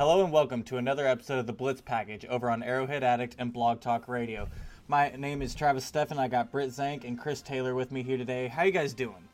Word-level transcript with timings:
Hello 0.00 0.24
and 0.24 0.32
welcome 0.32 0.62
to 0.62 0.78
another 0.78 1.06
episode 1.06 1.40
of 1.40 1.46
the 1.46 1.52
Blitz 1.52 1.82
Package 1.82 2.24
over 2.24 2.50
on 2.50 2.62
Arrowhead 2.62 3.04
Addict 3.04 3.36
and 3.38 3.52
Blog 3.52 3.82
Talk 3.82 4.08
Radio. 4.08 4.48
My 4.88 5.10
name 5.10 5.42
is 5.42 5.54
Travis 5.54 5.90
Steffen. 5.90 6.16
I 6.16 6.26
got 6.26 6.50
Britt 6.50 6.72
Zank 6.72 7.04
and 7.04 7.18
Chris 7.18 7.42
Taylor 7.42 7.74
with 7.74 7.92
me 7.92 8.02
here 8.02 8.16
today. 8.16 8.48
How 8.48 8.62
you 8.62 8.72
guys 8.72 8.94
doing? 8.94 9.28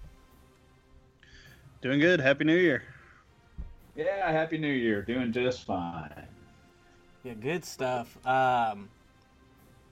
Doing 1.82 2.00
good. 2.00 2.18
Happy 2.18 2.42
New 2.42 2.56
Year. 2.56 2.82
Yeah, 3.94 4.32
Happy 4.32 4.58
New 4.58 4.72
Year. 4.72 5.02
Doing 5.02 5.30
just 5.30 5.64
fine. 5.64 6.10
Yeah, 7.22 7.34
good 7.34 7.64
stuff. 7.64 8.18
Um, 8.26 8.88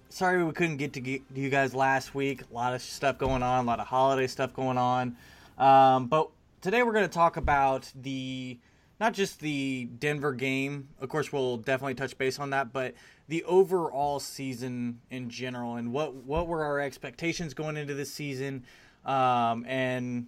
sorry 0.09 0.43
we 0.43 0.51
couldn't 0.51 0.79
get 0.79 0.95
to 0.95 1.01
get 1.01 1.23
you 1.33 1.51
guys 1.51 1.73
last 1.73 2.17
week. 2.17 2.43
A 2.51 2.53
lot 2.53 2.75
of 2.75 2.83
stuff 2.83 3.17
going 3.17 3.45
on, 3.45 3.65
a 3.65 3.67
lot 3.69 3.79
of 3.79 3.87
holiday 3.87 4.27
stuff 4.27 4.53
going 4.53 4.79
on. 4.79 5.17
Um, 5.57 6.09
but 6.09 6.31
today 6.63 6.83
we're 6.83 6.95
going 6.95 7.09
to 7.09 7.15
talk 7.15 7.37
about 7.37 7.93
the 7.95 8.59
not 9.05 9.13
just 9.13 9.41
the 9.41 9.87
Denver 9.99 10.33
game. 10.33 10.89
Of 10.99 11.11
course, 11.11 11.31
we'll 11.31 11.59
definitely 11.59 11.95
touch 11.95 12.17
base 12.17 12.39
on 12.39 12.49
that, 12.51 12.73
but 12.73 12.95
the 13.29 13.45
overall 13.45 14.19
season 14.19 15.03
in 15.11 15.29
general 15.29 15.77
and 15.77 15.93
what 15.93 16.15
what 16.15 16.49
were 16.49 16.65
our 16.65 16.81
expectations 16.81 17.53
going 17.53 17.77
into 17.77 17.93
this 17.93 18.11
season, 18.11 18.65
um, 19.05 19.67
and 19.69 20.27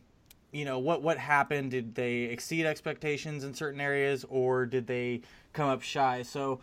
you 0.52 0.66
know 0.66 0.78
what 0.78 1.00
what 1.00 1.16
happened? 1.16 1.70
Did 1.70 1.94
they 1.94 2.24
exceed 2.24 2.66
expectations 2.66 3.44
in 3.44 3.54
certain 3.54 3.80
areas, 3.80 4.26
or 4.28 4.66
did 4.66 4.86
they 4.86 5.22
come 5.54 5.70
up 5.70 5.80
shy? 5.80 6.20
So, 6.20 6.60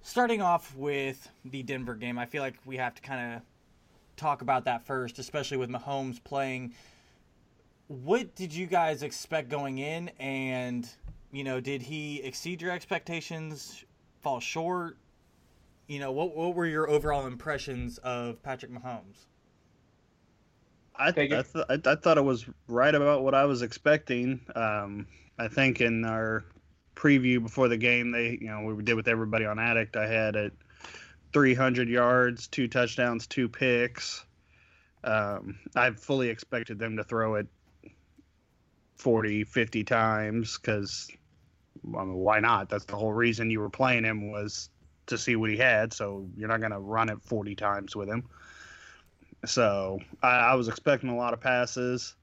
starting 0.00 0.40
off 0.40 0.74
with 0.74 1.28
the 1.44 1.62
Denver 1.62 1.94
game, 1.94 2.16
I 2.16 2.24
feel 2.24 2.40
like 2.40 2.54
we 2.64 2.78
have 2.78 2.94
to 2.94 3.02
kind 3.02 3.34
of 3.34 3.42
talk 4.16 4.40
about 4.40 4.64
that 4.64 4.86
first, 4.86 5.18
especially 5.18 5.58
with 5.58 5.68
Mahomes 5.68 6.24
playing. 6.24 6.72
What 7.88 8.34
did 8.34 8.54
you 8.54 8.66
guys 8.66 9.02
expect 9.02 9.50
going 9.50 9.76
in, 9.76 10.08
and 10.18 10.88
you 11.34 11.44
know, 11.44 11.60
did 11.60 11.82
he 11.82 12.22
exceed 12.22 12.62
your 12.62 12.70
expectations? 12.70 13.84
Fall 14.20 14.40
short? 14.40 14.96
You 15.88 15.98
know, 15.98 16.12
what 16.12 16.34
what 16.36 16.54
were 16.54 16.66
your 16.66 16.88
overall 16.88 17.26
impressions 17.26 17.98
of 17.98 18.42
Patrick 18.42 18.72
Mahomes? 18.72 19.26
I 20.96 21.08
I, 21.08 21.12
th- 21.12 21.36
I, 21.68 21.80
I, 21.84 21.94
thought 21.96 22.18
it 22.18 22.24
was 22.24 22.46
right 22.68 22.94
about 22.94 23.24
what 23.24 23.34
I 23.34 23.44
was 23.46 23.62
expecting. 23.62 24.40
Um, 24.54 25.08
I 25.38 25.48
think 25.48 25.80
in 25.80 26.04
our 26.04 26.44
preview 26.94 27.42
before 27.42 27.66
the 27.66 27.76
game, 27.76 28.12
they 28.12 28.38
you 28.40 28.46
know 28.46 28.62
we 28.62 28.82
did 28.84 28.94
with 28.94 29.08
everybody 29.08 29.44
on 29.44 29.58
Addict. 29.58 29.96
I 29.96 30.06
had 30.06 30.36
it 30.36 30.52
300 31.32 31.88
yards, 31.88 32.46
two 32.46 32.68
touchdowns, 32.68 33.26
two 33.26 33.48
picks. 33.48 34.24
Um, 35.02 35.58
I 35.74 35.90
fully 35.90 36.28
expected 36.28 36.78
them 36.78 36.96
to 36.96 37.04
throw 37.04 37.34
it 37.34 37.48
40, 38.96 39.44
50 39.44 39.84
times 39.84 40.56
because 40.56 41.10
I 41.86 42.04
mean, 42.04 42.14
why 42.14 42.40
not? 42.40 42.68
That's 42.68 42.84
the 42.84 42.96
whole 42.96 43.12
reason 43.12 43.50
you 43.50 43.60
were 43.60 43.70
playing 43.70 44.04
him 44.04 44.30
was 44.30 44.70
to 45.06 45.18
see 45.18 45.36
what 45.36 45.50
he 45.50 45.56
had. 45.56 45.92
So 45.92 46.28
you're 46.36 46.48
not 46.48 46.60
going 46.60 46.72
to 46.72 46.78
run 46.78 47.08
it 47.08 47.22
40 47.22 47.54
times 47.54 47.94
with 47.94 48.08
him. 48.08 48.24
So 49.44 50.00
I, 50.22 50.38
I, 50.38 50.54
was 50.54 50.68
expecting 50.68 51.10
a 51.10 51.16
lot 51.16 51.34
of 51.34 51.40
passes. 51.40 52.14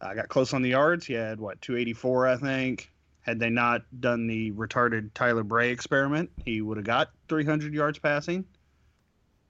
I 0.00 0.14
got 0.14 0.28
close 0.28 0.52
on 0.52 0.62
the 0.62 0.70
yards. 0.70 1.06
He 1.06 1.14
had 1.14 1.38
what 1.38 1.60
284, 1.62 2.26
I 2.26 2.36
think. 2.36 2.90
Had 3.22 3.38
they 3.38 3.48
not 3.48 3.82
done 4.00 4.26
the 4.26 4.50
retarded 4.52 5.10
Tyler 5.14 5.44
Bray 5.44 5.70
experiment, 5.70 6.30
he 6.44 6.60
would 6.60 6.76
have 6.76 6.84
got 6.84 7.10
300 7.28 7.72
yards 7.72 7.98
passing. 7.98 8.44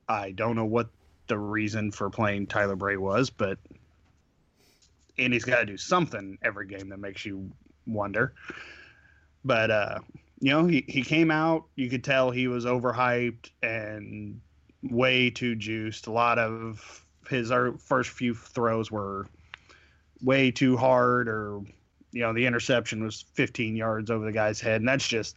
I 0.08 0.32
don't 0.32 0.54
know 0.54 0.66
what 0.66 0.90
the 1.26 1.38
reason 1.38 1.90
for 1.90 2.10
playing 2.10 2.46
Tyler 2.46 2.76
Bray 2.76 2.96
was, 2.96 3.30
but 3.30 3.58
and 5.18 5.32
he's 5.32 5.44
got 5.44 5.60
to 5.60 5.66
do 5.66 5.76
something 5.76 6.38
every 6.42 6.66
game 6.66 6.88
that 6.90 6.98
makes 6.98 7.24
you 7.24 7.50
wonder. 7.86 8.34
But 9.44 9.70
uh, 9.70 9.98
you 10.40 10.50
know, 10.50 10.66
he, 10.66 10.84
he 10.88 11.02
came 11.02 11.30
out, 11.30 11.66
you 11.76 11.88
could 11.88 12.04
tell 12.04 12.30
he 12.30 12.48
was 12.48 12.64
overhyped 12.64 13.50
and 13.62 14.40
way 14.82 15.30
too 15.30 15.54
juiced. 15.54 16.06
A 16.06 16.12
lot 16.12 16.38
of 16.38 17.04
his 17.28 17.52
first 17.78 18.10
few 18.10 18.34
throws 18.34 18.90
were 18.90 19.26
way 20.22 20.50
too 20.50 20.76
hard 20.76 21.28
or 21.28 21.62
you 22.12 22.20
know, 22.20 22.32
the 22.32 22.46
interception 22.46 23.02
was 23.02 23.24
15 23.34 23.74
yards 23.74 24.10
over 24.10 24.24
the 24.24 24.32
guy's 24.32 24.60
head 24.60 24.80
and 24.80 24.88
that's 24.88 25.08
just 25.08 25.36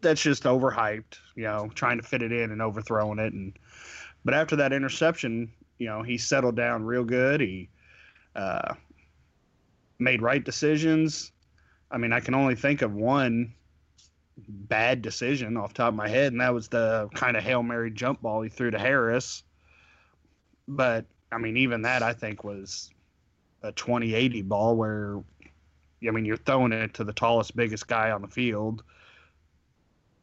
that's 0.00 0.22
just 0.22 0.44
overhyped, 0.44 1.18
you 1.36 1.44
know, 1.44 1.70
trying 1.74 1.98
to 1.98 2.02
fit 2.02 2.22
it 2.22 2.32
in 2.32 2.50
and 2.50 2.62
overthrowing 2.62 3.18
it 3.18 3.32
and 3.32 3.58
but 4.24 4.34
after 4.34 4.56
that 4.56 4.72
interception, 4.72 5.50
you 5.78 5.86
know, 5.86 6.02
he 6.02 6.18
settled 6.18 6.56
down 6.56 6.84
real 6.84 7.04
good. 7.04 7.40
He 7.40 7.70
uh, 8.36 8.74
made 9.98 10.22
right 10.22 10.44
decisions. 10.44 11.32
I 11.90 11.98
mean, 11.98 12.12
I 12.12 12.20
can 12.20 12.34
only 12.34 12.54
think 12.54 12.82
of 12.82 12.94
one 12.94 13.52
bad 14.48 15.02
decision 15.02 15.56
off 15.56 15.74
top 15.74 15.88
of 15.88 15.94
my 15.94 16.08
head, 16.08 16.32
and 16.32 16.40
that 16.40 16.54
was 16.54 16.68
the 16.68 17.08
kind 17.14 17.36
of 17.36 17.42
hail 17.42 17.62
mary 17.62 17.90
jump 17.90 18.22
ball 18.22 18.42
he 18.42 18.48
threw 18.48 18.70
to 18.70 18.78
Harris. 18.78 19.42
But 20.68 21.04
I 21.32 21.38
mean, 21.38 21.56
even 21.56 21.82
that 21.82 22.02
I 22.02 22.12
think 22.12 22.44
was 22.44 22.90
a 23.62 23.72
20-80 23.72 24.46
ball 24.48 24.76
where, 24.76 25.22
I 26.06 26.10
mean, 26.10 26.24
you're 26.24 26.36
throwing 26.36 26.72
it 26.72 26.94
to 26.94 27.04
the 27.04 27.12
tallest, 27.12 27.54
biggest 27.54 27.86
guy 27.86 28.10
on 28.10 28.22
the 28.22 28.28
field. 28.28 28.82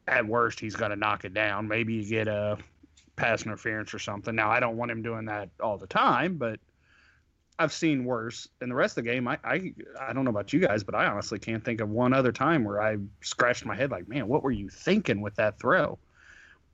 At 0.08 0.26
worst, 0.26 0.60
he's 0.60 0.76
going 0.76 0.92
to 0.92 0.96
knock 0.96 1.26
it 1.26 1.34
down. 1.34 1.68
Maybe 1.68 1.94
you 1.94 2.06
get 2.06 2.28
a 2.28 2.58
pass 3.18 3.46
interference 3.46 3.94
or 3.94 4.00
something. 4.00 4.34
Now, 4.34 4.50
I 4.50 4.60
don't 4.60 4.78
want 4.78 4.90
him 4.90 5.02
doing 5.02 5.26
that 5.26 5.50
all 5.62 5.78
the 5.78 5.88
time, 5.88 6.38
but 6.38 6.60
I've 7.60 7.74
seen 7.74 8.06
worse. 8.06 8.48
In 8.62 8.70
the 8.70 8.76
rest 8.76 8.98
of 8.98 9.04
the 9.04 9.12
game, 9.12 9.28
I, 9.28 9.38
I 9.44 9.74
I 10.00 10.14
don't 10.14 10.24
know 10.26 10.30
about 10.30 10.54
you 10.54 10.60
guys, 10.60 10.84
but 10.84 10.94
I 10.94 11.08
honestly 11.08 11.40
can't 11.40 11.64
think 11.64 11.82
of 11.82 11.90
one 11.90 12.14
other 12.14 12.32
time 12.32 12.64
where 12.64 12.82
I 12.82 12.98
scratched 13.22 13.66
my 13.66 13.76
head 13.76 13.90
like, 13.90 14.08
man, 14.08 14.28
what 14.28 14.44
were 14.44 14.52
you 14.52 14.70
thinking 14.70 15.22
with 15.22 15.36
that 15.36 15.60
throw? 15.60 15.98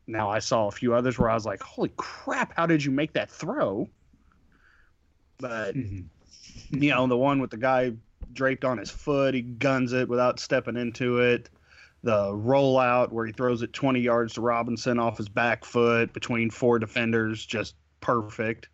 Now 0.08 0.30
I 0.30 0.40
saw 0.40 0.68
a 0.68 0.72
few 0.72 0.94
others 0.94 1.18
where 1.18 1.30
I 1.30 1.34
was 1.34 1.46
like, 1.46 1.64
holy 1.64 1.92
crap, 1.96 2.54
how 2.58 2.66
did 2.66 2.84
you 2.84 2.92
make 2.92 3.14
that 3.14 3.32
throw? 3.32 3.88
But 5.38 5.76
mm-hmm. 5.76 6.84
you 6.84 6.90
know, 6.90 7.08
the 7.08 7.18
one 7.18 7.40
with 7.40 7.52
the 7.52 7.58
guy 7.58 7.94
draped 8.34 8.66
on 8.66 8.78
his 8.78 8.92
foot, 8.92 9.34
he 9.34 9.42
guns 9.42 9.94
it 9.94 10.10
without 10.10 10.40
stepping 10.40 10.76
into 10.76 11.20
it. 11.20 11.50
The 12.04 12.34
rollout 12.34 13.14
where 13.14 13.26
he 13.26 13.32
throws 13.32 13.62
it 13.62 13.72
20 13.72 14.02
yards 14.02 14.34
to 14.34 14.42
Robinson 14.42 15.00
off 15.00 15.18
his 15.18 15.30
back 15.30 15.64
foot 15.64 16.12
between 16.12 16.50
four 16.50 16.78
defenders, 16.78 17.46
just 17.46 17.76
perfect 18.02 18.68
and 18.68 18.73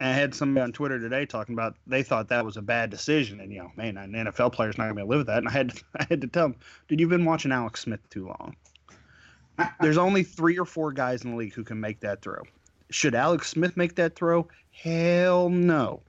I 0.00 0.12
had 0.12 0.34
somebody 0.34 0.62
on 0.62 0.72
Twitter 0.72 1.00
today 1.00 1.26
talking 1.26 1.54
about 1.54 1.76
they 1.86 2.04
thought 2.04 2.28
that 2.28 2.44
was 2.44 2.56
a 2.56 2.62
bad 2.62 2.90
decision, 2.90 3.40
and 3.40 3.52
you 3.52 3.58
know, 3.58 3.72
man, 3.76 3.96
an 3.96 4.12
NFL 4.12 4.52
player's 4.52 4.78
not 4.78 4.84
gonna 4.88 5.00
to 5.00 5.06
live 5.06 5.18
with 5.18 5.26
that. 5.26 5.38
And 5.38 5.48
I 5.48 5.52
had 5.52 5.72
I 5.96 6.06
had 6.08 6.20
to 6.20 6.28
tell 6.28 6.46
him, 6.46 6.56
dude, 6.86 7.00
you've 7.00 7.10
been 7.10 7.24
watching 7.24 7.52
Alex 7.52 7.80
Smith 7.80 8.08
too 8.10 8.26
long. 8.26 8.54
There's 9.80 9.98
only 9.98 10.22
three 10.22 10.56
or 10.56 10.64
four 10.64 10.92
guys 10.92 11.24
in 11.24 11.32
the 11.32 11.36
league 11.36 11.52
who 11.52 11.64
can 11.64 11.80
make 11.80 11.98
that 12.00 12.22
throw. 12.22 12.42
Should 12.90 13.16
Alex 13.16 13.48
Smith 13.48 13.76
make 13.76 13.96
that 13.96 14.14
throw? 14.14 14.46
Hell 14.70 15.48
no, 15.50 16.02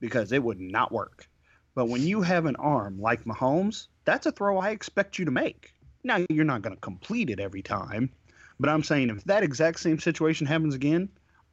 because 0.00 0.32
it 0.32 0.42
would 0.42 0.60
not 0.60 0.90
work. 0.90 1.28
But 1.76 1.88
when 1.88 2.02
you 2.02 2.22
have 2.22 2.46
an 2.46 2.56
arm 2.56 3.00
like 3.00 3.24
Mahomes, 3.24 3.86
that's 4.04 4.26
a 4.26 4.32
throw 4.32 4.58
I 4.58 4.70
expect 4.70 5.16
you 5.16 5.24
to 5.24 5.30
make. 5.30 5.72
Now 6.02 6.24
you're 6.28 6.44
not 6.44 6.62
going 6.62 6.74
to 6.74 6.80
complete 6.80 7.30
it 7.30 7.38
every 7.38 7.62
time, 7.62 8.10
but 8.58 8.68
I'm 8.68 8.82
saying 8.82 9.10
if 9.10 9.22
that 9.24 9.44
exact 9.44 9.78
same 9.78 10.00
situation 10.00 10.46
happens 10.46 10.74
again, 10.74 11.08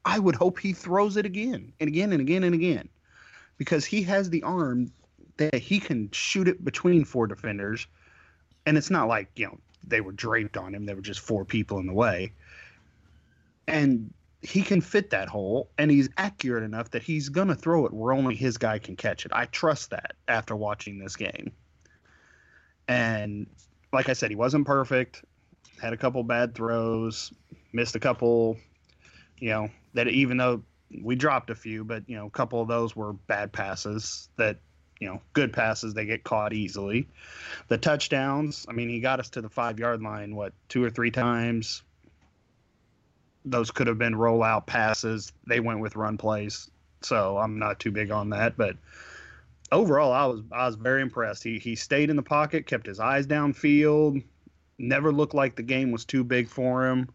I 0.05 0.19
would 0.19 0.35
hope 0.35 0.59
he 0.59 0.71
throws 0.71 1.17
it 1.17 1.25
again 1.25 1.73
and 1.79 1.87
again 1.87 2.13
and 2.13 2.21
again 2.21 2.43
and 2.43 2.53
again. 2.55 2.89
because 3.57 3.85
he 3.85 4.03
has 4.03 4.29
the 4.29 4.43
arm 4.43 4.91
that 5.37 5.55
he 5.55 5.79
can 5.79 6.09
shoot 6.11 6.47
it 6.47 6.63
between 6.63 7.05
four 7.05 7.27
defenders. 7.27 7.87
And 8.65 8.77
it's 8.77 8.89
not 8.89 9.07
like, 9.07 9.29
you 9.35 9.47
know, 9.47 9.59
they 9.87 10.01
were 10.01 10.11
draped 10.11 10.57
on 10.57 10.73
him, 10.73 10.85
there 10.85 10.95
were 10.95 11.01
just 11.01 11.19
four 11.19 11.45
people 11.45 11.79
in 11.79 11.87
the 11.87 11.93
way. 11.93 12.33
And 13.67 14.13
he 14.41 14.61
can 14.61 14.81
fit 14.81 15.09
that 15.09 15.27
hole 15.27 15.69
and 15.77 15.89
he's 15.89 16.09
accurate 16.17 16.63
enough 16.63 16.91
that 16.91 17.01
he's 17.01 17.29
going 17.29 17.47
to 17.47 17.55
throw 17.55 17.85
it 17.85 17.93
where 17.93 18.13
only 18.13 18.35
his 18.35 18.57
guy 18.57 18.77
can 18.77 18.95
catch 18.95 19.25
it. 19.25 19.31
I 19.33 19.45
trust 19.45 19.89
that 19.89 20.13
after 20.27 20.55
watching 20.55 20.99
this 20.99 21.15
game. 21.15 21.51
And 22.87 23.47
like 23.91 24.09
I 24.09 24.13
said, 24.13 24.29
he 24.29 24.35
wasn't 24.35 24.67
perfect, 24.67 25.23
had 25.81 25.93
a 25.93 25.97
couple 25.97 26.21
bad 26.23 26.53
throws, 26.53 27.33
missed 27.73 27.95
a 27.95 27.99
couple, 27.99 28.57
you 29.39 29.49
know, 29.49 29.69
that 29.95 30.07
even 30.07 30.37
though 30.37 30.61
we 31.01 31.15
dropped 31.15 31.49
a 31.49 31.55
few, 31.55 31.83
but, 31.83 32.03
you 32.07 32.15
know, 32.15 32.27
a 32.27 32.29
couple 32.29 32.61
of 32.61 32.67
those 32.67 32.95
were 32.95 33.13
bad 33.13 33.51
passes 33.51 34.29
that, 34.37 34.57
you 34.99 35.07
know, 35.07 35.19
good 35.33 35.51
passes, 35.51 35.93
they 35.93 36.05
get 36.05 36.23
caught 36.23 36.53
easily. 36.53 37.07
The 37.67 37.77
touchdowns, 37.77 38.65
I 38.69 38.73
mean, 38.73 38.89
he 38.89 38.99
got 38.99 39.19
us 39.19 39.29
to 39.31 39.41
the 39.41 39.49
five 39.49 39.79
yard 39.79 40.01
line, 40.01 40.35
what, 40.35 40.53
two 40.69 40.83
or 40.83 40.89
three 40.89 41.11
times, 41.11 41.81
those 43.45 43.71
could 43.71 43.87
have 43.87 43.97
been 43.97 44.13
rollout 44.13 44.65
passes. 44.65 45.31
They 45.47 45.59
went 45.59 45.79
with 45.79 45.95
run 45.95 46.17
plays, 46.17 46.69
so 47.01 47.37
I'm 47.37 47.59
not 47.59 47.79
too 47.79 47.91
big 47.91 48.11
on 48.11 48.29
that. 48.31 48.57
But 48.57 48.75
overall, 49.71 50.11
I 50.11 50.25
was 50.25 50.41
I 50.51 50.65
was 50.65 50.75
very 50.75 51.01
impressed. 51.01 51.43
He 51.43 51.59
he 51.59 51.75
stayed 51.75 52.09
in 52.09 52.15
the 52.15 52.23
pocket, 52.23 52.65
kept 52.65 52.87
his 52.87 52.99
eyes 52.99 53.27
downfield, 53.27 54.23
never 54.79 55.11
looked 55.11 55.35
like 55.35 55.55
the 55.55 55.63
game 55.63 55.91
was 55.91 56.05
too 56.05 56.23
big 56.23 56.49
for 56.49 56.87
him. 56.87 57.07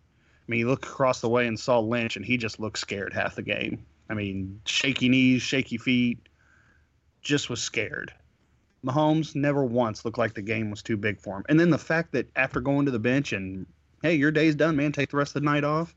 I 0.50 0.52
mean, 0.52 0.58
he 0.58 0.64
looked 0.64 0.85
across 0.85 1.20
the 1.20 1.29
way 1.29 1.47
and 1.47 1.58
saw 1.58 1.79
Lynch, 1.79 2.17
and 2.17 2.25
he 2.25 2.37
just 2.37 2.58
looked 2.58 2.79
scared 2.79 3.12
half 3.12 3.37
the 3.37 3.43
game. 3.43 3.87
I 4.08 4.14
mean, 4.14 4.61
shaky 4.64 5.08
knees, 5.08 5.43
shaky 5.43 5.79
feet, 5.79 6.29
just 7.23 7.49
was 7.49 7.62
scared. 7.62 8.12
Mahomes 8.85 9.37
never 9.37 9.64
once 9.64 10.05
looked 10.05 10.19
like 10.19 10.35
the 10.35 10.43
game 10.43 10.70
was 10.70 10.82
too 10.82 10.97
big 10.97 11.20
for 11.20 11.37
him. 11.37 11.44
And 11.49 11.61
then 11.61 11.70
the 11.70 11.79
fact 11.79 12.12
that 12.12 12.29
after 12.35 12.61
going 12.61 12.87
to 12.87 12.91
the 12.91 12.99
bench 12.99 13.32
and 13.32 13.67
hey, 14.02 14.14
your 14.14 14.32
day's 14.32 14.56
done, 14.56 14.75
man, 14.75 14.91
take 14.91 15.11
the 15.11 15.19
rest 15.19 15.37
of 15.37 15.43
the 15.43 15.47
night 15.47 15.62
off 15.62 15.94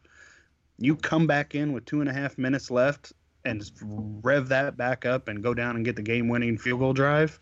you 0.77 0.95
come 0.95 1.27
back 1.27 1.55
in 1.55 1.73
with 1.73 1.85
two 1.85 2.01
and 2.01 2.09
a 2.09 2.13
half 2.13 2.37
minutes 2.37 2.71
left 2.71 3.13
and 3.45 3.69
rev 4.23 4.49
that 4.49 4.77
back 4.77 5.05
up 5.05 5.27
and 5.27 5.43
go 5.43 5.53
down 5.53 5.75
and 5.75 5.85
get 5.85 5.95
the 5.95 6.01
game 6.01 6.27
winning 6.27 6.57
field 6.57 6.79
goal 6.79 6.93
drive, 6.93 7.39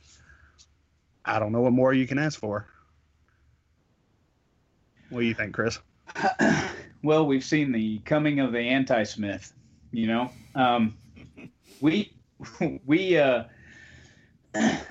I 1.24 1.40
don't 1.40 1.52
know 1.52 1.62
what 1.62 1.74
more 1.74 1.94
you 1.94 2.08
can 2.08 2.18
ask 2.18 2.40
for. 2.40 2.68
What 5.10 5.20
do 5.22 5.26
you 5.26 5.34
think, 5.34 5.54
Chris? 5.54 5.80
well, 7.04 7.26
we've 7.26 7.44
seen 7.44 7.72
the 7.72 8.00
coming 8.00 8.40
of 8.40 8.52
the 8.52 8.60
anti 8.60 9.04
Smith, 9.04 9.54
you 9.92 10.08
know. 10.08 10.30
Um, 10.56 10.96
we, 11.82 12.14
we, 12.86 13.18
uh, 13.18 13.46
man, 14.54 14.86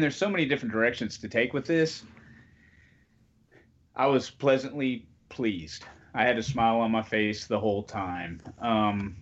there's 0.00 0.16
so 0.16 0.28
many 0.28 0.46
different 0.46 0.72
directions 0.72 1.18
to 1.18 1.28
take 1.28 1.52
with 1.52 1.66
this. 1.66 2.02
I 3.94 4.06
was 4.06 4.30
pleasantly 4.30 5.06
pleased 5.28 5.84
I 6.14 6.24
had 6.24 6.38
a 6.38 6.42
smile 6.42 6.80
on 6.80 6.90
my 6.90 7.02
face 7.02 7.46
the 7.46 7.58
whole 7.58 7.82
time. 7.82 8.40
Um, 8.60 9.16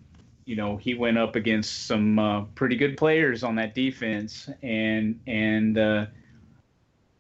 you 0.45 0.57
know, 0.57 0.77
he 0.77 0.95
went 0.95 1.19
up 1.19 1.37
against 1.37 1.87
some 1.87 2.19
uh, 2.19 2.43
pretty 2.57 2.77
good 2.77 2.97
players 2.97 3.45
on 3.45 3.55
that 3.57 3.75
defense, 3.75 4.49
and 4.63 5.21
and 5.27 5.79
uh, 5.79 6.07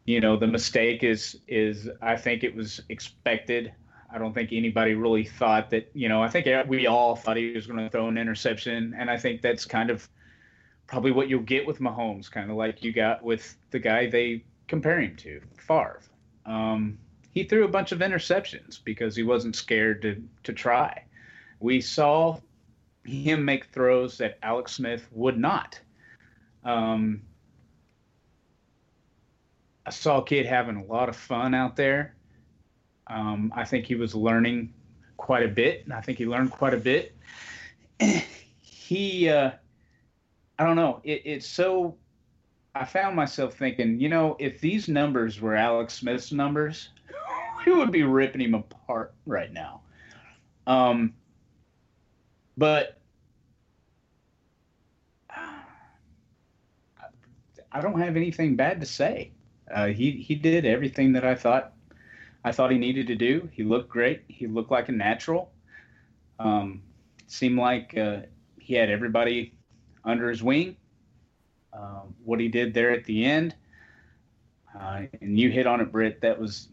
you 0.07 0.21
know 0.21 0.37
the 0.37 0.49
mistake 0.49 1.05
is 1.05 1.39
is 1.47 1.89
I 2.03 2.17
think 2.17 2.43
it 2.43 2.55
was 2.55 2.81
expected. 2.89 3.73
I 4.13 4.19
don't 4.19 4.33
think 4.33 4.51
anybody 4.53 4.95
really 4.95 5.25
thought 5.25 5.71
that. 5.71 5.91
You 5.95 6.09
know, 6.09 6.23
I 6.23 6.29
think 6.29 6.47
we 6.69 6.87
all 6.87 7.17
thought 7.17 7.37
he 7.37 7.53
was 7.53 7.67
going 7.67 7.79
to 7.79 7.91
throw 7.91 8.09
an 8.09 8.19
interception, 8.19 8.95
and 8.99 9.11
I 9.11 9.17
think 9.17 9.43
that's 9.43 9.65
kind 9.65 9.91
of 9.91 10.09
probably 10.87 11.13
what 11.13 11.29
you'll 11.29 11.43
get 11.43 11.67
with 11.67 11.79
Mahomes, 11.79 12.31
kind 12.31 12.51
of 12.51 12.57
like 12.57 12.83
you 12.83 12.93
got 12.93 13.23
with 13.23 13.57
the 13.71 13.79
guy 13.79 14.11
they 14.11 14.45
compare 14.67 15.01
him 15.01 15.17
to, 15.17 15.41
Favre. 15.57 16.01
Um, 16.47 16.99
he 17.31 17.45
threw 17.45 17.65
a 17.65 17.69
bunch 17.69 17.93
of 17.93 18.01
interceptions 18.01 18.83
because 18.83 19.15
he 19.15 19.23
wasn't 19.23 19.55
scared 19.55 20.03
to 20.03 20.23
to 20.43 20.53
try. 20.53 21.05
We 21.61 21.81
saw 21.81 22.39
him 23.05 23.45
make 23.45 23.67
throws 23.67 24.19
that 24.19 24.39
Alex 24.43 24.73
Smith 24.73 25.07
would 25.13 25.39
not. 25.39 25.81
Um, 26.65 27.23
I 29.87 29.91
saw 29.91 30.19
a 30.19 30.25
kid 30.25 30.47
having 30.47 30.77
a 30.77 30.85
lot 30.85 31.09
of 31.09 31.17
fun 31.17 31.55
out 31.55 31.77
there. 31.77 32.15
Um, 33.11 33.53
I 33.57 33.65
think 33.65 33.87
he 33.87 33.97
was 33.97 34.15
learning 34.15 34.73
quite 35.17 35.43
a 35.43 35.49
bit, 35.49 35.83
and 35.85 35.93
I 35.93 36.01
think 36.01 36.17
he 36.17 36.27
learned 36.27 36.53
quite 36.53 36.75
a 36.75 36.79
bit. 36.79 37.17
he, 38.61 39.29
uh, 39.29 39.51
I 40.59 40.65
don't 40.65 40.77
know, 40.77 41.01
it, 41.03 41.23
it's 41.25 41.47
so. 41.47 41.97
I 42.73 42.85
found 42.85 43.17
myself 43.17 43.55
thinking, 43.55 43.99
you 43.99 44.09
know, 44.09 44.37
if 44.39 44.61
these 44.61 44.89
numbers 44.89 45.41
were 45.41 45.57
Alex 45.57 45.95
Smith's 45.95 46.31
numbers, 46.31 46.91
we 47.67 47.73
would 47.73 47.91
be 47.91 48.05
ripping 48.05 48.43
him 48.43 48.55
apart 48.55 49.13
right 49.27 49.53
now. 49.53 49.81
Um, 50.69 51.15
but 52.57 53.01
I 57.73 57.81
don't 57.81 57.99
have 58.01 58.15
anything 58.15 58.55
bad 58.55 58.79
to 58.81 58.87
say. 58.87 59.33
Uh, 59.69 59.89
he 59.89 60.13
he 60.13 60.37
did 60.37 60.65
everything 60.65 61.13
that 61.15 61.25
I 61.25 61.35
thought 61.35 61.73
I 62.45 62.53
thought 62.53 62.71
he 62.71 62.79
needed 62.79 63.07
to 63.09 63.15
do. 63.15 63.49
He 63.53 63.63
looked 63.63 63.89
great. 63.89 64.23
He 64.29 64.47
looked 64.47 64.71
like 64.71 64.89
a 64.89 64.93
natural. 64.93 65.53
Um, 66.39 66.83
seemed 67.27 67.59
like 67.59 67.97
uh, 67.97 68.21
he 68.59 68.75
had 68.75 68.91
everybody 68.91 69.55
under 70.05 70.29
his 70.29 70.43
wing. 70.43 70.77
Uh, 71.73 72.03
what 72.25 72.41
he 72.41 72.49
did 72.49 72.75
there 72.75 72.91
at 72.91 73.05
the 73.05 73.25
end, 73.25 73.55
uh, 74.79 75.03
and 75.21 75.39
you 75.39 75.51
hit 75.51 75.69
on 75.69 75.81
it, 75.81 75.93
Britt. 75.93 76.21
That 76.21 76.39
was 76.39 76.69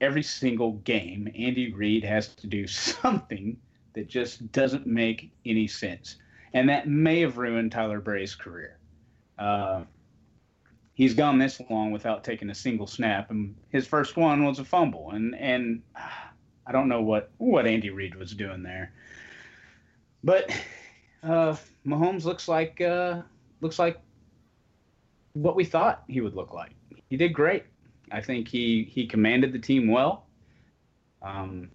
every 0.00 0.22
single 0.22 0.72
game, 0.72 1.28
Andy 1.36 1.72
Reid 1.72 2.04
has 2.04 2.28
to 2.36 2.46
do 2.46 2.66
something 2.66 3.56
that 3.94 4.08
just 4.08 4.52
doesn't 4.52 4.86
make 4.86 5.32
any 5.44 5.66
sense. 5.66 6.16
And 6.52 6.68
that 6.68 6.86
may 6.86 7.20
have 7.20 7.38
ruined 7.38 7.72
Tyler 7.72 8.00
Bray's 8.00 8.34
career. 8.34 8.78
He's 10.96 11.12
gone 11.12 11.36
this 11.36 11.60
long 11.68 11.90
without 11.90 12.24
taking 12.24 12.48
a 12.48 12.54
single 12.54 12.86
snap, 12.86 13.30
and 13.30 13.54
his 13.68 13.86
first 13.86 14.16
one 14.16 14.44
was 14.46 14.58
a 14.58 14.64
fumble. 14.64 15.10
And 15.10 15.34
and 15.34 15.82
I 16.66 16.72
don't 16.72 16.88
know 16.88 17.02
what 17.02 17.30
what 17.36 17.66
Andy 17.66 17.90
Reid 17.90 18.14
was 18.14 18.32
doing 18.32 18.62
there, 18.62 18.94
but 20.24 20.50
uh, 21.22 21.54
Mahomes 21.86 22.24
looks 22.24 22.48
like 22.48 22.80
uh, 22.80 23.20
looks 23.60 23.78
like 23.78 24.00
what 25.34 25.54
we 25.54 25.66
thought 25.66 26.02
he 26.08 26.22
would 26.22 26.34
look 26.34 26.54
like. 26.54 26.72
He 27.10 27.18
did 27.18 27.34
great. 27.34 27.64
I 28.10 28.22
think 28.22 28.48
he 28.48 28.84
he 28.90 29.06
commanded 29.06 29.52
the 29.52 29.58
team 29.58 29.88
well. 29.88 30.24
Um, 31.20 31.70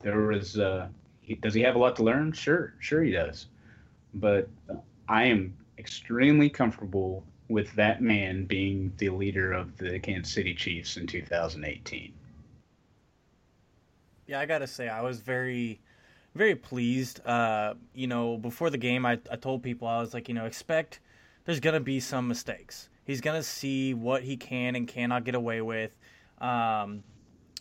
there 0.00 0.20
was 0.26 0.58
uh, 0.58 0.88
he, 1.22 1.36
does 1.36 1.54
he 1.54 1.62
have 1.62 1.74
a 1.74 1.78
lot 1.78 1.96
to 1.96 2.02
learn? 2.02 2.32
Sure, 2.32 2.74
sure 2.80 3.02
he 3.02 3.12
does. 3.12 3.46
But 4.12 4.50
I 5.08 5.24
am 5.24 5.56
extremely 5.78 6.50
comfortable 6.50 7.24
with 7.52 7.72
that 7.74 8.00
man 8.00 8.44
being 8.46 8.92
the 8.96 9.10
leader 9.10 9.52
of 9.52 9.76
the 9.76 9.98
Kansas 9.98 10.32
City 10.32 10.54
Chiefs 10.54 10.96
in 10.96 11.06
2018. 11.06 12.12
Yeah, 14.26 14.40
I 14.40 14.46
gotta 14.46 14.66
say 14.66 14.88
I 14.88 15.02
was 15.02 15.20
very 15.20 15.80
very 16.34 16.54
pleased. 16.54 17.24
Uh, 17.26 17.74
you 17.94 18.06
know, 18.06 18.38
before 18.38 18.70
the 18.70 18.78
game, 18.78 19.04
I, 19.04 19.18
I 19.30 19.36
told 19.36 19.62
people 19.62 19.86
I 19.86 20.00
was 20.00 20.14
like, 20.14 20.28
you 20.28 20.34
know, 20.34 20.46
expect 20.46 21.00
there's 21.44 21.60
gonna 21.60 21.80
be 21.80 22.00
some 22.00 22.26
mistakes. 22.26 22.88
He's 23.04 23.20
to 23.20 23.42
see 23.42 23.92
what 23.94 24.22
he 24.22 24.36
can 24.36 24.74
and 24.74 24.88
cannot 24.88 25.24
get 25.24 25.34
away 25.34 25.60
with. 25.60 25.94
Um, 26.40 27.02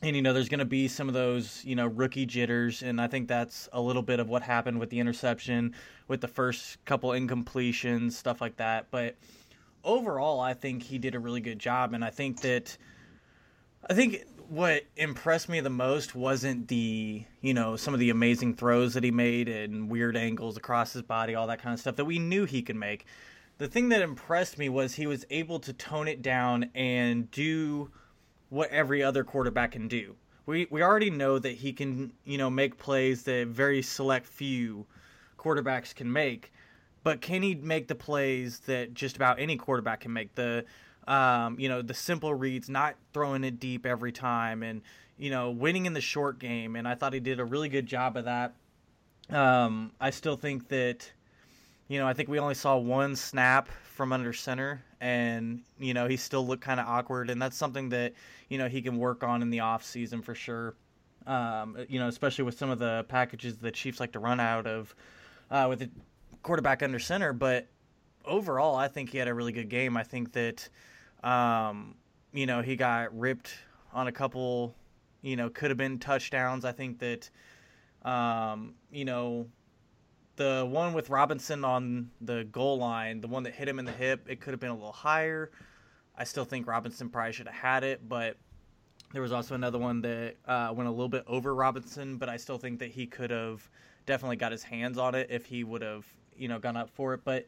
and 0.01 0.15
you 0.15 0.21
know 0.21 0.33
there's 0.33 0.49
going 0.49 0.59
to 0.59 0.65
be 0.65 0.87
some 0.87 1.07
of 1.07 1.13
those 1.13 1.63
you 1.63 1.75
know 1.75 1.87
rookie 1.87 2.25
jitters 2.25 2.81
and 2.81 2.99
i 2.99 3.07
think 3.07 3.27
that's 3.27 3.69
a 3.73 3.79
little 3.79 4.01
bit 4.01 4.19
of 4.19 4.29
what 4.29 4.41
happened 4.41 4.79
with 4.79 4.89
the 4.89 4.99
interception 4.99 5.75
with 6.07 6.21
the 6.21 6.27
first 6.27 6.83
couple 6.85 7.11
incompletions 7.11 8.13
stuff 8.13 8.41
like 8.41 8.57
that 8.57 8.87
but 8.91 9.15
overall 9.83 10.39
i 10.39 10.53
think 10.53 10.83
he 10.83 10.97
did 10.97 11.15
a 11.15 11.19
really 11.19 11.41
good 11.41 11.59
job 11.59 11.93
and 11.93 12.03
i 12.03 12.09
think 12.09 12.41
that 12.41 12.77
i 13.89 13.93
think 13.93 14.23
what 14.49 14.83
impressed 14.97 15.47
me 15.47 15.59
the 15.61 15.69
most 15.69 16.13
wasn't 16.13 16.67
the 16.67 17.23
you 17.41 17.53
know 17.53 17.75
some 17.75 17.93
of 17.93 17.99
the 17.99 18.09
amazing 18.09 18.53
throws 18.53 18.93
that 18.93 19.03
he 19.03 19.11
made 19.11 19.47
and 19.47 19.89
weird 19.89 20.17
angles 20.17 20.57
across 20.57 20.93
his 20.93 21.01
body 21.01 21.35
all 21.35 21.47
that 21.47 21.61
kind 21.61 21.73
of 21.73 21.79
stuff 21.79 21.95
that 21.95 22.05
we 22.05 22.19
knew 22.19 22.45
he 22.45 22.61
could 22.61 22.75
make 22.75 23.05
the 23.61 23.67
thing 23.67 23.89
that 23.89 24.01
impressed 24.01 24.57
me 24.57 24.69
was 24.69 24.95
he 24.95 25.05
was 25.05 25.23
able 25.29 25.59
to 25.59 25.71
tone 25.71 26.07
it 26.07 26.23
down 26.23 26.71
and 26.73 27.29
do 27.29 27.91
what 28.49 28.71
every 28.71 29.03
other 29.03 29.23
quarterback 29.23 29.73
can 29.73 29.87
do. 29.87 30.15
We 30.47 30.67
we 30.71 30.81
already 30.81 31.11
know 31.11 31.37
that 31.37 31.51
he 31.51 31.71
can, 31.71 32.11
you 32.25 32.39
know, 32.39 32.49
make 32.49 32.79
plays 32.79 33.21
that 33.23 33.49
very 33.49 33.83
select 33.83 34.25
few 34.25 34.87
quarterbacks 35.37 35.93
can 35.93 36.11
make, 36.11 36.51
but 37.03 37.21
can 37.21 37.41
he 37.41 37.55
make 37.55 37.87
the 37.87 37.95
plays 37.95 38.59
that 38.59 38.93
just 38.93 39.15
about 39.15 39.39
any 39.39 39.57
quarterback 39.57 40.01
can 40.01 40.13
make? 40.13 40.35
The 40.35 40.65
um, 41.07 41.59
you 41.59 41.67
know, 41.67 41.81
the 41.81 41.95
simple 41.95 42.33
reads, 42.33 42.69
not 42.69 42.95
throwing 43.11 43.43
it 43.43 43.59
deep 43.59 43.85
every 43.85 44.11
time 44.11 44.63
and 44.63 44.81
you 45.17 45.29
know, 45.29 45.51
winning 45.51 45.85
in 45.85 45.93
the 45.93 46.01
short 46.01 46.39
game 46.39 46.75
and 46.75 46.87
I 46.87 46.95
thought 46.95 47.13
he 47.13 47.19
did 47.19 47.39
a 47.39 47.45
really 47.45 47.69
good 47.69 47.85
job 47.85 48.17
of 48.17 48.25
that. 48.25 48.53
Um, 49.29 49.91
I 49.99 50.09
still 50.09 50.35
think 50.35 50.67
that 50.69 51.11
you 51.91 51.99
know, 51.99 52.07
I 52.07 52.13
think 52.13 52.29
we 52.29 52.39
only 52.39 52.55
saw 52.55 52.77
one 52.77 53.17
snap 53.17 53.67
from 53.83 54.13
under 54.13 54.31
center, 54.31 54.81
and 55.01 55.61
you 55.77 55.93
know 55.93 56.07
he 56.07 56.15
still 56.15 56.47
looked 56.47 56.63
kind 56.63 56.79
of 56.79 56.87
awkward, 56.87 57.29
and 57.29 57.41
that's 57.41 57.57
something 57.57 57.89
that 57.89 58.13
you 58.47 58.57
know 58.57 58.69
he 58.69 58.81
can 58.81 58.97
work 58.97 59.25
on 59.25 59.41
in 59.41 59.49
the 59.49 59.59
off 59.59 59.83
season 59.83 60.21
for 60.21 60.33
sure. 60.33 60.73
Um, 61.27 61.77
you 61.89 61.99
know, 61.99 62.07
especially 62.07 62.45
with 62.45 62.57
some 62.57 62.69
of 62.69 62.79
the 62.79 63.05
packages 63.09 63.57
the 63.57 63.71
Chiefs 63.71 63.99
like 63.99 64.13
to 64.13 64.19
run 64.19 64.39
out 64.39 64.67
of 64.67 64.95
uh, 65.51 65.65
with 65.67 65.79
the 65.79 65.89
quarterback 66.43 66.83
under 66.83 66.99
center. 66.99 67.33
But 67.33 67.67
overall, 68.25 68.75
I 68.75 68.87
think 68.87 69.09
he 69.09 69.17
had 69.17 69.27
a 69.27 69.33
really 69.33 69.51
good 69.51 69.69
game. 69.69 69.97
I 69.97 70.03
think 70.03 70.33
that 70.33 70.69
um, 71.23 71.95
you 72.33 72.45
know 72.45 72.61
he 72.61 72.75
got 72.75 73.17
ripped 73.17 73.53
on 73.93 74.07
a 74.07 74.11
couple, 74.11 74.75
you 75.21 75.35
know, 75.35 75.49
could 75.49 75.69
have 75.69 75.77
been 75.77 75.99
touchdowns. 75.99 76.65
I 76.65 76.71
think 76.71 76.99
that 76.99 77.29
um, 78.03 78.75
you 78.91 79.05
know 79.05 79.47
the 80.35 80.67
one 80.69 80.93
with 80.93 81.09
Robinson 81.09 81.63
on 81.63 82.09
the 82.21 82.45
goal 82.45 82.77
line, 82.77 83.21
the 83.21 83.27
one 83.27 83.43
that 83.43 83.53
hit 83.53 83.67
him 83.67 83.79
in 83.79 83.85
the 83.85 83.91
hip, 83.91 84.25
it 84.27 84.39
could 84.41 84.51
have 84.51 84.59
been 84.59 84.71
a 84.71 84.75
little 84.75 84.91
higher. 84.91 85.51
I 86.17 86.23
still 86.23 86.45
think 86.45 86.67
Robinson 86.67 87.09
probably 87.09 87.33
should 87.33 87.47
have 87.47 87.55
had 87.55 87.83
it, 87.83 88.07
but 88.07 88.37
there 89.13 89.21
was 89.21 89.31
also 89.31 89.55
another 89.55 89.77
one 89.77 90.01
that 90.01 90.35
uh, 90.45 90.73
went 90.75 90.87
a 90.87 90.91
little 90.91 91.09
bit 91.09 91.23
over 91.27 91.53
Robinson, 91.53 92.17
but 92.17 92.29
I 92.29 92.37
still 92.37 92.57
think 92.57 92.79
that 92.79 92.91
he 92.91 93.05
could 93.05 93.29
have 93.29 93.69
definitely 94.05 94.37
got 94.37 94.51
his 94.51 94.63
hands 94.63 94.97
on 94.97 95.15
it 95.15 95.27
if 95.29 95.45
he 95.45 95.63
would 95.63 95.81
have, 95.81 96.05
you 96.41 96.47
know, 96.47 96.59
gone 96.59 96.75
up 96.75 96.89
for 96.89 97.13
it. 97.13 97.21
But 97.23 97.45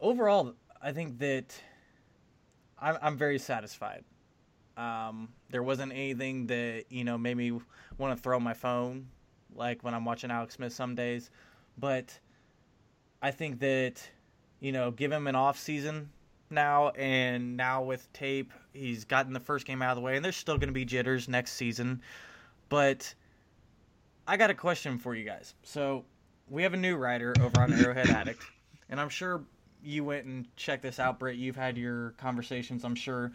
overall, 0.00 0.54
I 0.80 0.92
think 0.92 1.18
that 1.18 1.54
I'm, 2.78 2.96
I'm 3.02 3.16
very 3.16 3.38
satisfied. 3.38 4.04
Um, 4.76 5.28
there 5.50 5.62
wasn't 5.62 5.92
anything 5.92 6.46
that 6.46 6.84
you 6.90 7.04
know 7.04 7.18
made 7.18 7.36
me 7.36 7.52
want 7.98 8.16
to 8.16 8.22
throw 8.22 8.38
my 8.40 8.54
phone, 8.54 9.08
like 9.54 9.82
when 9.82 9.94
I'm 9.94 10.04
watching 10.04 10.30
Alex 10.30 10.54
Smith 10.54 10.72
some 10.72 10.94
days. 10.94 11.30
But 11.78 12.18
I 13.20 13.30
think 13.30 13.60
that 13.60 14.02
you 14.60 14.72
know, 14.72 14.90
give 14.90 15.12
him 15.12 15.26
an 15.26 15.34
off 15.34 15.58
season 15.58 16.08
now, 16.50 16.88
and 16.90 17.56
now 17.56 17.82
with 17.82 18.10
tape, 18.12 18.52
he's 18.72 19.04
gotten 19.04 19.32
the 19.32 19.40
first 19.40 19.66
game 19.66 19.82
out 19.82 19.90
of 19.90 19.96
the 19.96 20.02
way, 20.02 20.16
and 20.16 20.24
there's 20.24 20.36
still 20.36 20.56
going 20.56 20.68
to 20.68 20.74
be 20.74 20.84
jitters 20.84 21.28
next 21.28 21.52
season. 21.52 22.00
But 22.68 23.14
I 24.26 24.36
got 24.36 24.50
a 24.50 24.54
question 24.54 24.98
for 24.98 25.14
you 25.14 25.24
guys. 25.24 25.54
So 25.62 26.04
we 26.48 26.62
have 26.62 26.74
a 26.74 26.78
new 26.78 26.96
writer 26.96 27.34
over 27.40 27.60
on 27.60 27.72
Arrowhead 27.72 28.10
Addict, 28.10 28.42
and 28.88 29.00
I'm 29.00 29.08
sure 29.08 29.42
you 29.82 30.04
went 30.04 30.24
and 30.24 30.46
checked 30.56 30.82
this 30.82 30.98
out, 30.98 31.18
Britt. 31.18 31.36
You've 31.36 31.56
had 31.56 31.76
your 31.76 32.10
conversations, 32.12 32.84
I'm 32.84 32.94
sure. 32.94 33.32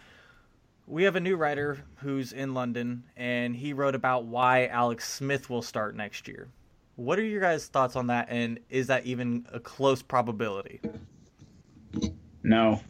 We 0.88 1.04
have 1.04 1.16
a 1.16 1.20
new 1.20 1.36
writer 1.36 1.84
who's 1.98 2.34
in 2.34 2.54
London, 2.54 3.04
and 3.16 3.56
he 3.56 3.74
wrote 3.74 3.94
about 3.94 4.26
why 4.26 4.68
Alex 4.68 5.08
Smith 5.08 5.50
will 5.50 5.62
start 5.62 5.96
next 5.96 6.28
year. 6.28 6.48
What 6.96 7.20
are 7.20 7.24
your 7.24 7.42
guys' 7.42 7.68
thoughts 7.68 7.96
on 7.96 8.08
that, 8.08 8.28
and 8.30 8.60
is 8.70 8.88
that 8.88 9.06
even 9.06 9.46
a 9.54 9.60
close 9.60 10.02
probability? 10.02 10.82
No. 12.44 12.82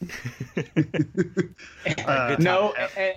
uh, 2.06 2.36
no, 2.38 2.74
and, 2.74 3.16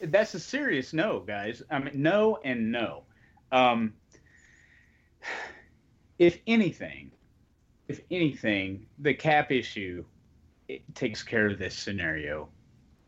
and 0.00 0.12
that's 0.12 0.34
a 0.34 0.40
serious 0.40 0.92
no, 0.92 1.20
guys. 1.20 1.62
I 1.70 1.78
mean, 1.78 2.02
no 2.02 2.38
and 2.44 2.72
no. 2.72 3.04
Um, 3.52 3.94
if 6.18 6.38
anything, 6.46 7.10
if 7.88 8.00
anything, 8.10 8.86
the 8.98 9.14
cap 9.14 9.50
issue 9.50 10.04
takes 10.94 11.22
care 11.22 11.46
of 11.46 11.58
this 11.58 11.74
scenario. 11.74 12.48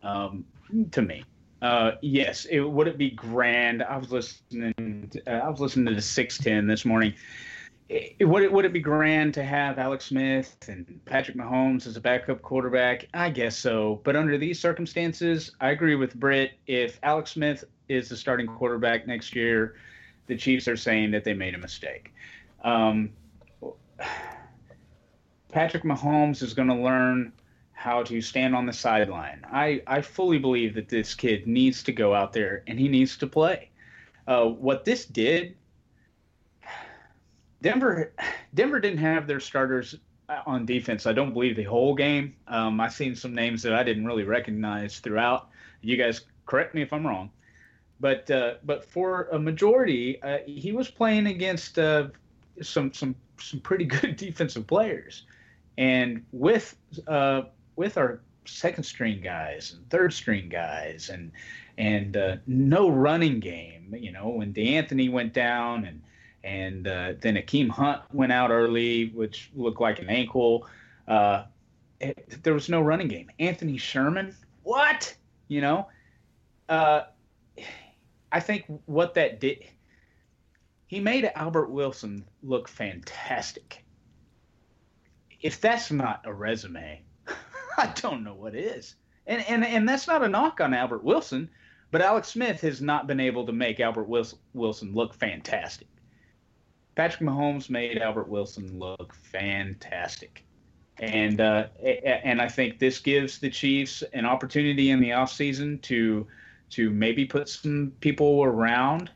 Um, 0.02 0.44
to 0.90 1.02
me, 1.02 1.24
uh, 1.60 1.92
yes, 2.02 2.44
it 2.46 2.60
would 2.60 2.88
it 2.88 2.98
be 2.98 3.10
grand. 3.10 3.82
I 3.82 3.96
was 3.96 4.10
listening. 4.10 5.08
To, 5.12 5.22
uh, 5.26 5.46
I 5.46 5.48
was 5.48 5.60
listening 5.60 5.86
to 5.86 5.94
the 5.94 6.02
six 6.02 6.38
ten 6.38 6.66
this 6.66 6.84
morning. 6.84 7.14
It, 7.88 8.24
would 8.24 8.42
it 8.42 8.50
would 8.50 8.64
it 8.64 8.72
be 8.72 8.80
grand 8.80 9.34
to 9.34 9.44
have 9.44 9.78
Alex 9.78 10.06
Smith 10.06 10.56
and 10.66 11.00
Patrick 11.04 11.36
Mahomes 11.36 11.86
as 11.86 11.96
a 11.96 12.00
backup 12.00 12.42
quarterback? 12.42 13.06
I 13.14 13.30
guess 13.30 13.56
so. 13.56 14.00
But 14.02 14.16
under 14.16 14.38
these 14.38 14.58
circumstances, 14.58 15.52
I 15.60 15.70
agree 15.70 15.94
with 15.94 16.14
Britt. 16.14 16.52
If 16.66 16.98
Alex 17.02 17.32
Smith 17.32 17.64
is 17.88 18.08
the 18.08 18.16
starting 18.16 18.46
quarterback 18.46 19.06
next 19.06 19.36
year, 19.36 19.76
the 20.26 20.36
Chiefs 20.36 20.68
are 20.68 20.76
saying 20.76 21.10
that 21.12 21.24
they 21.24 21.34
made 21.34 21.54
a 21.54 21.58
mistake. 21.58 22.12
Um, 22.62 23.10
Patrick 25.50 25.82
Mahomes 25.82 26.42
is 26.42 26.54
going 26.54 26.68
to 26.68 26.74
learn 26.74 27.32
how 27.72 28.02
to 28.04 28.20
stand 28.20 28.54
on 28.54 28.64
the 28.64 28.72
sideline. 28.72 29.44
I, 29.50 29.82
I 29.86 30.00
fully 30.00 30.38
believe 30.38 30.74
that 30.74 30.88
this 30.88 31.14
kid 31.14 31.46
needs 31.46 31.82
to 31.84 31.92
go 31.92 32.14
out 32.14 32.32
there 32.32 32.62
and 32.66 32.78
he 32.78 32.88
needs 32.88 33.16
to 33.18 33.26
play. 33.26 33.70
Uh, 34.26 34.46
what 34.46 34.84
this 34.84 35.04
did, 35.04 35.56
Denver, 37.60 38.12
Denver 38.54 38.80
didn't 38.80 38.98
have 38.98 39.26
their 39.26 39.40
starters 39.40 39.96
on 40.46 40.64
defense. 40.64 41.06
I 41.06 41.12
don't 41.12 41.32
believe 41.32 41.56
the 41.56 41.64
whole 41.64 41.94
game. 41.94 42.34
Um, 42.46 42.80
I've 42.80 42.92
seen 42.92 43.14
some 43.14 43.34
names 43.34 43.62
that 43.62 43.74
I 43.74 43.82
didn't 43.82 44.06
really 44.06 44.24
recognize 44.24 45.00
throughout. 45.00 45.48
You 45.80 45.96
guys 45.96 46.22
correct 46.46 46.74
me 46.74 46.82
if 46.82 46.92
I'm 46.92 47.06
wrong, 47.06 47.30
but 48.02 48.28
uh, 48.32 48.54
but 48.64 48.84
for 48.84 49.28
a 49.30 49.38
majority, 49.38 50.20
uh, 50.22 50.38
he 50.44 50.72
was 50.72 50.90
playing 50.90 51.28
against 51.28 51.78
uh, 51.78 52.08
some 52.60 52.92
some 52.92 53.14
some 53.38 53.60
pretty 53.60 53.84
good 54.00 54.16
defensive 54.16 54.66
players, 54.66 55.22
and 55.78 56.24
with 56.32 56.76
uh, 57.06 57.42
with 57.76 57.96
our 57.96 58.20
second 58.44 58.82
string 58.82 59.20
guys 59.22 59.72
and 59.72 59.88
third 59.88 60.12
string 60.12 60.48
guys 60.48 61.10
and 61.10 61.30
and 61.78 62.16
uh, 62.16 62.36
no 62.48 62.90
running 62.90 63.38
game. 63.38 63.94
You 63.96 64.10
know, 64.10 64.30
when 64.30 64.52
D'Anthony 64.52 65.08
went 65.08 65.32
down 65.32 65.84
and 65.84 66.02
and 66.42 66.88
uh, 66.88 67.12
then 67.20 67.36
Akeem 67.36 67.70
Hunt 67.70 68.02
went 68.12 68.32
out 68.32 68.50
early, 68.50 69.10
which 69.10 69.48
looked 69.54 69.80
like 69.80 70.00
an 70.00 70.08
ankle. 70.08 70.66
It, 72.00 72.42
there 72.42 72.52
was 72.52 72.68
no 72.68 72.80
running 72.80 73.06
game. 73.06 73.30
Anthony 73.38 73.76
Sherman, 73.76 74.34
what? 74.64 75.14
You 75.46 75.60
know, 75.60 75.86
uh, 76.68 77.02
I 78.32 78.40
think 78.40 78.64
what 78.86 79.14
that 79.14 79.40
did, 79.40 79.64
he 80.86 81.00
made 81.00 81.30
Albert 81.34 81.70
Wilson 81.70 82.24
look 82.42 82.66
fantastic. 82.66 83.84
If 85.40 85.60
that's 85.60 85.90
not 85.90 86.22
a 86.24 86.32
resume, 86.32 87.02
I 87.78 87.92
don't 87.94 88.24
know 88.24 88.34
what 88.34 88.54
is. 88.54 88.94
And, 89.26 89.44
and, 89.48 89.64
and 89.64 89.88
that's 89.88 90.08
not 90.08 90.24
a 90.24 90.28
knock 90.28 90.60
on 90.60 90.72
Albert 90.74 91.04
Wilson, 91.04 91.50
but 91.90 92.00
Alex 92.00 92.28
Smith 92.28 92.62
has 92.62 92.80
not 92.80 93.06
been 93.06 93.20
able 93.20 93.44
to 93.46 93.52
make 93.52 93.78
Albert 93.78 94.08
Wilson 94.08 94.94
look 94.94 95.14
fantastic. 95.14 95.86
Patrick 96.94 97.28
Mahomes 97.28 97.70
made 97.70 97.98
Albert 97.98 98.28
Wilson 98.28 98.78
look 98.78 99.14
fantastic. 99.14 100.44
And 100.98 101.40
uh, 101.40 101.68
and 101.82 102.40
I 102.40 102.48
think 102.48 102.78
this 102.78 102.98
gives 102.98 103.38
the 103.38 103.50
Chiefs 103.50 104.02
an 104.12 104.26
opportunity 104.26 104.90
in 104.90 105.00
the 105.00 105.10
offseason 105.10 105.80
to 105.82 106.26
to 106.72 106.90
maybe 106.90 107.24
put 107.24 107.48
some 107.48 107.92
people 108.00 108.42
around 108.44 109.10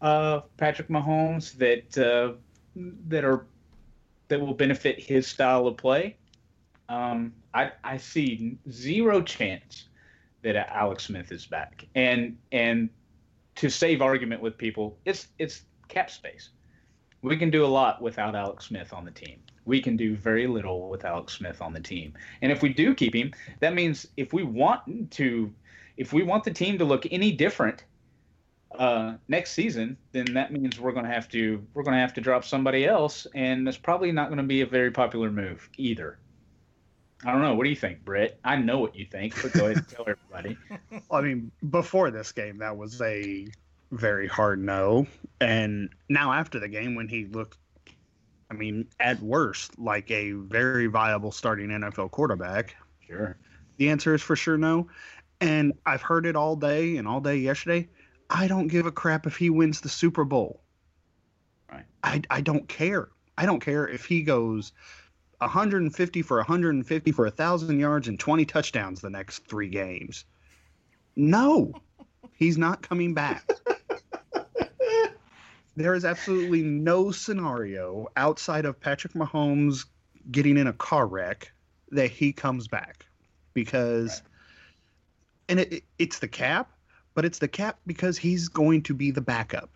uh, 0.00 0.40
Patrick 0.56 0.88
Mahomes 0.88 1.52
that 1.58 1.98
uh, 1.98 2.32
that 3.08 3.24
are 3.24 3.46
that 4.28 4.40
will 4.40 4.54
benefit 4.54 4.98
his 4.98 5.26
style 5.26 5.66
of 5.66 5.76
play. 5.76 6.16
Um, 6.88 7.32
I, 7.54 7.72
I 7.84 7.96
see 7.96 8.56
zero 8.70 9.20
chance 9.22 9.84
that 10.42 10.56
Alex 10.56 11.04
Smith 11.04 11.32
is 11.32 11.46
back. 11.46 11.86
And 11.94 12.36
and 12.50 12.88
to 13.56 13.68
save 13.68 14.02
argument 14.02 14.40
with 14.40 14.58
people, 14.58 14.98
it's 15.04 15.28
it's 15.38 15.62
cap 15.88 16.10
space. 16.10 16.50
We 17.22 17.36
can 17.36 17.50
do 17.50 17.64
a 17.64 17.66
lot 17.68 18.02
without 18.02 18.34
Alex 18.34 18.66
Smith 18.66 18.92
on 18.92 19.04
the 19.04 19.10
team. 19.10 19.38
We 19.64 19.80
can 19.80 19.96
do 19.96 20.16
very 20.16 20.48
little 20.48 20.88
with 20.88 21.04
Alex 21.04 21.34
Smith 21.34 21.62
on 21.62 21.72
the 21.72 21.80
team. 21.80 22.14
And 22.42 22.50
if 22.50 22.62
we 22.62 22.72
do 22.72 22.94
keep 22.94 23.14
him, 23.14 23.32
that 23.60 23.74
means 23.74 24.08
if 24.16 24.32
we 24.32 24.42
want 24.42 25.10
to 25.12 25.52
if 25.96 26.12
we 26.12 26.22
want 26.22 26.44
the 26.44 26.52
team 26.52 26.78
to 26.78 26.84
look 26.84 27.06
any 27.10 27.32
different 27.32 27.84
uh, 28.78 29.14
next 29.28 29.52
season, 29.52 29.96
then 30.12 30.24
that 30.34 30.52
means 30.52 30.80
we're 30.80 30.92
going 30.92 31.04
to 31.04 31.12
have 31.12 31.28
to 31.28 31.64
we're 31.74 31.82
going 31.82 31.94
to 31.94 32.00
have 32.00 32.14
to 32.14 32.20
drop 32.20 32.44
somebody 32.44 32.86
else, 32.86 33.26
and 33.34 33.66
that's 33.66 33.76
probably 33.76 34.12
not 34.12 34.28
going 34.28 34.38
to 34.38 34.44
be 34.44 34.62
a 34.62 34.66
very 34.66 34.90
popular 34.90 35.30
move 35.30 35.68
either. 35.76 36.18
I 37.24 37.30
don't 37.30 37.42
know. 37.42 37.54
What 37.54 37.64
do 37.64 37.70
you 37.70 37.76
think, 37.76 38.04
Britt? 38.04 38.38
I 38.44 38.56
know 38.56 38.78
what 38.80 38.96
you 38.96 39.06
think, 39.06 39.40
but 39.40 39.52
go 39.52 39.66
ahead 39.66 39.76
and 39.76 39.88
tell 39.88 40.06
everybody. 40.08 40.56
I 41.10 41.20
mean, 41.20 41.52
before 41.70 42.10
this 42.10 42.32
game, 42.32 42.58
that 42.58 42.76
was 42.76 43.00
a 43.00 43.46
very 43.92 44.26
hard 44.26 44.58
no. 44.60 45.06
And 45.40 45.90
now 46.08 46.32
after 46.32 46.58
the 46.58 46.68
game, 46.68 46.96
when 46.96 47.06
he 47.06 47.26
looked, 47.26 47.58
I 48.50 48.54
mean, 48.54 48.88
at 48.98 49.20
worst, 49.20 49.78
like 49.78 50.10
a 50.10 50.32
very 50.32 50.86
viable 50.88 51.30
starting 51.30 51.68
NFL 51.68 52.10
quarterback, 52.10 52.74
sure. 53.06 53.36
The 53.76 53.88
answer 53.88 54.14
is 54.14 54.22
for 54.22 54.34
sure 54.34 54.58
no. 54.58 54.88
And 55.42 55.72
I've 55.84 56.02
heard 56.02 56.24
it 56.24 56.36
all 56.36 56.54
day 56.54 56.96
and 56.98 57.08
all 57.08 57.20
day 57.20 57.36
yesterday. 57.36 57.88
I 58.30 58.46
don't 58.46 58.68
give 58.68 58.86
a 58.86 58.92
crap 58.92 59.26
if 59.26 59.36
he 59.36 59.50
wins 59.50 59.80
the 59.80 59.88
Super 59.88 60.24
Bowl. 60.24 60.62
Right. 61.70 61.84
I, 62.04 62.22
I 62.30 62.40
don't 62.40 62.68
care. 62.68 63.08
I 63.36 63.44
don't 63.44 63.58
care 63.58 63.88
if 63.88 64.04
he 64.04 64.22
goes 64.22 64.72
150 65.38 66.22
for 66.22 66.36
150 66.36 67.10
for 67.10 67.24
1,000 67.24 67.80
yards 67.80 68.06
and 68.06 68.20
20 68.20 68.44
touchdowns 68.44 69.00
the 69.00 69.10
next 69.10 69.44
three 69.48 69.68
games. 69.68 70.24
No, 71.16 71.72
he's 72.34 72.56
not 72.56 72.88
coming 72.88 73.12
back. 73.12 73.50
there 75.76 75.94
is 75.94 76.04
absolutely 76.04 76.62
no 76.62 77.10
scenario 77.10 78.06
outside 78.14 78.64
of 78.64 78.78
Patrick 78.78 79.14
Mahomes 79.14 79.86
getting 80.30 80.56
in 80.56 80.68
a 80.68 80.72
car 80.72 81.08
wreck 81.08 81.50
that 81.90 82.12
he 82.12 82.32
comes 82.32 82.68
back 82.68 83.06
because. 83.54 84.22
And 85.48 85.60
it, 85.60 85.84
it's 85.98 86.18
the 86.18 86.28
cap 86.28 86.70
but 87.14 87.24
it's 87.24 87.38
the 87.38 87.48
cap 87.48 87.78
because 87.86 88.16
he's 88.16 88.48
going 88.48 88.82
to 88.82 88.94
be 88.94 89.10
the 89.10 89.20
backup. 89.20 89.70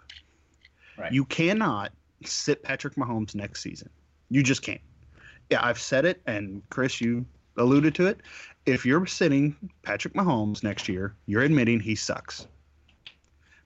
Right. 0.98 1.12
you 1.12 1.26
cannot 1.26 1.92
sit 2.24 2.62
patrick 2.62 2.94
mahomes 2.94 3.34
next 3.34 3.62
season. 3.62 3.90
You 4.30 4.42
just 4.42 4.62
can't. 4.62 4.80
Yeah 5.50 5.64
i've 5.64 5.78
said 5.78 6.04
it 6.04 6.22
and 6.26 6.62
chris 6.70 7.00
you 7.00 7.26
alluded 7.56 7.94
to 7.96 8.06
it. 8.06 8.20
If 8.64 8.86
you're 8.86 9.06
sitting 9.06 9.54
patrick 9.82 10.14
mahomes 10.14 10.62
next 10.62 10.88
year 10.88 11.14
you're 11.26 11.42
admitting 11.42 11.80
he 11.80 11.94
sucks. 11.94 12.46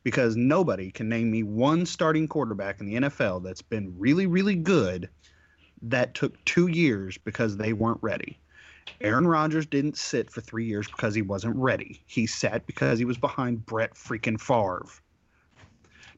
Because 0.03 0.35
nobody 0.35 0.91
can 0.91 1.09
name 1.11 1.31
me 1.31 1.43
one 1.43 1.85
starting 1.85 2.27
quarterback 2.27 2.81
in 2.81 2.87
the 2.87 2.95
NFL 2.95 3.43
that's 3.43 3.61
been 3.61 3.95
really, 3.99 4.27
really 4.27 4.55
good 4.55 5.11
that 5.83 6.15
took 6.15 6.43
two 6.45 6.69
years 6.69 7.19
because 7.19 7.57
they 7.57 7.75
weren't 7.75 7.99
ready. 8.03 8.39
Aaron 9.01 9.27
Rodgers 9.27 9.67
didn't 9.67 9.97
sit 9.97 10.31
for 10.31 10.41
three 10.41 10.67
years 10.67 10.87
because 10.87 11.15
he 11.15 11.23
wasn't 11.23 11.57
ready. 11.57 12.03
He 12.07 12.27
sat 12.27 12.67
because 12.67 12.99
he 12.99 13.05
was 13.05 13.19
behind 13.19 13.65
Brett 13.67 13.95
freaking 13.95 14.41
Favre. 14.41 14.87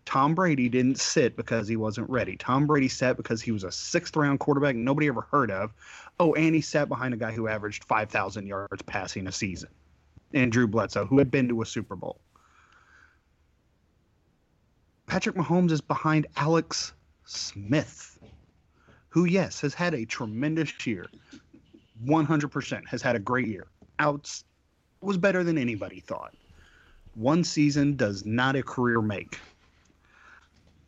Tom 0.05 0.35
Brady 0.35 0.69
didn't 0.69 0.99
sit 0.99 1.37
because 1.37 1.69
he 1.69 1.77
wasn't 1.77 2.11
ready. 2.11 2.37
Tom 2.37 2.67
Brady 2.67 2.89
sat 2.89 3.17
because 3.17 3.41
he 3.41 3.53
was 3.53 3.65
a 3.65 3.71
sixth 3.71 4.17
round 4.17 4.41
quarterback 4.41 4.75
nobody 4.75 5.07
ever 5.07 5.23
heard 5.31 5.51
of. 5.51 5.73
Oh, 6.19 6.35
and 6.35 6.55
he 6.55 6.61
sat 6.61 6.89
behind 6.89 7.15
a 7.15 7.17
guy 7.17 7.33
who 7.33 7.49
averaged 7.49 7.85
5,000 7.85 8.47
yards 8.47 8.83
passing 8.83 9.27
a 9.27 9.33
season. 9.33 9.71
And 10.35 10.51
Drew 10.51 10.67
Bledsoe, 10.67 11.07
who 11.07 11.19
had 11.19 11.31
been 11.31 11.49
to 11.49 11.63
a 11.63 11.67
Super 11.67 11.95
Bowl. 11.95 12.21
Patrick 15.07 15.37
Mahomes 15.37 15.73
is 15.73 15.81
behind 15.81 16.27
Alex 16.37 16.95
Smith, 17.25 18.19
who, 19.11 19.25
yes, 19.27 19.61
has 19.61 19.75
had 19.75 19.95
a 19.95 20.07
tremendous 20.07 20.87
year. 20.87 21.07
100% 22.05 22.87
has 22.87 23.03
had 23.03 23.17
a 23.17 23.19
great 23.19 23.47
year. 23.47 23.67
Outs 23.99 24.45
was 25.01 25.17
better 25.17 25.45
than 25.45 25.59
anybody 25.59 26.01
thought. 26.01 26.35
One 27.15 27.45
season 27.45 27.97
does 27.97 28.25
not 28.25 28.57
a 28.57 28.63
career 28.63 29.03
make. 29.03 29.39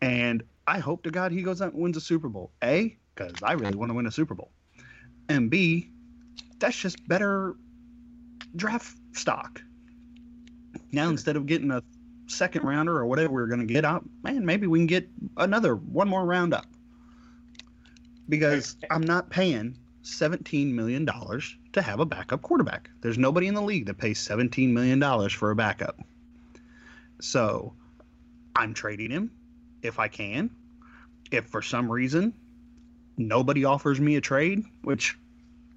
And 0.00 0.42
I 0.66 0.78
hope 0.78 1.02
to 1.04 1.10
God 1.10 1.32
he 1.32 1.42
goes 1.42 1.60
out 1.60 1.72
and 1.72 1.82
wins 1.82 1.96
a 1.96 2.00
Super 2.00 2.28
Bowl. 2.28 2.50
A, 2.62 2.96
because 3.14 3.34
I 3.42 3.52
really 3.52 3.76
want 3.76 3.90
to 3.90 3.94
win 3.94 4.06
a 4.06 4.10
Super 4.10 4.34
Bowl. 4.34 4.50
And 5.28 5.50
B, 5.50 5.90
that's 6.58 6.76
just 6.76 7.06
better 7.08 7.56
draft 8.56 8.96
stock. 9.12 9.60
Now, 10.92 11.08
instead 11.08 11.36
of 11.36 11.46
getting 11.46 11.70
a 11.70 11.82
second 12.26 12.64
rounder 12.64 12.96
or 12.96 13.06
whatever 13.06 13.32
we 13.32 13.42
are 13.42 13.46
going 13.46 13.66
to 13.66 13.72
get 13.72 13.84
out, 13.84 14.04
man, 14.22 14.44
maybe 14.44 14.66
we 14.66 14.78
can 14.78 14.86
get 14.86 15.08
another 15.36 15.76
one 15.76 16.08
more 16.08 16.24
round 16.24 16.54
up. 16.54 16.66
Because 18.28 18.76
I'm 18.90 19.02
not 19.02 19.28
paying 19.28 19.76
$17 20.04 20.72
million 20.72 21.06
to 21.06 21.82
have 21.82 22.00
a 22.00 22.04
backup 22.04 22.42
quarterback. 22.42 22.90
There's 23.00 23.18
nobody 23.18 23.48
in 23.48 23.54
the 23.54 23.62
league 23.62 23.86
that 23.86 23.98
pays 23.98 24.18
$17 24.26 24.70
million 24.70 25.28
for 25.30 25.50
a 25.50 25.56
backup. 25.56 25.98
So 27.20 27.72
I'm 28.54 28.74
trading 28.74 29.10
him 29.10 29.30
if 29.82 29.98
I 29.98 30.08
can. 30.08 30.50
If 31.30 31.46
for 31.46 31.62
some 31.62 31.90
reason 31.90 32.34
nobody 33.16 33.64
offers 33.64 34.00
me 34.00 34.16
a 34.16 34.20
trade, 34.20 34.64
which 34.82 35.16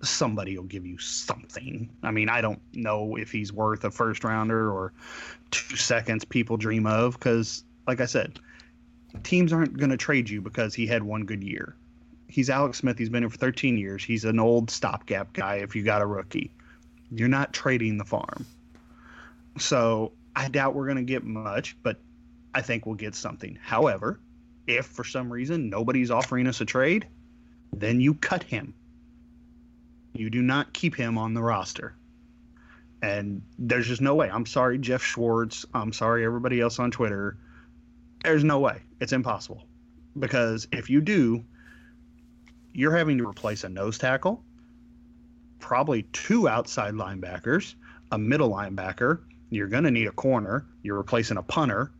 somebody 0.03 0.57
will 0.57 0.65
give 0.65 0.85
you 0.85 0.97
something. 0.97 1.89
I 2.03 2.11
mean, 2.11 2.29
I 2.29 2.41
don't 2.41 2.61
know 2.73 3.15
if 3.15 3.31
he's 3.31 3.53
worth 3.53 3.83
a 3.83 3.91
first 3.91 4.23
rounder 4.23 4.71
or 4.71 4.93
two 5.51 5.75
seconds 5.77 6.25
people 6.25 6.57
dream 6.57 6.85
of 6.85 7.13
because, 7.13 7.63
like 7.87 8.01
I 8.01 8.05
said, 8.05 8.39
teams 9.23 9.53
aren't 9.53 9.77
going 9.77 9.89
to 9.89 9.97
trade 9.97 10.29
you 10.29 10.41
because 10.41 10.75
he 10.75 10.85
had 10.85 11.01
one 11.01 11.23
good 11.23 11.43
year. 11.43 11.75
He's 12.27 12.49
Alex 12.49 12.79
Smith. 12.79 12.97
He's 12.97 13.09
been 13.09 13.23
here 13.23 13.29
for 13.29 13.37
13 13.37 13.77
years. 13.77 14.03
He's 14.03 14.25
an 14.25 14.39
old 14.39 14.69
stopgap 14.69 15.33
guy 15.33 15.55
if 15.55 15.75
you 15.75 15.83
got 15.83 16.01
a 16.01 16.05
rookie. 16.05 16.51
You're 17.11 17.29
not 17.29 17.53
trading 17.53 17.97
the 17.97 18.05
farm. 18.05 18.45
So 19.57 20.11
I 20.35 20.49
doubt 20.49 20.75
we're 20.75 20.85
going 20.85 20.97
to 20.97 21.03
get 21.03 21.23
much, 21.23 21.77
but 21.83 21.99
I 22.53 22.61
think 22.61 22.85
we'll 22.85 22.95
get 22.95 23.15
something. 23.15 23.57
However, 23.61 24.19
if 24.67 24.85
for 24.85 25.03
some 25.03 25.31
reason 25.31 25.69
nobody's 25.69 26.11
offering 26.11 26.47
us 26.47 26.59
a 26.59 26.65
trade, 26.65 27.07
then 27.73 28.01
you 28.01 28.13
cut 28.13 28.43
him 28.43 28.73
you 30.17 30.29
do 30.29 30.41
not 30.41 30.73
keep 30.73 30.95
him 30.95 31.17
on 31.17 31.33
the 31.33 31.41
roster. 31.41 31.95
And 33.01 33.41
there's 33.59 33.87
just 33.87 34.01
no 34.01 34.15
way. 34.15 34.29
I'm 34.29 34.45
sorry, 34.45 34.79
Jeff 34.79 35.03
Schwartz. 35.03 35.65
I'm 35.73 35.93
sorry, 35.93 36.25
everybody 36.25 36.59
else 36.59 36.79
on 36.79 36.89
Twitter. 36.89 37.37
There's 38.23 38.43
no 38.43 38.59
way. 38.59 38.81
It's 38.99 39.13
impossible. 39.13 39.63
Because 40.17 40.67
if 40.71 40.89
you 40.89 41.01
do, 41.01 41.45
you're 42.77 42.95
having 42.95 43.17
to 43.17 43.27
replace 43.27 43.63
a 43.63 43.69
nose 43.69 43.97
tackle, 43.97 44.43
probably 45.57 46.03
two 46.13 46.47
outside 46.47 46.93
linebackers, 46.93 47.73
a 48.11 48.19
middle 48.19 48.51
linebacker. 48.51 49.21
You're 49.49 49.67
going 49.67 49.83
to 49.83 49.89
need 49.89 50.05
a 50.05 50.11
corner. 50.11 50.63
You're 50.83 50.97
replacing 50.97 51.37
a 51.37 51.41
punter. 51.41 51.91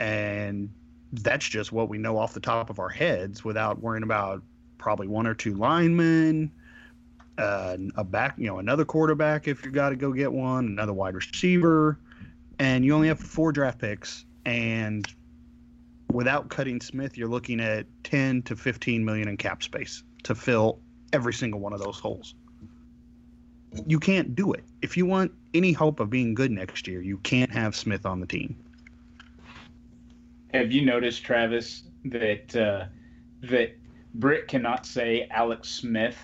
And 0.00 0.70
that's 1.12 1.48
just 1.48 1.70
what 1.70 1.88
we 1.88 1.98
know 1.98 2.18
off 2.18 2.34
the 2.34 2.40
top 2.40 2.68
of 2.68 2.80
our 2.80 2.88
heads 2.88 3.44
without 3.44 3.80
worrying 3.80 4.02
about 4.02 4.42
probably 4.76 5.06
one 5.06 5.28
or 5.28 5.34
two 5.34 5.54
linemen 5.54 6.50
uh, 7.38 7.76
a 7.94 8.02
back, 8.02 8.34
you 8.36 8.48
know, 8.48 8.58
another 8.58 8.84
quarterback 8.84 9.46
if 9.46 9.64
you've 9.64 9.72
got 9.72 9.90
to 9.90 9.96
go 9.96 10.12
get 10.12 10.32
one, 10.32 10.66
another 10.66 10.92
wide 10.92 11.14
receiver, 11.14 11.96
and 12.58 12.84
you 12.84 12.92
only 12.92 13.06
have 13.06 13.20
four 13.20 13.52
draft 13.52 13.78
picks. 13.78 14.24
And 14.44 15.06
without 16.12 16.48
cutting 16.48 16.80
Smith, 16.80 17.16
you're 17.16 17.28
looking 17.28 17.60
at 17.60 17.86
10 18.04 18.42
to 18.42 18.56
15 18.56 19.04
million 19.04 19.28
in 19.28 19.36
cap 19.36 19.62
space 19.62 20.02
to 20.24 20.34
fill 20.34 20.78
every 21.12 21.32
single 21.32 21.60
one 21.60 21.72
of 21.72 21.80
those 21.80 21.98
holes. 21.98 22.34
You 23.86 23.98
can't 23.98 24.34
do 24.34 24.52
it. 24.52 24.64
If 24.82 24.96
you 24.96 25.06
want 25.06 25.32
any 25.54 25.72
hope 25.72 26.00
of 26.00 26.10
being 26.10 26.34
good 26.34 26.50
next 26.50 26.86
year, 26.86 27.00
you 27.00 27.18
can't 27.18 27.50
have 27.50 27.74
Smith 27.74 28.04
on 28.04 28.20
the 28.20 28.26
team. 28.26 28.56
Have 30.52 30.70
you 30.70 30.84
noticed, 30.84 31.24
Travis, 31.24 31.84
that 32.04 32.54
uh, 32.54 32.84
that 33.48 33.74
Britt 34.14 34.48
cannot 34.48 34.84
say 34.84 35.26
Alex 35.30 35.70
Smith 35.70 36.18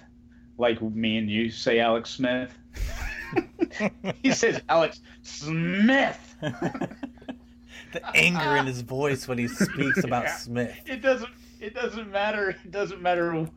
like 0.58 0.82
me 0.82 1.16
and 1.16 1.30
you 1.30 1.50
say 1.50 1.80
Alex 1.80 2.10
Smith. 2.10 2.56
he 4.22 4.32
says 4.32 4.60
Alex 4.68 5.00
Smith. 5.22 6.36
the 7.92 8.16
anger 8.16 8.56
in 8.56 8.66
his 8.66 8.80
voice 8.82 9.28
when 9.28 9.38
he 9.38 9.48
speaks 9.48 10.04
about 10.04 10.24
yeah. 10.24 10.36
Smith. 10.36 10.76
It 10.86 11.02
doesn't. 11.02 11.30
It 11.60 11.74
doesn't 11.74 12.10
matter. 12.10 12.50
It 12.50 12.70
doesn't 12.70 13.02
matter 13.02 13.48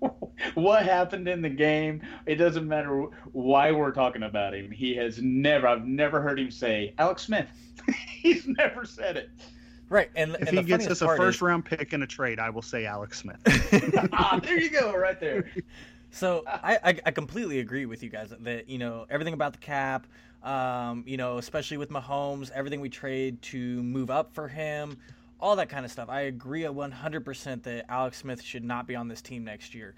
what 0.54 0.84
happened 0.84 1.28
in 1.28 1.42
the 1.42 1.48
game. 1.48 2.02
It 2.26 2.36
doesn't 2.36 2.66
matter 2.66 3.06
why 3.32 3.72
we're 3.72 3.92
talking 3.92 4.22
about 4.22 4.54
him. 4.54 4.70
He 4.70 4.94
has 4.96 5.20
never. 5.20 5.66
I've 5.66 5.86
never 5.86 6.20
heard 6.20 6.38
him 6.38 6.50
say 6.50 6.94
Alex 6.98 7.22
Smith. 7.22 7.48
He's 8.08 8.46
never 8.46 8.84
said 8.84 9.16
it. 9.16 9.30
Right, 9.90 10.10
and 10.16 10.34
if 10.40 10.48
and 10.48 10.58
he 10.58 10.64
gets 10.64 10.86
us 10.86 11.02
a 11.02 11.06
first 11.08 11.36
is... 11.36 11.42
round 11.42 11.66
pick 11.66 11.92
in 11.92 12.02
a 12.02 12.06
trade, 12.06 12.38
I 12.38 12.48
will 12.48 12.62
say 12.62 12.86
Alex 12.86 13.18
Smith. 13.18 13.36
ah, 14.14 14.40
there 14.42 14.58
you 14.58 14.70
go, 14.70 14.96
right 14.96 15.20
there. 15.20 15.50
So 16.14 16.44
I, 16.46 16.78
I, 16.84 17.00
I 17.06 17.10
completely 17.10 17.58
agree 17.58 17.86
with 17.86 18.04
you 18.04 18.08
guys 18.08 18.32
that 18.38 18.68
you 18.68 18.78
know 18.78 19.04
everything 19.10 19.34
about 19.34 19.52
the 19.52 19.58
cap, 19.58 20.06
um, 20.44 21.02
you 21.08 21.16
know 21.16 21.38
especially 21.38 21.76
with 21.76 21.90
Mahomes, 21.90 22.52
everything 22.52 22.80
we 22.80 22.88
trade 22.88 23.42
to 23.42 23.82
move 23.82 24.10
up 24.10 24.32
for 24.32 24.46
him, 24.46 24.96
all 25.40 25.56
that 25.56 25.68
kind 25.68 25.84
of 25.84 25.90
stuff. 25.90 26.08
I 26.08 26.22
agree 26.22 26.62
100% 26.62 27.62
that 27.64 27.86
Alex 27.88 28.18
Smith 28.18 28.40
should 28.40 28.62
not 28.62 28.86
be 28.86 28.94
on 28.94 29.08
this 29.08 29.20
team 29.20 29.42
next 29.42 29.74
year. 29.74 29.96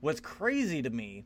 What's 0.00 0.20
crazy 0.20 0.82
to 0.82 0.90
me 0.90 1.24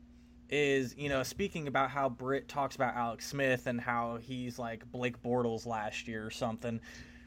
is 0.49 0.95
you 0.97 1.07
know 1.07 1.21
speaking 1.21 1.67
about 1.67 1.91
how 1.91 2.09
Britt 2.09 2.47
talks 2.47 2.75
about 2.75 2.95
Alex 2.95 3.27
Smith 3.27 3.67
and 3.67 3.79
how 3.79 4.17
he's 4.17 4.57
like 4.57 4.91
Blake 4.91 5.21
Bortles 5.21 5.67
last 5.67 6.07
year 6.07 6.25
or 6.25 6.31
something 6.31 6.81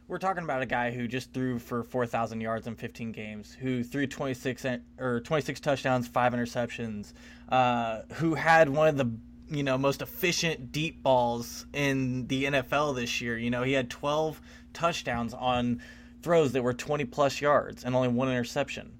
we're 0.06 0.18
talking 0.18 0.44
about 0.44 0.60
a 0.60 0.66
guy 0.66 0.90
who 0.90 1.08
just 1.08 1.32
threw 1.32 1.58
for 1.58 1.82
4,000 1.82 2.40
yards 2.40 2.66
in 2.66 2.74
15 2.74 3.12
games, 3.12 3.56
who 3.58 3.82
threw 3.82 4.06
26 4.06 4.66
or 4.98 5.20
26 5.20 5.60
touchdowns, 5.60 6.06
five 6.06 6.34
interceptions, 6.34 7.14
uh, 7.48 8.02
who 8.14 8.34
had 8.34 8.68
one 8.68 8.88
of 8.88 8.96
the 8.96 9.10
you 9.48 9.62
know 9.62 9.76
most 9.76 10.02
efficient 10.02 10.72
deep 10.72 11.02
balls 11.02 11.66
in 11.72 12.26
the 12.26 12.44
NFL 12.44 12.96
this 12.96 13.20
year. 13.20 13.38
You 13.38 13.50
know, 13.50 13.62
he 13.62 13.72
had 13.72 13.88
12 13.90 14.40
touchdowns 14.72 15.32
on 15.32 15.80
throws 16.22 16.52
that 16.52 16.62
were 16.62 16.74
20 16.74 17.04
plus 17.06 17.40
yards 17.40 17.84
and 17.84 17.94
only 17.94 18.08
one 18.08 18.28
interception. 18.28 18.92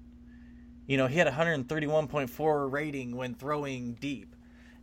You 0.87 0.97
know, 0.97 1.07
he 1.07 1.17
had 1.17 1.27
131.4 1.27 2.71
rating 2.71 3.15
when 3.15 3.33
throwing 3.33 3.93
deep. 3.93 4.35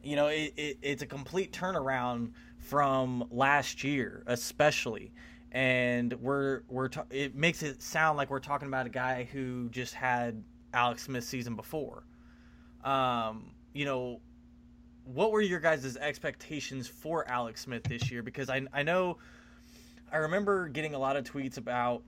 You 0.03 0.17
know, 0.17 0.27
it, 0.27 0.53
it, 0.57 0.79
it's 0.83 1.03
a 1.03 1.07
complete 1.07 1.53
turnaround 1.53 2.33
from 2.59 3.25
last 3.31 3.85
year, 3.85 4.25
especially 4.27 5.13
and 5.53 6.15
we're 6.15 6.63
we're 6.69 6.89
it 7.11 7.35
makes 7.35 7.63
it 7.63 7.83
sound 7.83 8.17
like 8.17 8.31
we're 8.31 8.41
talking 8.41 8.69
about 8.69 8.87
a 8.87 8.91
guy 8.91 9.29
who 9.31 9.69
just 9.69 9.95
had 9.95 10.43
Alex 10.75 11.05
Smith 11.05 11.25
season 11.25 11.55
before. 11.55 12.03
Um, 12.83 13.53
you 13.75 13.85
know, 13.85 14.21
what 15.05 15.31
were 15.31 15.43
your 15.43 15.61
guys' 15.61 15.97
expectations 15.97 16.89
for 16.89 17.29
Alex 17.29 17.61
Smith 17.61 17.85
this 17.85 18.11
year? 18.11 18.23
Because 18.23 18.49
I 18.49 18.63
I 18.73 18.83
know 18.83 19.19
I 20.11 20.17
remember 20.17 20.69
getting 20.69 20.95
a 20.95 20.99
lot 20.99 21.17
of 21.17 21.25
tweets 21.25 21.59
about 21.59 22.03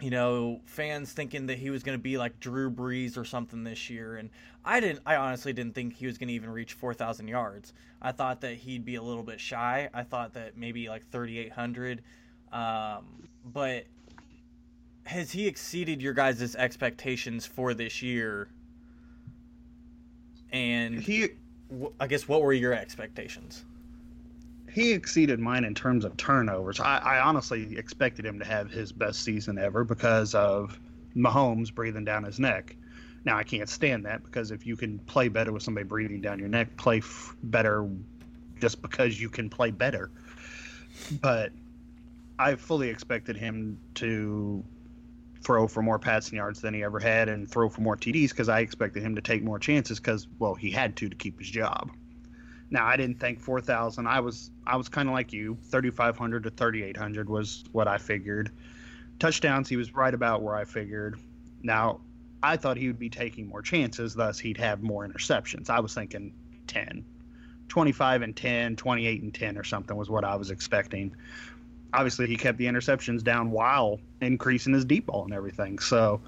you 0.00 0.10
know, 0.10 0.60
fans 0.66 1.12
thinking 1.12 1.46
that 1.46 1.56
he 1.56 1.70
was 1.70 1.82
going 1.82 1.96
to 1.96 2.02
be 2.02 2.18
like 2.18 2.38
Drew 2.38 2.70
Brees 2.70 3.16
or 3.16 3.24
something 3.24 3.64
this 3.64 3.88
year, 3.88 4.16
and 4.16 4.28
I 4.64 4.80
didn't. 4.80 5.00
I 5.06 5.16
honestly 5.16 5.52
didn't 5.52 5.74
think 5.74 5.94
he 5.94 6.06
was 6.06 6.18
going 6.18 6.28
to 6.28 6.34
even 6.34 6.50
reach 6.50 6.74
4,000 6.74 7.28
yards. 7.28 7.72
I 8.02 8.12
thought 8.12 8.42
that 8.42 8.54
he'd 8.56 8.84
be 8.84 8.96
a 8.96 9.02
little 9.02 9.22
bit 9.22 9.40
shy. 9.40 9.88
I 9.94 10.02
thought 10.02 10.34
that 10.34 10.56
maybe 10.56 10.88
like 10.88 11.10
3,800. 11.10 12.02
Um, 12.56 13.04
but 13.52 13.84
has 15.04 15.30
he 15.30 15.46
exceeded 15.46 16.00
your 16.00 16.14
guys' 16.14 16.56
expectations 16.56 17.44
for 17.44 17.74
this 17.74 18.00
year? 18.00 18.48
And 20.52 20.98
he, 20.98 21.28
I 22.00 22.06
guess, 22.06 22.26
what 22.26 22.42
were 22.42 22.54
your 22.54 22.72
expectations? 22.72 23.64
he 24.76 24.92
exceeded 24.92 25.40
mine 25.40 25.64
in 25.64 25.74
terms 25.74 26.04
of 26.04 26.14
turnovers. 26.18 26.80
I, 26.80 26.98
I, 26.98 27.20
honestly 27.20 27.78
expected 27.78 28.26
him 28.26 28.38
to 28.40 28.44
have 28.44 28.70
his 28.70 28.92
best 28.92 29.22
season 29.22 29.56
ever 29.56 29.84
because 29.84 30.34
of 30.34 30.78
Mahomes 31.16 31.74
breathing 31.74 32.04
down 32.04 32.24
his 32.24 32.38
neck. 32.38 32.76
Now 33.24 33.38
I 33.38 33.42
can't 33.42 33.70
stand 33.70 34.04
that 34.04 34.22
because 34.22 34.50
if 34.50 34.66
you 34.66 34.76
can 34.76 34.98
play 34.98 35.28
better 35.28 35.50
with 35.50 35.62
somebody 35.62 35.86
breathing 35.86 36.20
down 36.20 36.38
your 36.38 36.50
neck, 36.50 36.76
play 36.76 36.98
f- 36.98 37.34
better 37.44 37.88
just 38.60 38.82
because 38.82 39.18
you 39.18 39.30
can 39.30 39.48
play 39.48 39.70
better. 39.70 40.10
But 41.22 41.52
I 42.38 42.54
fully 42.56 42.90
expected 42.90 43.36
him 43.36 43.78
to 43.94 44.64
throw 45.42 45.68
for 45.68 45.82
more 45.82 45.98
passing 45.98 46.36
yards 46.36 46.60
than 46.60 46.74
he 46.74 46.82
ever 46.82 46.98
had 46.98 47.28
and 47.28 47.48
throw 47.48 47.68
for 47.68 47.80
more 47.80 47.96
TDs 47.96 48.30
because 48.30 48.48
I 48.48 48.60
expected 48.60 49.02
him 49.02 49.14
to 49.14 49.22
take 49.22 49.42
more 49.42 49.58
chances 49.58 50.00
because 50.00 50.26
well 50.38 50.54
he 50.54 50.70
had 50.70 50.96
to 50.96 51.08
to 51.08 51.16
keep 51.16 51.38
his 51.38 51.48
job. 51.48 51.90
Now 52.70 52.84
I 52.84 52.96
didn't 52.96 53.20
think 53.20 53.40
4,000. 53.40 54.06
I 54.06 54.20
was 54.20 54.50
I 54.66 54.76
was 54.76 54.88
kind 54.88 55.08
of 55.08 55.14
like 55.14 55.32
you. 55.32 55.56
3,500 55.64 56.42
to 56.42 56.50
3,800 56.50 57.28
was 57.28 57.64
what 57.72 57.86
I 57.86 57.98
figured. 57.98 58.50
Touchdowns, 59.18 59.68
he 59.68 59.76
was 59.76 59.94
right 59.94 60.12
about 60.12 60.42
where 60.42 60.56
I 60.56 60.64
figured. 60.64 61.18
Now 61.62 62.00
I 62.42 62.56
thought 62.56 62.76
he 62.76 62.88
would 62.88 62.98
be 62.98 63.08
taking 63.08 63.46
more 63.48 63.62
chances, 63.62 64.14
thus 64.14 64.38
he'd 64.38 64.58
have 64.58 64.82
more 64.82 65.08
interceptions. 65.08 65.70
I 65.70 65.80
was 65.80 65.94
thinking 65.94 66.34
10, 66.66 67.04
25 67.68 68.22
and 68.22 68.36
10, 68.36 68.76
28 68.76 69.22
and 69.22 69.34
10 69.34 69.56
or 69.56 69.64
something 69.64 69.96
was 69.96 70.10
what 70.10 70.24
I 70.24 70.34
was 70.36 70.50
expecting. 70.50 71.14
Obviously, 71.92 72.26
he 72.26 72.36
kept 72.36 72.58
the 72.58 72.66
interceptions 72.66 73.22
down 73.22 73.50
while 73.50 74.00
increasing 74.20 74.72
his 74.72 74.84
deep 74.84 75.06
ball 75.06 75.24
and 75.24 75.32
everything. 75.32 75.78
So 75.78 76.20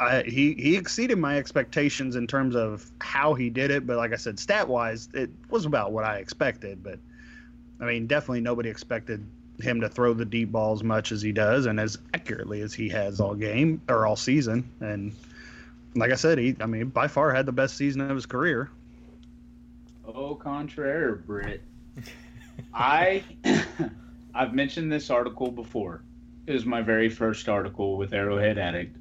I, 0.00 0.22
he 0.22 0.54
he 0.54 0.76
exceeded 0.76 1.18
my 1.18 1.36
expectations 1.36 2.16
in 2.16 2.26
terms 2.26 2.56
of 2.56 2.90
how 3.00 3.34
he 3.34 3.50
did 3.50 3.70
it, 3.70 3.86
but 3.86 3.98
like 3.98 4.12
I 4.12 4.16
said, 4.16 4.38
stat 4.38 4.66
wise, 4.66 5.10
it 5.12 5.30
was 5.50 5.66
about 5.66 5.92
what 5.92 6.04
I 6.04 6.16
expected. 6.16 6.82
But 6.82 6.98
I 7.80 7.84
mean, 7.84 8.06
definitely 8.06 8.40
nobody 8.40 8.70
expected 8.70 9.24
him 9.60 9.82
to 9.82 9.90
throw 9.90 10.14
the 10.14 10.24
deep 10.24 10.52
ball 10.52 10.72
as 10.72 10.82
much 10.82 11.12
as 11.12 11.20
he 11.20 11.32
does 11.32 11.66
and 11.66 11.78
as 11.78 11.98
accurately 12.14 12.62
as 12.62 12.72
he 12.72 12.88
has 12.88 13.20
all 13.20 13.34
game 13.34 13.82
or 13.90 14.06
all 14.06 14.16
season. 14.16 14.70
And 14.80 15.14
like 15.94 16.12
I 16.12 16.16
said, 16.16 16.38
he 16.38 16.56
I 16.60 16.66
mean 16.66 16.88
by 16.88 17.06
far 17.06 17.34
had 17.34 17.44
the 17.44 17.52
best 17.52 17.76
season 17.76 18.00
of 18.00 18.14
his 18.14 18.24
career. 18.24 18.70
Oh, 20.06 20.34
contraire, 20.34 21.16
Britt. 21.16 21.62
I 22.72 23.22
I've 24.34 24.54
mentioned 24.54 24.92
this 24.92 25.10
article 25.10 25.50
before. 25.50 26.02
It 26.46 26.52
was 26.52 26.64
my 26.64 26.82
very 26.82 27.08
first 27.08 27.48
article 27.48 27.96
with 27.96 28.12
Arrowhead 28.12 28.58
Addict 28.58 28.96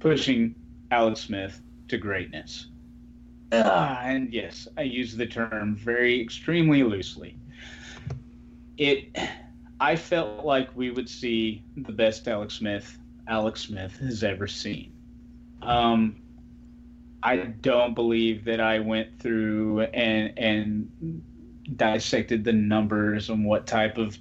pushing 0.00 0.54
Alex 0.90 1.20
Smith 1.20 1.60
to 1.88 1.98
greatness. 1.98 2.66
Uh, 3.52 3.98
and 4.02 4.32
yes, 4.32 4.66
I 4.76 4.82
use 4.82 5.16
the 5.16 5.26
term 5.26 5.76
very 5.76 6.20
extremely 6.20 6.82
loosely. 6.82 7.36
It, 8.78 9.16
I 9.78 9.96
felt 9.96 10.44
like 10.44 10.74
we 10.74 10.90
would 10.90 11.08
see 11.08 11.62
the 11.76 11.92
best 11.92 12.26
Alex 12.26 12.54
Smith 12.54 12.98
Alex 13.28 13.60
Smith 13.60 13.96
has 13.98 14.24
ever 14.24 14.46
seen. 14.46 14.92
Um, 15.62 16.16
I 17.22 17.36
don't 17.36 17.94
believe 17.94 18.44
that 18.46 18.60
I 18.60 18.80
went 18.80 19.20
through 19.20 19.82
and 19.82 20.38
and 20.38 21.22
dissected 21.76 22.44
the 22.44 22.52
numbers 22.52 23.30
and 23.30 23.44
what 23.44 23.66
type 23.66 23.98
of 23.98 24.18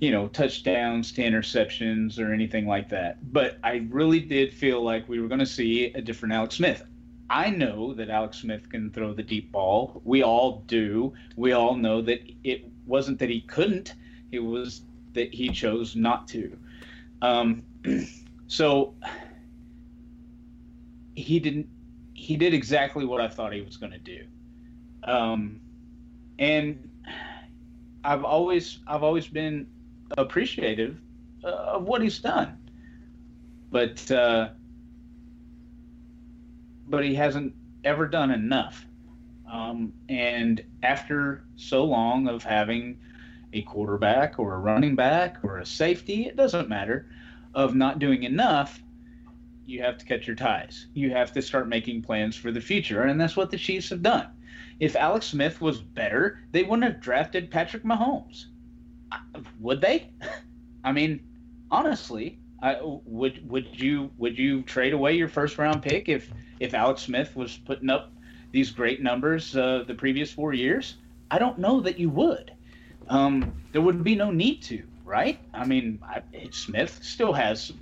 you 0.00 0.10
know, 0.10 0.28
touchdowns 0.28 1.12
to 1.12 1.22
interceptions 1.22 2.18
or 2.18 2.32
anything 2.32 2.66
like 2.66 2.88
that. 2.90 3.32
But 3.32 3.58
I 3.62 3.86
really 3.90 4.20
did 4.20 4.52
feel 4.52 4.82
like 4.82 5.08
we 5.08 5.20
were 5.20 5.28
going 5.28 5.40
to 5.40 5.46
see 5.46 5.86
a 5.94 6.02
different 6.02 6.34
Alex 6.34 6.56
Smith. 6.56 6.84
I 7.30 7.50
know 7.50 7.94
that 7.94 8.10
Alex 8.10 8.38
Smith 8.38 8.68
can 8.68 8.90
throw 8.90 9.14
the 9.14 9.22
deep 9.22 9.50
ball. 9.50 10.02
We 10.04 10.22
all 10.22 10.62
do. 10.66 11.14
We 11.36 11.52
all 11.52 11.74
know 11.74 12.02
that 12.02 12.20
it 12.42 12.66
wasn't 12.86 13.18
that 13.20 13.30
he 13.30 13.40
couldn't, 13.42 13.94
it 14.30 14.40
was 14.40 14.82
that 15.14 15.32
he 15.32 15.48
chose 15.48 15.96
not 15.96 16.28
to. 16.28 16.56
Um, 17.22 17.62
so 18.46 18.94
he 21.14 21.38
didn't 21.38 21.68
he 22.14 22.36
did 22.36 22.54
exactly 22.54 23.04
what 23.04 23.20
I 23.20 23.28
thought 23.28 23.52
he 23.52 23.60
was 23.60 23.76
going 23.76 23.92
to 23.92 23.98
do. 23.98 24.24
Um, 25.02 25.60
and 26.38 26.90
I've 28.02 28.24
always 28.24 28.78
I've 28.86 29.02
always 29.02 29.26
been 29.26 29.66
appreciative 30.18 31.00
uh, 31.42 31.48
of 31.48 31.84
what 31.84 32.02
he's 32.02 32.18
done, 32.18 32.58
but 33.70 34.10
uh, 34.10 34.50
but 36.88 37.04
he 37.04 37.14
hasn't 37.14 37.54
ever 37.84 38.06
done 38.06 38.30
enough. 38.30 38.84
Um, 39.50 39.92
and 40.08 40.64
after 40.82 41.44
so 41.56 41.84
long 41.84 42.28
of 42.28 42.42
having 42.42 42.98
a 43.52 43.62
quarterback 43.62 44.38
or 44.38 44.54
a 44.54 44.58
running 44.58 44.96
back 44.96 45.38
or 45.42 45.58
a 45.58 45.66
safety, 45.66 46.26
it 46.26 46.36
doesn't 46.36 46.68
matter, 46.68 47.06
of 47.54 47.74
not 47.74 47.98
doing 47.98 48.24
enough, 48.24 48.82
you 49.66 49.80
have 49.82 49.96
to 49.98 50.04
cut 50.04 50.26
your 50.26 50.34
ties. 50.36 50.86
You 50.92 51.10
have 51.10 51.32
to 51.32 51.42
start 51.42 51.68
making 51.68 52.02
plans 52.02 52.36
for 52.36 52.50
the 52.50 52.60
future. 52.60 53.02
And 53.02 53.20
that's 53.20 53.36
what 53.36 53.50
the 53.50 53.56
Chiefs 53.56 53.90
have 53.90 54.02
done. 54.02 54.28
If 54.80 54.96
Alex 54.96 55.26
Smith 55.26 55.60
was 55.60 55.80
better, 55.80 56.40
they 56.50 56.62
wouldn't 56.62 56.84
have 56.84 57.00
drafted 57.00 57.50
Patrick 57.50 57.84
Mahomes 57.84 58.46
would 59.60 59.80
they? 59.80 60.10
I 60.84 60.92
mean, 60.92 61.20
honestly, 61.70 62.38
I, 62.62 62.78
would 62.82 63.48
would 63.48 63.80
you 63.80 64.10
would 64.18 64.38
you 64.38 64.62
trade 64.62 64.92
away 64.92 65.14
your 65.14 65.28
first 65.28 65.58
round 65.58 65.82
pick 65.82 66.08
if 66.08 66.30
if 66.60 66.74
Alex 66.74 67.02
Smith 67.02 67.34
was 67.36 67.56
putting 67.56 67.90
up 67.90 68.12
these 68.52 68.70
great 68.70 69.02
numbers 69.02 69.56
uh, 69.56 69.84
the 69.86 69.94
previous 69.94 70.32
four 70.32 70.52
years? 70.52 70.96
I 71.30 71.38
don't 71.38 71.58
know 71.58 71.80
that 71.80 71.98
you 71.98 72.10
would. 72.10 72.52
Um, 73.08 73.52
there 73.72 73.82
would 73.82 74.02
be 74.04 74.14
no 74.14 74.30
need 74.30 74.62
to, 74.64 74.82
right? 75.04 75.38
I 75.52 75.66
mean, 75.66 75.98
I, 76.02 76.22
Smith 76.50 77.00
still 77.02 77.32
has 77.32 77.72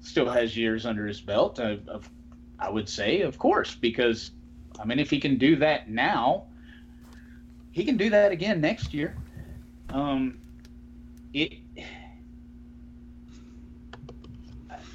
still 0.00 0.28
has 0.28 0.56
years 0.56 0.86
under 0.86 1.06
his 1.06 1.20
belt. 1.20 1.58
Of, 1.58 1.88
of, 1.88 2.10
I 2.58 2.68
would 2.68 2.88
say, 2.88 3.20
of 3.20 3.38
course, 3.38 3.74
because 3.74 4.32
I 4.78 4.84
mean, 4.84 4.98
if 4.98 5.10
he 5.10 5.20
can 5.20 5.36
do 5.36 5.56
that 5.56 5.90
now, 5.90 6.44
he 7.72 7.84
can 7.84 7.96
do 7.96 8.10
that 8.10 8.32
again 8.32 8.60
next 8.60 8.94
year. 8.94 9.16
Um, 9.90 10.38
it 11.32 11.54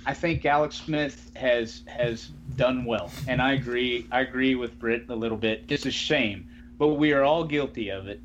I 0.05 0.13
think 0.13 0.45
Alex 0.45 0.75
Smith 0.77 1.31
has 1.35 1.81
has 1.87 2.27
done 2.55 2.85
well, 2.85 3.11
and 3.27 3.41
I 3.41 3.53
agree. 3.53 4.07
I 4.11 4.21
agree 4.21 4.55
with 4.55 4.77
Britt 4.77 5.05
a 5.09 5.15
little 5.15 5.37
bit. 5.37 5.65
It's 5.67 5.85
a 5.85 5.91
shame, 5.91 6.47
but 6.77 6.89
we 6.89 7.11
are 7.11 7.23
all 7.23 7.43
guilty 7.43 7.89
of 7.89 8.07
it. 8.07 8.21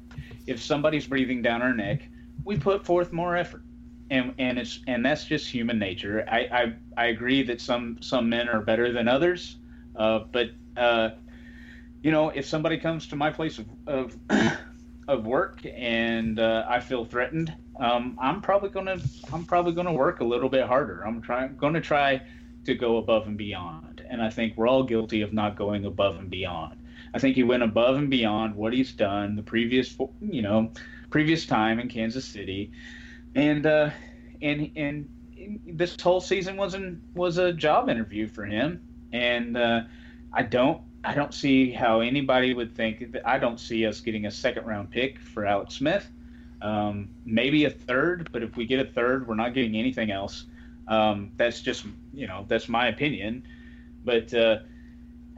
If 0.46 0.62
somebody's 0.62 1.06
breathing 1.06 1.40
down 1.40 1.62
our 1.62 1.72
neck, 1.72 2.02
we 2.44 2.58
put 2.58 2.84
forth 2.84 3.12
more 3.12 3.34
effort, 3.36 3.62
and 4.10 4.34
and 4.38 4.58
it's 4.58 4.80
and 4.86 5.04
that's 5.04 5.24
just 5.24 5.48
human 5.48 5.78
nature. 5.78 6.24
I 6.28 6.38
I, 6.38 6.74
I 6.98 7.06
agree 7.06 7.42
that 7.44 7.62
some 7.62 7.96
some 8.02 8.28
men 8.28 8.48
are 8.48 8.60
better 8.60 8.92
than 8.92 9.08
others, 9.08 9.56
uh, 9.96 10.20
but 10.30 10.50
uh, 10.76 11.10
you 12.02 12.10
know 12.10 12.30
if 12.30 12.46
somebody 12.46 12.78
comes 12.78 13.06
to 13.08 13.16
my 13.16 13.30
place 13.30 13.58
of 13.58 13.66
of, 13.86 14.16
of 15.08 15.26
work 15.26 15.60
and 15.64 16.38
uh, 16.38 16.64
I 16.68 16.80
feel 16.80 17.04
threatened 17.04 17.54
um, 17.80 18.18
I'm 18.20 18.42
probably 18.42 18.68
gonna 18.68 18.98
I'm 19.32 19.44
probably 19.44 19.72
gonna 19.72 19.92
work 19.92 20.20
a 20.20 20.24
little 20.24 20.50
bit 20.50 20.66
harder. 20.66 21.02
I'm 21.02 21.22
trying 21.22 21.56
gonna 21.56 21.80
try 21.80 22.20
to 22.66 22.74
go 22.74 22.98
above 22.98 23.26
and 23.26 23.38
beyond, 23.38 24.04
and 24.08 24.22
I 24.22 24.28
think 24.28 24.56
we're 24.56 24.68
all 24.68 24.82
guilty 24.82 25.22
of 25.22 25.32
not 25.32 25.56
going 25.56 25.86
above 25.86 26.16
and 26.16 26.28
beyond. 26.28 26.76
I 27.14 27.18
think 27.18 27.36
he 27.36 27.42
went 27.42 27.62
above 27.62 27.96
and 27.96 28.10
beyond 28.10 28.54
what 28.54 28.74
he's 28.74 28.92
done 28.92 29.34
the 29.34 29.42
previous 29.42 29.96
you 30.20 30.42
know 30.42 30.72
previous 31.08 31.46
time 31.46 31.80
in 31.80 31.88
Kansas 31.88 32.26
City, 32.26 32.70
and 33.34 33.64
uh, 33.64 33.90
and 34.42 34.70
and 34.76 35.08
this 35.66 35.98
whole 35.98 36.20
season 36.20 36.58
wasn't 36.58 37.00
was 37.14 37.38
a 37.38 37.50
job 37.50 37.88
interview 37.88 38.28
for 38.28 38.44
him, 38.44 38.82
and 39.10 39.56
uh, 39.56 39.80
I 40.34 40.42
don't 40.42 40.82
I 41.02 41.14
don't 41.14 41.32
see 41.32 41.70
how 41.70 42.00
anybody 42.00 42.52
would 42.52 42.74
think 42.74 43.16
I 43.24 43.38
don't 43.38 43.58
see 43.58 43.86
us 43.86 44.00
getting 44.00 44.26
a 44.26 44.30
second 44.30 44.66
round 44.66 44.90
pick 44.90 45.18
for 45.18 45.46
Alex 45.46 45.74
Smith. 45.74 46.08
Um, 46.62 47.08
maybe 47.24 47.64
a 47.64 47.70
third, 47.70 48.28
but 48.32 48.42
if 48.42 48.56
we 48.56 48.66
get 48.66 48.80
a 48.80 48.84
third, 48.84 49.26
we're 49.26 49.34
not 49.34 49.54
getting 49.54 49.76
anything 49.76 50.10
else. 50.10 50.44
Um, 50.88 51.32
that's 51.36 51.62
just, 51.62 51.86
you 52.12 52.26
know, 52.26 52.44
that's 52.48 52.68
my 52.68 52.88
opinion. 52.88 53.46
But, 54.04 54.34
uh, 54.34 54.58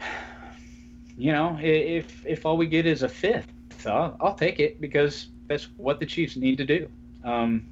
you 1.16 1.32
know, 1.32 1.58
if 1.60 2.26
if 2.26 2.44
all 2.44 2.56
we 2.56 2.66
get 2.66 2.86
is 2.86 3.02
a 3.02 3.08
fifth, 3.08 3.52
I'll, 3.86 4.16
I'll, 4.20 4.34
take 4.34 4.58
it 4.58 4.80
because 4.80 5.28
that's 5.46 5.68
what 5.76 6.00
the 6.00 6.06
Chiefs 6.06 6.36
need 6.36 6.56
to 6.58 6.64
do. 6.64 6.88
Um, 7.22 7.66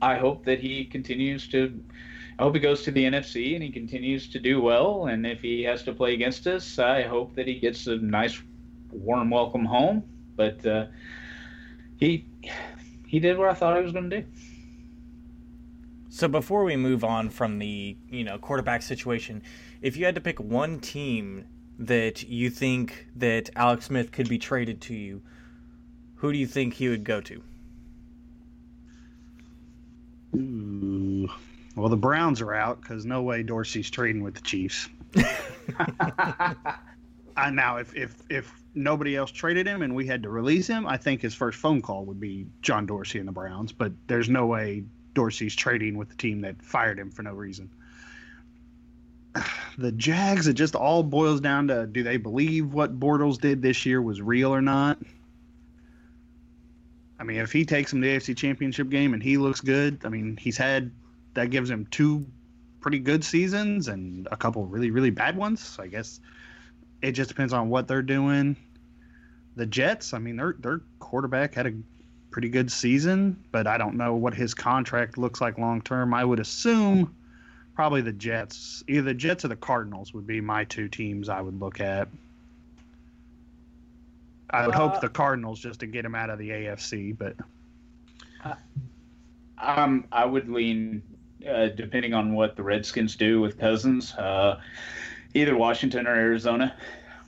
I 0.00 0.16
hope 0.16 0.44
that 0.46 0.58
he 0.58 0.84
continues 0.84 1.46
to. 1.48 1.80
I 2.42 2.44
hope 2.44 2.56
he 2.56 2.60
goes 2.60 2.82
to 2.82 2.90
the 2.90 3.04
NFC 3.04 3.54
and 3.54 3.62
he 3.62 3.70
continues 3.70 4.28
to 4.30 4.40
do 4.40 4.60
well. 4.60 5.06
And 5.06 5.24
if 5.24 5.40
he 5.40 5.62
has 5.62 5.84
to 5.84 5.92
play 5.92 6.12
against 6.12 6.44
us, 6.48 6.76
I 6.76 7.02
hope 7.02 7.36
that 7.36 7.46
he 7.46 7.60
gets 7.60 7.86
a 7.86 7.98
nice, 7.98 8.42
warm 8.90 9.30
welcome 9.30 9.64
home. 9.64 10.02
But 10.34 10.66
uh, 10.66 10.86
he 11.98 12.26
he 13.06 13.20
did 13.20 13.38
what 13.38 13.48
I 13.48 13.54
thought 13.54 13.76
he 13.76 13.82
was 13.84 13.92
going 13.92 14.10
to 14.10 14.22
do. 14.22 14.26
So 16.08 16.26
before 16.26 16.64
we 16.64 16.74
move 16.74 17.04
on 17.04 17.30
from 17.30 17.60
the 17.60 17.96
you 18.10 18.24
know 18.24 18.38
quarterback 18.38 18.82
situation, 18.82 19.44
if 19.80 19.96
you 19.96 20.04
had 20.04 20.16
to 20.16 20.20
pick 20.20 20.40
one 20.40 20.80
team 20.80 21.44
that 21.78 22.24
you 22.24 22.50
think 22.50 23.06
that 23.14 23.50
Alex 23.54 23.84
Smith 23.84 24.10
could 24.10 24.28
be 24.28 24.38
traded 24.38 24.80
to 24.80 24.94
you, 24.96 25.22
who 26.16 26.32
do 26.32 26.38
you 26.38 26.48
think 26.48 26.74
he 26.74 26.88
would 26.88 27.04
go 27.04 27.20
to? 27.20 27.40
Ooh. 30.34 30.91
Well, 31.76 31.88
the 31.88 31.96
Browns 31.96 32.40
are 32.40 32.54
out 32.54 32.80
because 32.80 33.06
no 33.06 33.22
way 33.22 33.42
Dorsey's 33.42 33.90
trading 33.90 34.22
with 34.22 34.34
the 34.34 34.42
Chiefs. 34.42 34.88
I 37.36 37.50
now, 37.50 37.76
if 37.78 37.94
if 37.94 38.22
if 38.28 38.52
nobody 38.74 39.16
else 39.16 39.30
traded 39.30 39.66
him 39.66 39.82
and 39.82 39.94
we 39.94 40.06
had 40.06 40.22
to 40.22 40.28
release 40.28 40.66
him, 40.66 40.86
I 40.86 40.96
think 40.96 41.22
his 41.22 41.34
first 41.34 41.58
phone 41.58 41.80
call 41.80 42.04
would 42.04 42.20
be 42.20 42.46
John 42.60 42.86
Dorsey 42.86 43.18
and 43.18 43.28
the 43.28 43.32
Browns. 43.32 43.72
But 43.72 43.92
there's 44.06 44.28
no 44.28 44.46
way 44.46 44.84
Dorsey's 45.14 45.54
trading 45.54 45.96
with 45.96 46.08
the 46.10 46.16
team 46.16 46.42
that 46.42 46.62
fired 46.62 46.98
him 46.98 47.10
for 47.10 47.22
no 47.22 47.32
reason. 47.32 47.70
The 49.78 49.90
Jags, 49.90 50.48
it 50.48 50.52
just 50.52 50.76
all 50.76 51.02
boils 51.02 51.40
down 51.40 51.68
to 51.68 51.86
do 51.86 52.02
they 52.02 52.18
believe 52.18 52.74
what 52.74 53.00
Bortles 53.00 53.40
did 53.40 53.62
this 53.62 53.86
year 53.86 54.02
was 54.02 54.20
real 54.20 54.54
or 54.54 54.60
not? 54.60 54.98
I 57.18 57.24
mean, 57.24 57.38
if 57.38 57.52
he 57.52 57.64
takes 57.64 57.90
him 57.90 58.02
to 58.02 58.06
the 58.06 58.16
AFC 58.16 58.36
Championship 58.36 58.90
game 58.90 59.14
and 59.14 59.22
he 59.22 59.38
looks 59.38 59.62
good, 59.62 60.02
I 60.04 60.10
mean, 60.10 60.36
he's 60.36 60.58
had 60.58 60.90
that 61.34 61.50
gives 61.50 61.70
him 61.70 61.86
two 61.90 62.26
pretty 62.80 62.98
good 62.98 63.24
seasons 63.24 63.88
and 63.88 64.26
a 64.30 64.36
couple 64.36 64.66
really 64.66 64.90
really 64.90 65.10
bad 65.10 65.36
ones. 65.36 65.76
I 65.80 65.86
guess 65.86 66.20
it 67.00 67.12
just 67.12 67.28
depends 67.28 67.52
on 67.52 67.68
what 67.68 67.88
they're 67.88 68.02
doing. 68.02 68.56
The 69.56 69.66
Jets, 69.66 70.14
I 70.14 70.18
mean, 70.18 70.36
their 70.36 70.54
their 70.58 70.80
quarterback 70.98 71.54
had 71.54 71.66
a 71.66 71.72
pretty 72.30 72.48
good 72.48 72.72
season, 72.72 73.44
but 73.52 73.66
I 73.66 73.76
don't 73.78 73.96
know 73.96 74.14
what 74.14 74.34
his 74.34 74.54
contract 74.54 75.18
looks 75.18 75.40
like 75.40 75.58
long 75.58 75.82
term. 75.82 76.14
I 76.14 76.24
would 76.24 76.40
assume 76.40 77.14
probably 77.74 78.00
the 78.00 78.12
Jets, 78.12 78.82
either 78.88 79.02
the 79.02 79.14
Jets 79.14 79.44
or 79.44 79.48
the 79.48 79.56
Cardinals 79.56 80.12
would 80.14 80.26
be 80.26 80.40
my 80.40 80.64
two 80.64 80.88
teams 80.88 81.28
I 81.28 81.40
would 81.40 81.60
look 81.60 81.80
at. 81.80 82.08
I 84.50 84.66
would 84.66 84.74
uh, 84.74 84.78
hope 84.78 85.00
the 85.00 85.08
Cardinals 85.08 85.60
just 85.60 85.80
to 85.80 85.86
get 85.86 86.04
him 86.04 86.14
out 86.14 86.30
of 86.30 86.38
the 86.38 86.50
AFC, 86.50 87.16
but 87.16 87.36
um, 89.58 90.04
I 90.12 90.24
would 90.24 90.48
lean, 90.48 91.02
uh, 91.48 91.68
depending 91.68 92.14
on 92.14 92.34
what 92.34 92.56
the 92.56 92.62
Redskins 92.62 93.16
do 93.16 93.40
with 93.40 93.58
Cousins, 93.58 94.14
uh, 94.14 94.60
either 95.34 95.56
Washington 95.56 96.06
or 96.06 96.14
Arizona, 96.14 96.74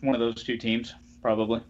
one 0.00 0.14
of 0.14 0.20
those 0.20 0.42
two 0.42 0.56
teams, 0.56 0.94
probably. 1.22 1.60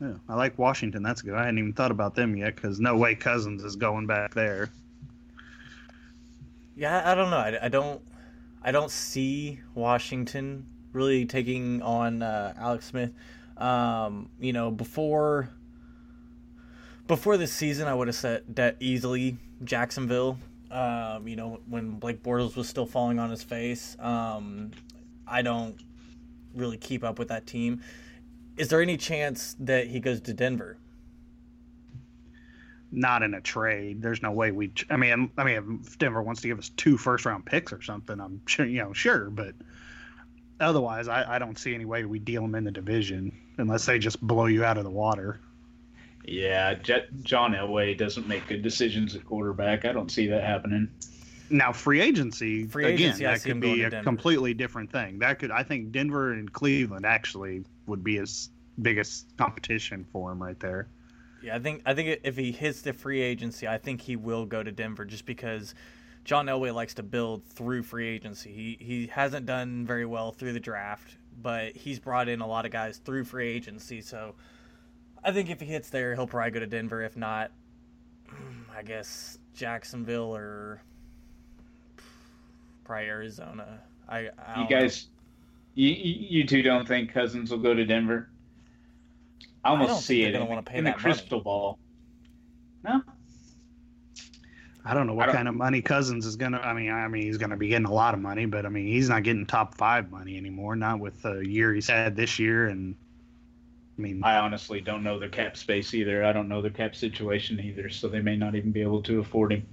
Yeah, 0.00 0.14
I 0.28 0.34
like 0.34 0.58
Washington. 0.58 1.02
That's 1.02 1.22
good. 1.22 1.34
I 1.34 1.44
hadn't 1.44 1.58
even 1.58 1.72
thought 1.72 1.90
about 1.90 2.14
them 2.14 2.36
yet 2.36 2.54
because 2.54 2.80
no 2.80 2.96
way 2.96 3.14
Cousins 3.14 3.64
is 3.64 3.76
going 3.76 4.06
back 4.06 4.34
there. 4.34 4.70
Yeah, 6.74 7.10
I 7.10 7.14
don't 7.14 7.30
know. 7.30 7.38
I, 7.38 7.58
I 7.62 7.68
don't. 7.68 8.02
I 8.62 8.72
don't 8.72 8.90
see 8.90 9.60
Washington 9.74 10.66
really 10.92 11.24
taking 11.24 11.80
on 11.82 12.22
uh, 12.22 12.52
Alex 12.58 12.86
Smith. 12.86 13.12
Um, 13.56 14.28
you 14.40 14.52
know, 14.52 14.70
before 14.70 15.48
before 17.06 17.36
this 17.36 17.52
season, 17.52 17.88
I 17.88 17.94
would 17.94 18.08
have 18.08 18.16
said 18.16 18.56
that 18.56 18.76
easily 18.80 19.38
Jacksonville. 19.64 20.38
Um, 20.76 21.26
you 21.26 21.36
know, 21.36 21.60
when 21.70 21.92
Blake 21.92 22.22
Bortles 22.22 22.54
was 22.54 22.68
still 22.68 22.84
falling 22.84 23.18
on 23.18 23.30
his 23.30 23.42
face. 23.42 23.96
Um, 23.98 24.72
I 25.26 25.40
don't 25.40 25.74
really 26.54 26.76
keep 26.76 27.02
up 27.02 27.18
with 27.18 27.28
that 27.28 27.46
team. 27.46 27.80
Is 28.58 28.68
there 28.68 28.82
any 28.82 28.98
chance 28.98 29.56
that 29.60 29.86
he 29.86 30.00
goes 30.00 30.20
to 30.20 30.34
Denver? 30.34 30.76
Not 32.92 33.22
in 33.22 33.32
a 33.32 33.40
trade. 33.40 34.02
There's 34.02 34.20
no 34.20 34.32
way 34.32 34.50
we. 34.50 34.70
I 34.90 34.98
mean, 34.98 35.30
I 35.38 35.44
mean, 35.44 35.80
if 35.82 35.98
Denver 35.98 36.22
wants 36.22 36.42
to 36.42 36.48
give 36.48 36.58
us 36.58 36.68
two 36.76 36.98
first 36.98 37.24
round 37.24 37.46
picks 37.46 37.72
or 37.72 37.80
something, 37.80 38.20
I'm 38.20 38.42
sure 38.44 38.66
you 38.66 38.82
know, 38.82 38.92
sure, 38.92 39.30
but 39.30 39.54
otherwise, 40.60 41.08
I, 41.08 41.36
I 41.36 41.38
don't 41.38 41.58
see 41.58 41.74
any 41.74 41.86
way 41.86 42.04
we 42.04 42.18
deal 42.18 42.44
him 42.44 42.54
in 42.54 42.64
the 42.64 42.70
division 42.70 43.32
unless 43.56 43.86
they 43.86 43.98
just 43.98 44.20
blow 44.20 44.44
you 44.44 44.62
out 44.62 44.76
of 44.76 44.84
the 44.84 44.90
water. 44.90 45.40
Yeah, 46.26 46.74
Jet, 46.74 47.06
John 47.22 47.52
Elway 47.52 47.96
doesn't 47.96 48.26
make 48.26 48.48
good 48.48 48.62
decisions 48.62 49.14
at 49.14 49.24
quarterback. 49.24 49.84
I 49.84 49.92
don't 49.92 50.10
see 50.10 50.26
that 50.28 50.42
happening. 50.42 50.90
Now, 51.48 51.72
free 51.72 52.00
agency, 52.00 52.66
free 52.66 52.86
agency 52.86 53.24
again, 53.24 53.34
that 53.34 53.42
could 53.42 53.60
be 53.60 53.84
a 53.84 54.02
completely 54.02 54.52
different 54.52 54.90
thing. 54.90 55.20
That 55.20 55.38
could, 55.38 55.52
I 55.52 55.62
think, 55.62 55.92
Denver 55.92 56.32
and 56.32 56.52
Cleveland 56.52 57.06
actually 57.06 57.64
would 57.86 58.02
be 58.02 58.16
his 58.16 58.50
biggest 58.82 59.36
competition 59.36 60.04
for 60.12 60.32
him 60.32 60.42
right 60.42 60.58
there. 60.58 60.88
Yeah, 61.42 61.54
I 61.54 61.58
think 61.60 61.82
I 61.86 61.94
think 61.94 62.20
if 62.24 62.36
he 62.36 62.50
hits 62.50 62.80
the 62.82 62.92
free 62.92 63.20
agency, 63.20 63.68
I 63.68 63.78
think 63.78 64.00
he 64.00 64.16
will 64.16 64.46
go 64.46 64.64
to 64.64 64.72
Denver 64.72 65.04
just 65.04 65.26
because 65.26 65.74
John 66.24 66.46
Elway 66.46 66.74
likes 66.74 66.94
to 66.94 67.04
build 67.04 67.44
through 67.44 67.84
free 67.84 68.08
agency. 68.08 68.52
He 68.52 68.84
he 68.84 69.06
hasn't 69.06 69.46
done 69.46 69.86
very 69.86 70.06
well 70.06 70.32
through 70.32 70.54
the 70.54 70.60
draft, 70.60 71.16
but 71.40 71.76
he's 71.76 72.00
brought 72.00 72.28
in 72.28 72.40
a 72.40 72.46
lot 72.46 72.66
of 72.66 72.72
guys 72.72 72.98
through 72.98 73.24
free 73.24 73.48
agency. 73.48 74.00
So 74.00 74.34
I 75.26 75.32
think 75.32 75.50
if 75.50 75.58
he 75.58 75.66
hits 75.66 75.90
there, 75.90 76.14
he'll 76.14 76.28
probably 76.28 76.52
go 76.52 76.60
to 76.60 76.68
Denver. 76.68 77.02
If 77.02 77.16
not, 77.16 77.50
I 78.74 78.82
guess 78.84 79.38
Jacksonville 79.54 80.34
or 80.34 80.80
probably 82.84 83.06
Arizona. 83.06 83.80
I, 84.08 84.28
I 84.38 84.62
you 84.62 84.68
guys, 84.68 85.08
you 85.74 85.90
you 85.90 86.46
two 86.46 86.62
don't 86.62 86.86
think 86.86 87.12
Cousins 87.12 87.50
will 87.50 87.58
go 87.58 87.74
to 87.74 87.84
Denver? 87.84 88.28
I 89.64 89.70
almost 89.70 89.90
I 89.90 89.96
see 89.96 90.22
it 90.22 90.36
in, 90.36 90.42
in 90.72 90.84
the 90.84 90.92
crystal 90.92 91.38
money. 91.38 91.44
ball. 91.44 91.78
No. 92.84 93.02
I 94.84 94.94
don't 94.94 95.08
know 95.08 95.14
what 95.14 95.26
don't, 95.26 95.34
kind 95.34 95.48
of 95.48 95.56
money 95.56 95.82
Cousins 95.82 96.24
is 96.24 96.36
gonna. 96.36 96.58
I 96.58 96.72
mean, 96.72 96.92
I 96.92 97.08
mean, 97.08 97.22
he's 97.22 97.36
gonna 97.36 97.56
be 97.56 97.66
getting 97.66 97.86
a 97.86 97.92
lot 97.92 98.14
of 98.14 98.20
money, 98.20 98.46
but 98.46 98.64
I 98.64 98.68
mean, 98.68 98.86
he's 98.86 99.08
not 99.08 99.24
getting 99.24 99.44
top 99.44 99.74
five 99.74 100.08
money 100.12 100.36
anymore. 100.36 100.76
Not 100.76 101.00
with 101.00 101.20
the 101.22 101.40
year 101.40 101.74
he's 101.74 101.88
had 101.88 102.14
this 102.14 102.38
year, 102.38 102.68
and 102.68 102.94
I 103.98 104.02
mean, 104.02 104.22
I 104.22 104.36
honestly 104.36 104.80
don't 104.80 105.02
know 105.02 105.18
their 105.18 105.28
cap 105.28 105.56
space 105.56 105.94
either. 105.94 106.24
I 106.24 106.32
don't 106.32 106.48
know 106.48 106.60
their 106.60 106.70
cap 106.70 106.94
situation 106.94 107.58
either, 107.60 107.88
so 107.88 108.08
they 108.08 108.20
may 108.20 108.36
not 108.36 108.54
even 108.54 108.70
be 108.70 108.82
able 108.82 109.02
to 109.04 109.20
afford 109.20 109.52
him. 109.52 109.66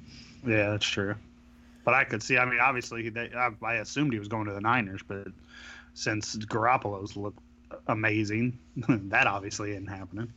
Yeah, 0.46 0.72
that's 0.72 0.86
true. 0.86 1.16
But 1.84 1.94
I 1.94 2.06
could 2.06 2.24
see. 2.24 2.38
I 2.38 2.46
mean, 2.46 2.60
obviously, 2.62 3.10
they, 3.10 3.30
I, 3.36 3.50
I 3.62 3.74
assumed 3.76 4.14
he 4.14 4.20
was 4.20 4.30
going 4.30 4.46
to 4.46 4.54
the 4.54 4.62
Niners, 4.62 5.02
but 5.06 5.28
since 5.94 6.38
Garoppolo's 6.38 7.18
looked 7.18 7.40
amazing, 7.88 8.58
that 8.88 9.28
obviously 9.28 9.72
isn't 9.72 9.88
happening. 9.88 10.32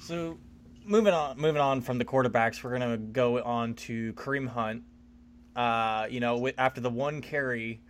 So, 0.00 0.36
moving 0.84 1.14
on, 1.14 1.38
moving 1.38 1.60
on 1.60 1.80
from 1.80 1.98
the 1.98 2.04
quarterbacks, 2.04 2.62
we're 2.64 2.76
gonna 2.76 2.96
go 2.96 3.42
on 3.42 3.74
to 3.74 4.12
Kareem 4.14 4.48
Hunt. 4.48 4.82
Uh, 5.54 6.08
you 6.10 6.18
know, 6.18 6.50
after 6.58 6.80
the 6.80 6.90
one 6.90 7.20
carry 7.20 7.80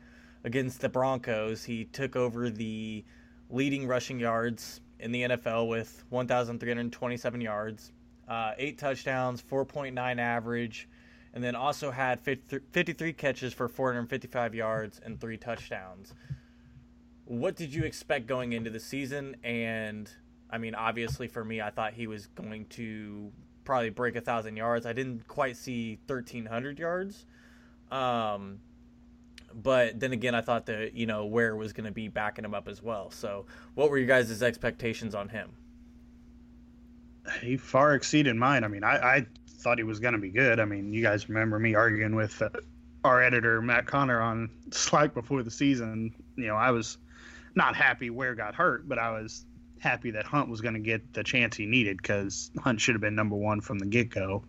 against 0.45 0.83
the 0.83 0.89
Broncos, 0.91 1.65
he 1.65 1.87
took 1.87 2.15
over 2.15 2.51
the 2.51 3.05
leading 3.51 3.87
rushing 3.87 4.19
yards 4.19 4.81
in 5.01 5.13
the 5.13 5.23
NFL 5.23 5.69
with 5.69 6.05
1,327 6.11 7.41
yards, 7.41 7.93
uh, 8.29 8.53
eight 8.57 8.79
touchdowns, 8.79 9.43
4.9 9.43 10.19
average, 10.19 10.89
and 11.35 11.43
then 11.43 11.55
also 11.55 11.91
had 11.91 12.21
53 12.21 13.13
catches 13.13 13.53
for 13.53 13.69
455 13.69 14.55
yards 14.55 15.01
and 15.05 15.21
three 15.21 15.37
touchdowns. 15.37 16.15
What 17.25 17.57
did 17.57 17.75
you 17.75 17.85
expect 17.85 18.27
going 18.27 18.53
into 18.53 18.71
the 18.71 18.81
season? 18.81 19.37
And 19.43 20.11
I 20.51 20.59
mean, 20.59 20.75
obviously 20.75 21.27
for 21.27 21.45
me, 21.45 21.61
I 21.61 21.71
thought 21.71 21.95
he 21.95 22.07
was 22.07 22.29
going 22.29 22.67
to 22.67 23.33
probably 23.65 23.91
break 23.91 24.15
a 24.15 24.21
thousand 24.21 24.57
yards. 24.57 24.87
I 24.87 24.93
didn't 24.93 25.27
quite 25.27 25.57
see 25.57 25.99
1,300 26.07 26.79
yards. 26.79 27.27
Um, 27.91 28.61
but 29.63 30.01
then 30.01 30.13
again, 30.13 30.35
I 30.35 30.41
thought 30.41 30.67
that 30.67 30.95
you 30.95 31.07
know 31.07 31.27
Ware 31.27 31.57
was 31.57 31.73
going 31.73 31.87
to 31.87 31.93
be 31.93 32.09
backing 32.09 32.45
him 32.45 32.55
up 32.55 32.69
as 32.69 32.83
well. 32.83 33.11
So, 33.11 33.47
what 33.75 33.91
were 33.91 33.99
your 33.99 34.07
guys' 34.07 34.43
expectations 34.43 35.15
on 35.15 35.29
him? 35.29 35.51
He 37.41 37.57
far 37.57 37.95
exceeded 37.95 38.37
mine. 38.37 38.65
I 38.65 38.69
mean, 38.69 38.85
I, 38.85 38.97
I 38.97 39.27
thought 39.49 39.79
he 39.79 39.85
was 39.85 39.99
going 39.99 40.13
to 40.13 40.21
be 40.21 40.31
good. 40.31 40.61
I 40.61 40.65
mean, 40.65 40.93
you 40.93 41.03
guys 41.03 41.29
remember 41.29 41.59
me 41.59 41.75
arguing 41.75 42.15
with 42.15 42.41
uh, 42.43 42.51
our 43.03 43.23
editor 43.23 43.63
Matt 43.63 43.87
Connor 43.87 44.21
on 44.21 44.51
Slack 44.71 45.15
before 45.15 45.43
the 45.43 45.51
season. 45.51 46.15
You 46.37 46.49
know, 46.49 46.57
I 46.57 46.71
was 46.71 46.99
not 47.55 47.77
happy 47.77 48.11
Ware 48.11 48.35
got 48.35 48.55
hurt, 48.55 48.89
but 48.89 48.99
I 48.99 49.11
was 49.11 49.47
happy 49.79 50.11
that 50.13 50.25
Hunt 50.25 50.49
was 50.49 50.61
going 50.61 50.75
to 50.75 50.81
get 50.81 51.13
the 51.13 51.23
chance 51.23 51.57
he 51.57 51.67
needed 51.67 51.99
because 51.99 52.51
Hunt 52.59 52.81
should 52.81 52.95
have 52.95 53.03
been 53.03 53.15
number 53.15 53.37
one 53.37 53.61
from 53.61 53.79
the 53.79 53.87
get 53.87 54.11
go. 54.11 54.45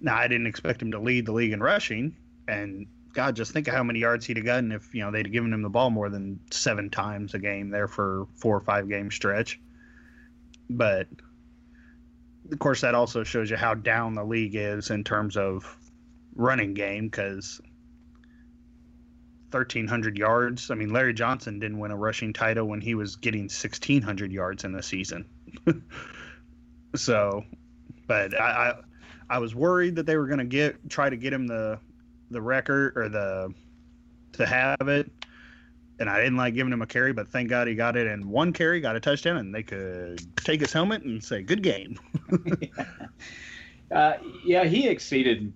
Now, 0.00 0.16
I 0.16 0.28
didn't 0.28 0.46
expect 0.46 0.82
him 0.82 0.90
to 0.90 0.98
lead 0.98 1.26
the 1.26 1.32
league 1.32 1.52
in 1.52 1.60
rushing, 1.60 2.14
and 2.46 2.86
God, 3.14 3.36
just 3.36 3.52
think 3.52 3.68
of 3.68 3.74
how 3.74 3.84
many 3.84 4.00
yards 4.00 4.26
he'd 4.26 4.36
have 4.36 4.46
gotten 4.46 4.72
if 4.72 4.92
you 4.94 5.02
know 5.02 5.10
they'd 5.10 5.30
given 5.30 5.52
him 5.52 5.62
the 5.62 5.70
ball 5.70 5.90
more 5.90 6.10
than 6.10 6.40
seven 6.50 6.90
times 6.90 7.34
a 7.34 7.38
game 7.38 7.70
there 7.70 7.88
for 7.88 8.26
four 8.34 8.56
or 8.56 8.60
five 8.60 8.88
game 8.88 9.10
stretch. 9.10 9.60
But 10.68 11.06
of 12.50 12.58
course, 12.58 12.80
that 12.80 12.94
also 12.94 13.22
shows 13.22 13.50
you 13.50 13.56
how 13.56 13.74
down 13.74 14.14
the 14.14 14.24
league 14.24 14.56
is 14.56 14.90
in 14.90 15.04
terms 15.04 15.36
of 15.36 15.76
running 16.34 16.74
game 16.74 17.06
because 17.06 17.60
1,300 19.54 20.18
yards. 20.18 20.70
I 20.70 20.74
mean, 20.74 20.92
Larry 20.92 21.14
Johnson 21.14 21.60
didn't 21.60 21.78
win 21.78 21.92
a 21.92 21.96
rushing 21.96 22.32
title 22.32 22.66
when 22.66 22.80
he 22.80 22.96
was 22.96 23.14
getting 23.14 23.42
1,600 23.42 24.32
yards 24.32 24.64
in 24.64 24.72
the 24.72 24.82
season. 24.82 25.24
so, 26.96 27.44
but 28.08 28.38
I, 28.38 28.44
I, 28.44 28.74
I 29.30 29.38
was 29.38 29.54
worried 29.54 29.96
that 29.96 30.06
they 30.06 30.16
were 30.16 30.26
going 30.26 30.40
to 30.40 30.44
get 30.44 30.90
try 30.90 31.08
to 31.08 31.16
get 31.16 31.32
him 31.32 31.46
the 31.46 31.78
the 32.30 32.40
record 32.40 32.92
or 32.96 33.08
the 33.08 33.52
to 34.32 34.46
have 34.46 34.88
it 34.88 35.10
and 35.98 36.10
I 36.10 36.18
didn't 36.18 36.36
like 36.36 36.54
giving 36.54 36.72
him 36.72 36.82
a 36.82 36.86
carry, 36.86 37.12
but 37.12 37.28
thank 37.28 37.48
God 37.48 37.68
he 37.68 37.74
got 37.74 37.96
it 37.96 38.06
in 38.06 38.28
one 38.28 38.52
carry, 38.52 38.80
got 38.80 38.96
a 38.96 39.00
touchdown, 39.00 39.36
and 39.36 39.54
they 39.54 39.62
could 39.62 40.20
take 40.44 40.60
his 40.60 40.72
helmet 40.72 41.02
and 41.02 41.22
say, 41.22 41.42
"Good 41.42 41.62
game." 41.62 41.98
uh, 43.92 44.14
yeah, 44.44 44.64
he 44.64 44.88
exceeded 44.88 45.52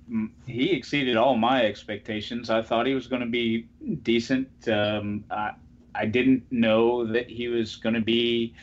he 0.47 0.73
exceeded 0.73 1.17
all 1.17 1.37
my 1.37 1.65
expectations. 1.65 2.51
I 2.51 2.63
thought 2.63 2.87
he 2.87 2.95
was 2.95 3.07
going 3.07 3.21
to 3.21 3.29
be 3.29 3.67
decent. 4.03 4.49
Um, 4.69 5.25
I 5.31 5.53
I 5.95 6.07
didn't 6.07 6.45
know 6.53 7.05
that 7.05 7.29
he 7.29 7.49
was 7.49 7.77
going 7.77 7.95
to 7.95 8.01
be 8.01 8.55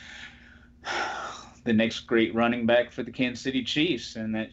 the 1.65 1.73
next 1.73 2.01
great 2.01 2.33
running 2.33 2.65
back 2.65 2.91
for 2.91 3.03
the 3.03 3.11
Kansas 3.11 3.43
City 3.43 3.63
Chiefs, 3.63 4.15
and 4.15 4.33
that 4.33 4.49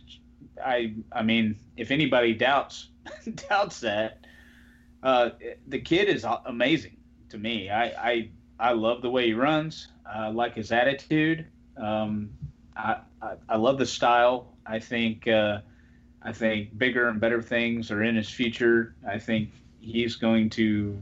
I 0.64 0.94
I 1.12 1.22
mean, 1.22 1.56
if 1.76 1.92
anybody 1.92 2.34
doubts 2.34 2.88
doubts 3.48 3.80
that, 3.80 4.26
uh, 5.02 5.30
the 5.66 5.80
kid 5.80 6.08
is 6.08 6.24
amazing 6.46 6.96
to 7.30 7.38
me. 7.38 7.70
I 7.70 7.84
I, 7.84 8.28
I 8.58 8.72
love 8.72 9.02
the 9.02 9.10
way 9.10 9.26
he 9.26 9.34
runs. 9.34 9.88
I 10.06 10.28
like 10.28 10.54
his 10.54 10.72
attitude. 10.72 11.46
Um, 11.76 12.30
I, 12.76 12.98
I, 13.20 13.34
I 13.48 13.56
love 13.56 13.78
the 13.78 13.86
style. 13.86 14.52
I 14.66 14.78
think 14.78 15.26
uh, 15.26 15.60
I 16.22 16.32
think 16.32 16.76
bigger 16.76 17.08
and 17.08 17.20
better 17.20 17.42
things 17.42 17.90
are 17.90 18.02
in 18.02 18.16
his 18.16 18.28
future. 18.28 18.94
I 19.08 19.18
think 19.18 19.50
he's 19.80 20.16
going 20.16 20.50
to 20.50 20.98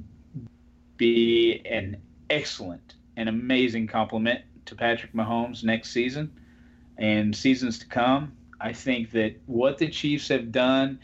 be 0.97 1.61
an 1.65 2.01
excellent 2.29 2.95
and 3.17 3.29
amazing 3.29 3.87
complement 3.87 4.43
to 4.67 4.75
Patrick 4.75 5.13
Mahomes 5.13 5.63
next 5.63 5.91
season 5.91 6.33
and 6.97 7.35
seasons 7.35 7.79
to 7.81 7.87
come. 7.87 8.33
I 8.61 8.73
think 8.73 9.11
that 9.13 9.37
what 9.47 9.79
the 9.79 9.89
Chiefs 9.89 10.29
have 10.29 10.53
done, 10.53 11.01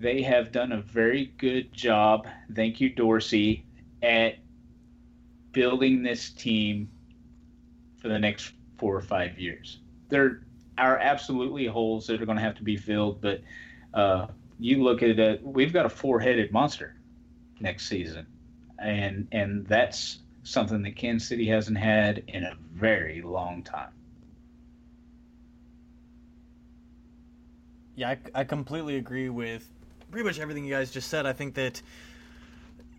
they 0.00 0.22
have 0.22 0.50
done 0.50 0.72
a 0.72 0.80
very 0.80 1.26
good 1.36 1.72
job. 1.72 2.26
Thank 2.54 2.80
you, 2.80 2.88
Dorsey, 2.88 3.66
at 4.02 4.36
building 5.52 6.02
this 6.02 6.30
team 6.30 6.88
for 8.00 8.08
the 8.08 8.18
next 8.18 8.54
four 8.78 8.96
or 8.96 9.02
five 9.02 9.38
years. 9.38 9.80
There 10.08 10.40
are 10.78 10.96
absolutely 10.96 11.66
holes 11.66 12.06
that 12.06 12.20
are 12.22 12.24
going 12.24 12.38
to 12.38 12.42
have 12.42 12.56
to 12.56 12.62
be 12.62 12.78
filled, 12.78 13.20
but 13.20 13.42
uh, 13.92 14.28
you 14.58 14.82
look 14.82 15.02
at 15.02 15.18
it, 15.18 15.42
we've 15.42 15.72
got 15.72 15.84
a 15.84 15.90
four-headed 15.90 16.50
monster 16.50 16.96
next 17.60 17.86
season, 17.86 18.26
and 18.78 19.28
and 19.32 19.66
that's 19.66 20.20
something 20.44 20.80
that 20.82 20.96
Kansas 20.96 21.28
City 21.28 21.46
hasn't 21.46 21.76
had 21.76 22.24
in 22.28 22.44
a 22.44 22.56
very 22.72 23.20
long 23.20 23.62
time. 23.62 23.92
Yeah, 27.96 28.10
I, 28.10 28.18
I 28.34 28.44
completely 28.44 28.96
agree 28.96 29.28
with 29.28 29.68
pretty 30.10 30.26
much 30.26 30.38
everything 30.38 30.64
you 30.64 30.74
guys 30.74 30.90
just 30.90 31.08
said. 31.08 31.26
I 31.26 31.32
think 31.32 31.54
that 31.54 31.82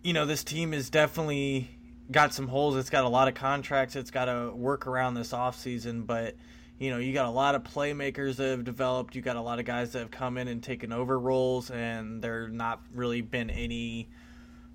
you 0.02 0.12
know, 0.12 0.26
this 0.26 0.42
team 0.44 0.74
is 0.74 0.90
definitely 0.90 1.70
got 2.10 2.34
some 2.34 2.48
holes. 2.48 2.76
It's 2.76 2.90
got 2.90 3.04
a 3.04 3.08
lot 3.08 3.28
of 3.28 3.34
contracts. 3.34 3.96
It's 3.96 4.10
got 4.10 4.26
to 4.26 4.52
work 4.52 4.86
around 4.86 5.14
this 5.14 5.32
offseason. 5.32 6.06
But, 6.06 6.36
you 6.78 6.90
know, 6.90 6.98
you 6.98 7.12
got 7.12 7.26
a 7.26 7.30
lot 7.30 7.54
of 7.54 7.62
playmakers 7.62 8.36
that 8.36 8.50
have 8.50 8.64
developed. 8.64 9.14
You 9.14 9.22
got 9.22 9.36
a 9.36 9.40
lot 9.40 9.60
of 9.60 9.64
guys 9.64 9.92
that 9.92 10.00
have 10.00 10.10
come 10.10 10.38
in 10.38 10.48
and 10.48 10.62
taken 10.62 10.92
over 10.92 11.18
roles, 11.18 11.70
and 11.70 12.20
there 12.20 12.48
not 12.48 12.82
really 12.94 13.20
been 13.20 13.48
any 13.48 14.08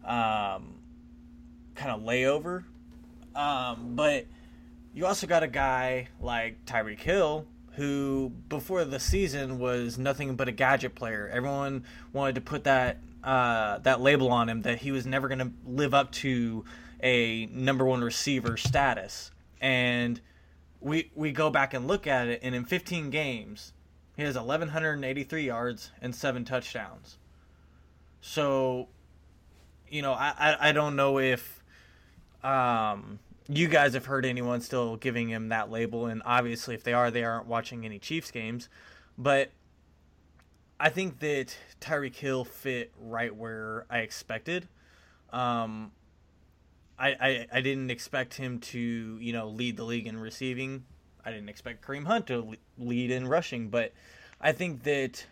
um, 0.05 0.75
kind 1.75 1.91
of 1.91 2.01
layover. 2.01 2.63
Um, 3.35 3.95
but 3.95 4.25
you 4.93 5.05
also 5.05 5.27
got 5.27 5.43
a 5.43 5.47
guy 5.47 6.07
like 6.21 6.65
Tyreek 6.65 6.99
Hill 6.99 7.45
who 7.77 8.31
before 8.49 8.83
the 8.85 8.99
season 8.99 9.59
was 9.59 9.99
nothing 9.99 10.35
but 10.35 10.47
a 10.47 10.51
gadget 10.51 10.95
player. 10.95 11.29
Everyone 11.31 11.85
wanted 12.11 12.35
to 12.35 12.41
put 12.41 12.63
that 12.63 12.97
uh, 13.23 13.77
that 13.79 14.01
label 14.01 14.31
on 14.31 14.49
him 14.49 14.63
that 14.63 14.79
he 14.79 14.91
was 14.91 15.05
never 15.05 15.27
going 15.27 15.39
to 15.39 15.51
live 15.63 15.93
up 15.93 16.11
to 16.11 16.65
a 17.03 17.45
number 17.47 17.85
one 17.85 18.03
receiver 18.03 18.57
status. 18.57 19.29
And 19.61 20.19
we 20.81 21.11
we 21.13 21.31
go 21.31 21.51
back 21.51 21.75
and 21.75 21.87
look 21.87 22.07
at 22.07 22.27
it, 22.27 22.39
and 22.41 22.55
in 22.55 22.65
15 22.65 23.11
games, 23.11 23.73
he 24.15 24.23
has 24.23 24.35
1,183 24.35 25.43
yards 25.43 25.91
and 26.01 26.15
seven 26.15 26.45
touchdowns. 26.45 27.17
So, 28.21 28.87
you 29.87 30.01
know, 30.01 30.13
I, 30.13 30.33
I, 30.37 30.69
I 30.69 30.71
don't 30.71 30.95
know 30.95 31.19
if 31.19 31.63
um, 32.43 33.19
you 33.49 33.67
guys 33.67 33.93
have 33.93 34.05
heard 34.05 34.25
anyone 34.25 34.61
still 34.61 34.97
giving 34.97 35.29
him 35.29 35.49
that 35.49 35.71
label, 35.71 36.07
and 36.07 36.21
obviously, 36.25 36.75
if 36.75 36.83
they 36.83 36.93
are, 36.93 37.09
they 37.11 37.23
aren't 37.23 37.47
watching 37.47 37.85
any 37.85 37.99
Chiefs 37.99 38.31
games. 38.31 38.69
But 39.17 39.51
I 40.79 40.89
think 40.89 41.19
that 41.19 41.57
Tyreek 41.79 42.15
Hill 42.15 42.45
fit 42.45 42.91
right 42.99 43.35
where 43.35 43.85
I 43.89 43.99
expected. 43.99 44.67
Um, 45.31 45.91
I, 46.99 47.09
I, 47.09 47.47
I 47.53 47.61
didn't 47.61 47.91
expect 47.91 48.35
him 48.35 48.59
to 48.59 48.79
you 48.79 49.33
know 49.33 49.49
lead 49.49 49.77
the 49.77 49.83
league 49.83 50.07
in 50.07 50.19
receiving. 50.19 50.83
I 51.25 51.31
didn't 51.31 51.49
expect 51.49 51.85
Kareem 51.85 52.05
Hunt 52.05 52.27
to 52.27 52.55
lead 52.77 53.11
in 53.11 53.27
rushing, 53.27 53.69
but 53.69 53.93
I 54.39 54.51
think 54.51 54.83
that 54.83 55.25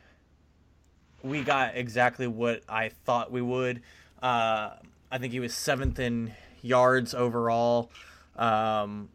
we 1.24 1.42
got 1.42 1.76
exactly 1.76 2.28
what 2.28 2.64
I 2.68 2.90
thought 2.90 3.32
we 3.32 3.42
would. 3.42 3.82
Uh, 4.22 4.72
I 5.12 5.18
think 5.18 5.32
he 5.32 5.40
was 5.40 5.54
seventh 5.54 6.00
in 6.00 6.34
yards 6.66 7.14
overall. 7.14 7.92
Um, 8.36 9.10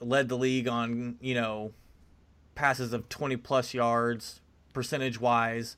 led 0.00 0.28
the 0.28 0.36
league 0.36 0.68
on 0.68 1.16
you 1.20 1.34
know 1.34 1.72
passes 2.54 2.92
of 2.92 3.08
20 3.08 3.36
plus 3.38 3.74
yards 3.74 4.40
percentage 4.72 5.20
wise. 5.20 5.76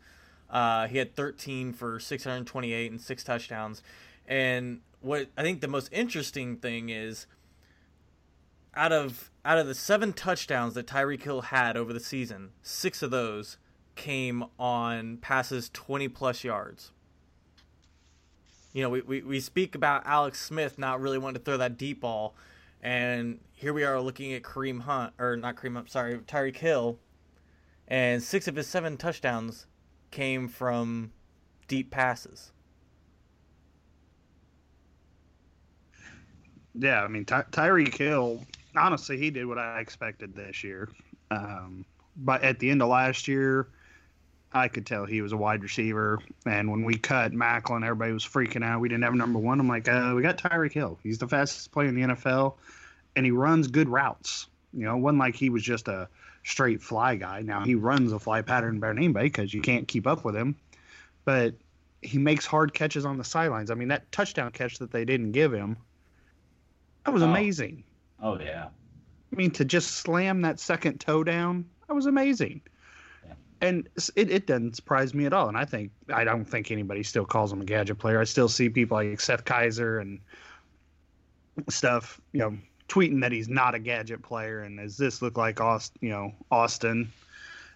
Uh, 0.51 0.87
he 0.87 0.99
had 0.99 1.15
13 1.15 1.73
for 1.73 2.01
628 2.01 2.91
and 2.91 3.01
six 3.01 3.23
touchdowns. 3.23 3.83
And 4.27 4.81
what 5.01 5.29
I 5.37 5.43
think 5.43 5.61
the 5.61 5.69
most 5.69 5.89
interesting 5.93 6.57
thing 6.57 6.89
is 6.89 7.27
out 8.75 8.93
of 8.93 9.31
out 9.45 9.59
of 9.59 9.67
the 9.67 9.75
seven 9.75 10.13
touchdowns 10.13 10.75
that 10.75 10.87
Tyreek 10.87 11.23
Hill 11.23 11.43
had 11.43 11.77
over 11.77 11.93
the 11.93 12.01
season, 12.01 12.51
six 12.63 13.03
of 13.03 13.11
those 13.11 13.57
came 13.97 14.45
on 14.59 15.17
passes 15.17 15.71
20 15.71 16.09
plus 16.09 16.45
yards. 16.45 16.93
You 18.79 18.85
know, 18.85 18.91
we, 18.91 19.01
we, 19.01 19.23
we 19.23 19.41
speak 19.41 19.75
about 19.75 20.07
Alex 20.07 20.41
Smith 20.41 20.79
not 20.79 21.01
really 21.01 21.19
wanting 21.19 21.41
to 21.41 21.45
throw 21.45 21.57
that 21.57 21.77
deep 21.77 22.03
ball, 22.03 22.37
and 22.81 23.41
here 23.53 23.73
we 23.73 23.83
are 23.83 24.01
looking 24.01 24.33
at 24.35 24.43
Kareem 24.43 24.83
Hunt, 24.83 25.15
or 25.19 25.37
not 25.37 25.57
Kareem 25.57 25.75
Hunt, 25.75 25.91
sorry, 25.91 26.17
Tyreek 26.19 26.59
Hill, 26.59 26.97
and 27.89 28.23
six 28.23 28.47
of 28.47 28.55
his 28.55 28.69
seven 28.69 28.97
touchdowns 28.97 29.67
came 30.13 30.47
from 30.47 31.11
deep 31.67 31.91
passes. 31.91 32.53
Yeah, 36.77 37.03
I 37.03 37.09
mean 37.09 37.25
Ty- 37.25 37.47
Tyreek 37.51 37.97
Hill. 37.97 38.47
Honestly, 38.77 39.19
he 39.19 39.33
did 39.33 39.47
what 39.47 39.59
I 39.59 39.81
expected 39.81 40.37
this 40.37 40.63
year. 40.63 40.89
Um, 41.33 41.85
but 42.17 42.45
at 42.45 42.61
the 42.61 42.71
end 42.71 42.81
of 42.83 42.91
last 42.91 43.27
year, 43.27 43.71
I 44.53 44.69
could 44.69 44.87
tell 44.87 45.05
he 45.05 45.21
was 45.21 45.33
a 45.33 45.37
wide 45.37 45.63
receiver. 45.63 46.19
And 46.47 46.71
when 46.71 46.85
we 46.85 46.97
cut 46.97 47.33
Maclin, 47.33 47.85
everybody 47.85 48.13
was 48.13 48.25
freaking 48.25 48.65
out. 48.65 48.81
We 48.81 48.89
didn't 48.89 49.05
have 49.05 49.15
number 49.15 49.39
one. 49.39 49.61
I'm 49.61 49.69
like, 49.69 49.89
uh, 49.89 50.13
we 50.17 50.23
got 50.23 50.39
Tyreek 50.39 50.73
Hill. 50.73 50.99
He's 51.03 51.19
the 51.19 51.29
fastest 51.29 51.71
player 51.71 51.89
in 51.89 51.95
the 51.95 52.15
NFL, 52.15 52.55
and 53.15 53.27
he 53.27 53.33
runs 53.33 53.69
good 53.69 53.89
routes. 53.89 54.47
You 54.73 54.85
know, 54.85 54.97
it 54.97 55.01
wasn't 55.01 55.19
like 55.19 55.35
he 55.35 55.51
was 55.51 55.63
just 55.63 55.89
a 55.89 56.09
straight 56.45 56.83
fly 56.83 57.17
guy. 57.17 57.43
Now 57.43 57.65
he 57.65 57.75
runs 57.75 58.13
a 58.13 58.19
fly 58.19 58.43
pattern 58.43 58.81
better 58.81 58.95
than 58.95 59.03
anybody 59.03 59.29
because 59.29 59.53
you 59.53 59.61
can't 59.61 59.87
keep 59.87 60.07
up 60.07 60.25
with 60.25 60.35
him, 60.35 60.57
but 61.25 61.55
he 62.01 62.19
makes 62.19 62.47
hard 62.47 62.73
catches 62.73 63.05
on 63.05 63.19
the 63.19 63.25
sidelines. 63.25 63.71
I 63.71 63.75
mean, 63.75 63.89
that 63.89 64.11
touchdown 64.13 64.51
catch 64.53 64.79
that 64.79 64.91
they 64.91 65.05
didn't 65.05 65.33
give 65.33 65.53
him, 65.53 65.77
that 67.05 67.13
was 67.13 67.23
oh. 67.23 67.29
amazing. 67.29 67.85
Oh 68.23 68.39
yeah. 68.39 68.69
I 69.33 69.37
mean, 69.37 69.51
to 69.53 69.65
just 69.65 69.97
slam 69.97 70.43
that 70.43 70.59
second 70.59 70.99
toe 71.01 71.23
down, 71.23 71.67
that 71.87 71.95
was 71.95 72.07
amazing. 72.07 72.63
And 73.61 73.89
it, 74.15 74.31
it 74.31 74.47
doesn't 74.47 74.77
surprise 74.77 75.15
me 75.15 75.27
at 75.27 75.33
all. 75.33 75.49
And 75.49 75.57
I 75.57 75.65
think 75.65 75.91
I 76.13 76.25
don't 76.25 76.45
think 76.45 76.71
anybody 76.71 77.03
still 77.03 77.25
calls 77.25 77.53
him 77.53 77.61
a 77.61 77.65
gadget 77.65 77.99
player. 77.99 78.21
I 78.21 78.25
still 78.25 78.49
see 78.49 78.69
people 78.69 78.97
like 78.97 79.21
Seth 79.21 79.45
Keysor 79.45 80.01
and 80.01 80.21
stuff, 81.69 82.21
you 82.33 82.41
know, 82.41 82.57
tweeting 82.89 83.21
that 83.21 83.33
he's 83.33 83.49
not 83.49 83.75
a 83.75 83.79
gadget 83.79 84.23
player 84.23 84.61
and 84.63 84.79
does 84.79 84.97
this 84.97 85.21
look 85.23 85.37
like 85.37 85.61
Austin, 85.61 85.99
you 86.01 86.11
know, 86.11 86.33
Austin 86.51 87.13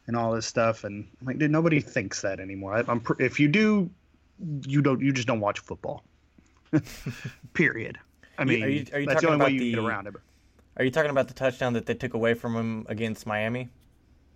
and 0.06 0.16
all 0.16 0.32
this 0.32 0.46
stuff. 0.46 0.84
And 0.84 1.06
I'm 1.20 1.26
like, 1.26 1.38
dude, 1.38 1.50
nobody 1.50 1.80
thinks 1.80 2.22
that 2.22 2.40
anymore. 2.40 2.74
I, 2.74 2.80
am 2.90 3.02
if 3.18 3.38
you 3.38 3.48
do, 3.48 3.90
you 4.66 4.82
don't, 4.82 5.00
you 5.00 5.12
just 5.12 5.28
don't 5.28 5.40
watch 5.40 5.60
football. 5.60 6.04
Period. 7.54 7.98
I 8.38 8.44
mean, 8.44 8.62
are 8.62 8.68
you, 8.68 8.86
are 8.92 9.00
you 9.00 9.06
that's 9.06 9.22
the 9.22 9.30
only 9.30 9.44
way 9.44 9.52
you 9.52 9.58
the, 9.60 9.70
get 9.70 9.78
around 9.78 10.06
it. 10.06 10.14
Are 10.76 10.84
you 10.84 10.90
talking 10.90 11.10
about 11.10 11.28
the 11.28 11.34
touchdown 11.34 11.74
that 11.74 11.86
they 11.86 11.94
took 11.94 12.14
away 12.14 12.34
from 12.34 12.56
him 12.56 12.86
against 12.88 13.26
Miami? 13.26 13.68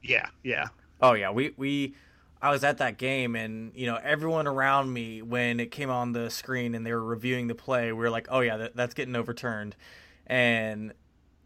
Yeah, 0.02 0.28
yeah. 0.42 0.66
Oh 1.00 1.14
yeah, 1.14 1.30
we 1.30 1.52
we 1.56 1.94
I 2.40 2.50
was 2.50 2.64
at 2.64 2.78
that 2.78 2.98
game 2.98 3.34
and 3.36 3.72
you 3.74 3.86
know 3.86 3.98
everyone 4.02 4.46
around 4.46 4.92
me 4.92 5.22
when 5.22 5.60
it 5.60 5.70
came 5.70 5.90
on 5.90 6.12
the 6.12 6.30
screen 6.30 6.74
and 6.74 6.86
they 6.86 6.92
were 6.92 7.04
reviewing 7.04 7.46
the 7.46 7.54
play, 7.54 7.86
we 7.92 7.98
were 7.98 8.10
like, 8.10 8.28
"Oh 8.30 8.40
yeah, 8.40 8.56
that, 8.56 8.76
that's 8.76 8.94
getting 8.94 9.16
overturned." 9.16 9.76
And 10.26 10.92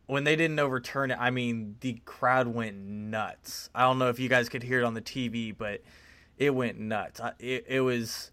when 0.06 0.24
they 0.24 0.34
didn't 0.34 0.58
overturn 0.58 1.12
it, 1.12 1.18
I 1.20 1.30
mean, 1.30 1.76
the 1.80 2.00
crowd 2.04 2.48
went 2.48 2.76
nuts. 2.76 3.70
I 3.74 3.82
don't 3.82 3.98
know 3.98 4.08
if 4.08 4.18
you 4.18 4.28
guys 4.28 4.48
could 4.48 4.62
hear 4.62 4.80
it 4.80 4.84
on 4.84 4.94
the 4.94 5.00
TV, 5.00 5.56
but 5.56 5.82
it 6.36 6.50
went 6.50 6.80
nuts. 6.80 7.20
I, 7.20 7.32
It, 7.38 7.66
it 7.68 7.80
was, 7.80 8.32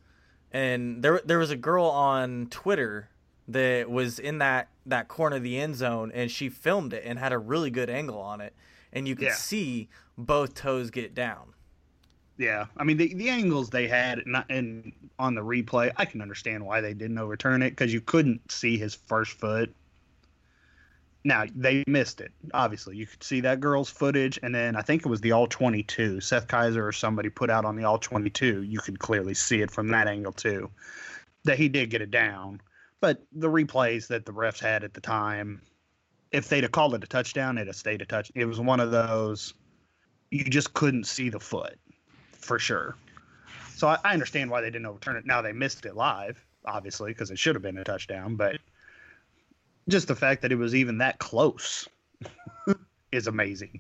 and 0.51 1.03
there 1.03 1.21
there 1.23 1.37
was 1.37 1.51
a 1.51 1.55
girl 1.55 1.85
on 1.85 2.47
Twitter 2.49 3.09
that 3.47 3.89
was 3.89 4.17
in 4.19 4.39
that 4.39 4.69
that 4.85 5.07
corner 5.07 5.35
of 5.35 5.43
the 5.43 5.59
end 5.59 5.75
zone, 5.75 6.11
and 6.13 6.31
she 6.31 6.49
filmed 6.49 6.93
it 6.93 7.03
and 7.05 7.19
had 7.19 7.31
a 7.31 7.37
really 7.37 7.69
good 7.69 7.89
angle 7.89 8.19
on 8.19 8.41
it, 8.41 8.53
and 8.91 9.07
you 9.07 9.15
could 9.15 9.27
yeah. 9.27 9.33
see 9.35 9.89
both 10.17 10.53
toes 10.55 10.89
get 10.89 11.13
down. 11.15 11.53
Yeah, 12.37 12.65
I 12.77 12.83
mean 12.83 12.97
the 12.97 13.13
the 13.13 13.29
angles 13.29 13.69
they 13.69 13.87
had 13.87 14.21
and, 14.49 14.93
on 15.17 15.33
the 15.33 15.41
replay, 15.41 15.91
I 15.97 16.05
can 16.05 16.21
understand 16.21 16.65
why 16.65 16.81
they 16.81 16.93
didn't 16.93 17.17
overturn 17.17 17.63
it 17.63 17.71
because 17.71 17.91
you 17.91 18.01
couldn't 18.01 18.51
see 18.51 18.77
his 18.77 18.93
first 18.93 19.33
foot 19.33 19.73
now 21.27 21.43
they 21.55 21.83
missed 21.87 22.21
it. 22.21 22.31
Obviously, 22.53 22.95
you 22.95 23.05
could 23.05 23.21
see 23.21 23.41
that 23.41 23.59
girl's 23.59 23.89
footage, 23.89 24.39
and 24.41 24.55
then 24.55 24.77
I 24.77 24.81
think 24.81 25.05
it 25.05 25.09
was 25.09 25.19
the 25.21 25.33
all 25.33 25.45
twenty-two. 25.45 26.21
Seth 26.21 26.47
Keysor 26.47 26.87
or 26.87 26.93
somebody 26.93 27.29
put 27.29 27.49
out 27.49 27.65
on 27.65 27.75
the 27.75 27.83
all 27.83 27.97
twenty-two. 27.97 28.63
You 28.63 28.79
could 28.79 28.99
clearly 28.99 29.33
see 29.33 29.61
it 29.61 29.69
from 29.69 29.89
that 29.89 30.07
angle 30.07 30.31
too. 30.31 30.71
That 31.43 31.57
he 31.57 31.67
did 31.67 31.89
get 31.89 32.01
it 32.01 32.11
down, 32.11 32.61
but 33.01 33.21
the 33.33 33.49
replays 33.49 34.07
that 34.07 34.25
the 34.25 34.31
refs 34.31 34.59
had 34.59 34.85
at 34.85 34.93
the 34.93 35.01
time, 35.01 35.61
if 36.31 36.47
they'd 36.47 36.63
have 36.63 36.71
called 36.71 36.95
it 36.95 37.03
a 37.03 37.07
touchdown, 37.07 37.57
it'd 37.57 37.67
have 37.67 37.75
stayed 37.75 38.01
a 38.01 38.05
touch. 38.05 38.31
It 38.33 38.45
was 38.45 38.59
one 38.59 38.79
of 38.79 38.91
those 38.91 39.53
you 40.31 40.43
just 40.43 40.73
couldn't 40.73 41.05
see 41.05 41.29
the 41.29 41.39
foot 41.39 41.77
for 42.31 42.59
sure. 42.59 42.95
So 43.75 43.87
I, 43.87 43.97
I 44.03 44.13
understand 44.13 44.49
why 44.49 44.61
they 44.61 44.69
didn't 44.69 44.85
overturn 44.85 45.15
it. 45.15 45.25
Now 45.25 45.41
they 45.41 45.53
missed 45.53 45.85
it 45.85 45.95
live, 45.95 46.43
obviously, 46.65 47.11
because 47.11 47.31
it 47.31 47.39
should 47.39 47.55
have 47.55 47.61
been 47.61 47.77
a 47.77 47.83
touchdown, 47.83 48.35
but 48.35 48.57
just 49.87 50.07
the 50.07 50.15
fact 50.15 50.41
that 50.41 50.51
it 50.51 50.55
was 50.55 50.75
even 50.75 50.97
that 50.97 51.19
close 51.19 51.87
is 53.11 53.27
amazing. 53.27 53.79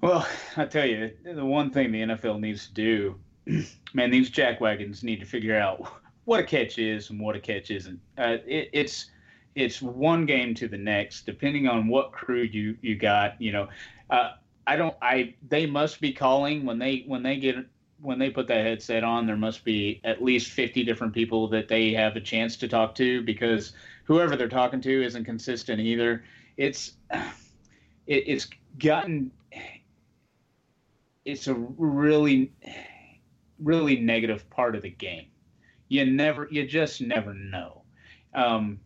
Well, 0.00 0.26
I 0.56 0.64
tell 0.64 0.86
you, 0.86 1.10
the 1.24 1.44
one 1.44 1.70
thing 1.70 1.90
the 1.90 2.02
NFL 2.02 2.40
needs 2.40 2.68
to 2.68 2.74
do, 2.74 3.20
man, 3.94 4.10
these 4.10 4.30
jackwagons 4.30 5.02
need 5.02 5.20
to 5.20 5.26
figure 5.26 5.58
out 5.58 5.92
what 6.24 6.40
a 6.40 6.44
catch 6.44 6.78
is 6.78 7.10
and 7.10 7.20
what 7.20 7.36
a 7.36 7.40
catch 7.40 7.70
isn't. 7.70 8.00
Uh, 8.16 8.36
it, 8.46 8.70
it's 8.72 9.10
it's 9.58 9.82
one 9.82 10.24
game 10.24 10.54
to 10.54 10.68
the 10.68 10.78
next, 10.78 11.26
depending 11.26 11.66
on 11.66 11.88
what 11.88 12.12
crew 12.12 12.42
you 12.42 12.78
you 12.80 12.94
got. 12.94 13.40
You 13.42 13.52
know, 13.52 13.68
uh, 14.08 14.34
I 14.66 14.76
don't. 14.76 14.94
I 15.02 15.34
they 15.48 15.66
must 15.66 16.00
be 16.00 16.12
calling 16.12 16.64
when 16.64 16.78
they 16.78 17.02
when 17.06 17.24
they 17.24 17.38
get 17.38 17.56
when 18.00 18.20
they 18.20 18.30
put 18.30 18.46
that 18.46 18.64
headset 18.64 19.02
on, 19.02 19.26
there 19.26 19.36
must 19.36 19.64
be 19.64 20.00
at 20.04 20.22
least 20.22 20.52
50 20.52 20.84
different 20.84 21.12
people 21.12 21.48
that 21.48 21.66
they 21.66 21.92
have 21.92 22.14
a 22.14 22.20
chance 22.20 22.56
to 22.58 22.68
talk 22.68 22.94
to 22.94 23.22
because 23.22 23.72
whoever 24.04 24.36
they're 24.36 24.48
talking 24.48 24.80
to 24.80 25.04
isn't 25.04 25.24
consistent 25.24 25.80
either. 25.80 26.22
It's 26.56 26.92
it, 27.10 27.24
it's 28.06 28.48
gotten 28.78 29.32
it's 31.24 31.48
a 31.48 31.54
really 31.54 32.52
really 33.58 33.98
negative 33.98 34.48
part 34.50 34.76
of 34.76 34.82
the 34.82 34.90
game. 34.90 35.26
You 35.88 36.06
never 36.06 36.46
you 36.48 36.64
just 36.64 37.00
never 37.00 37.34
know. 37.34 37.82
Um, 38.34 38.78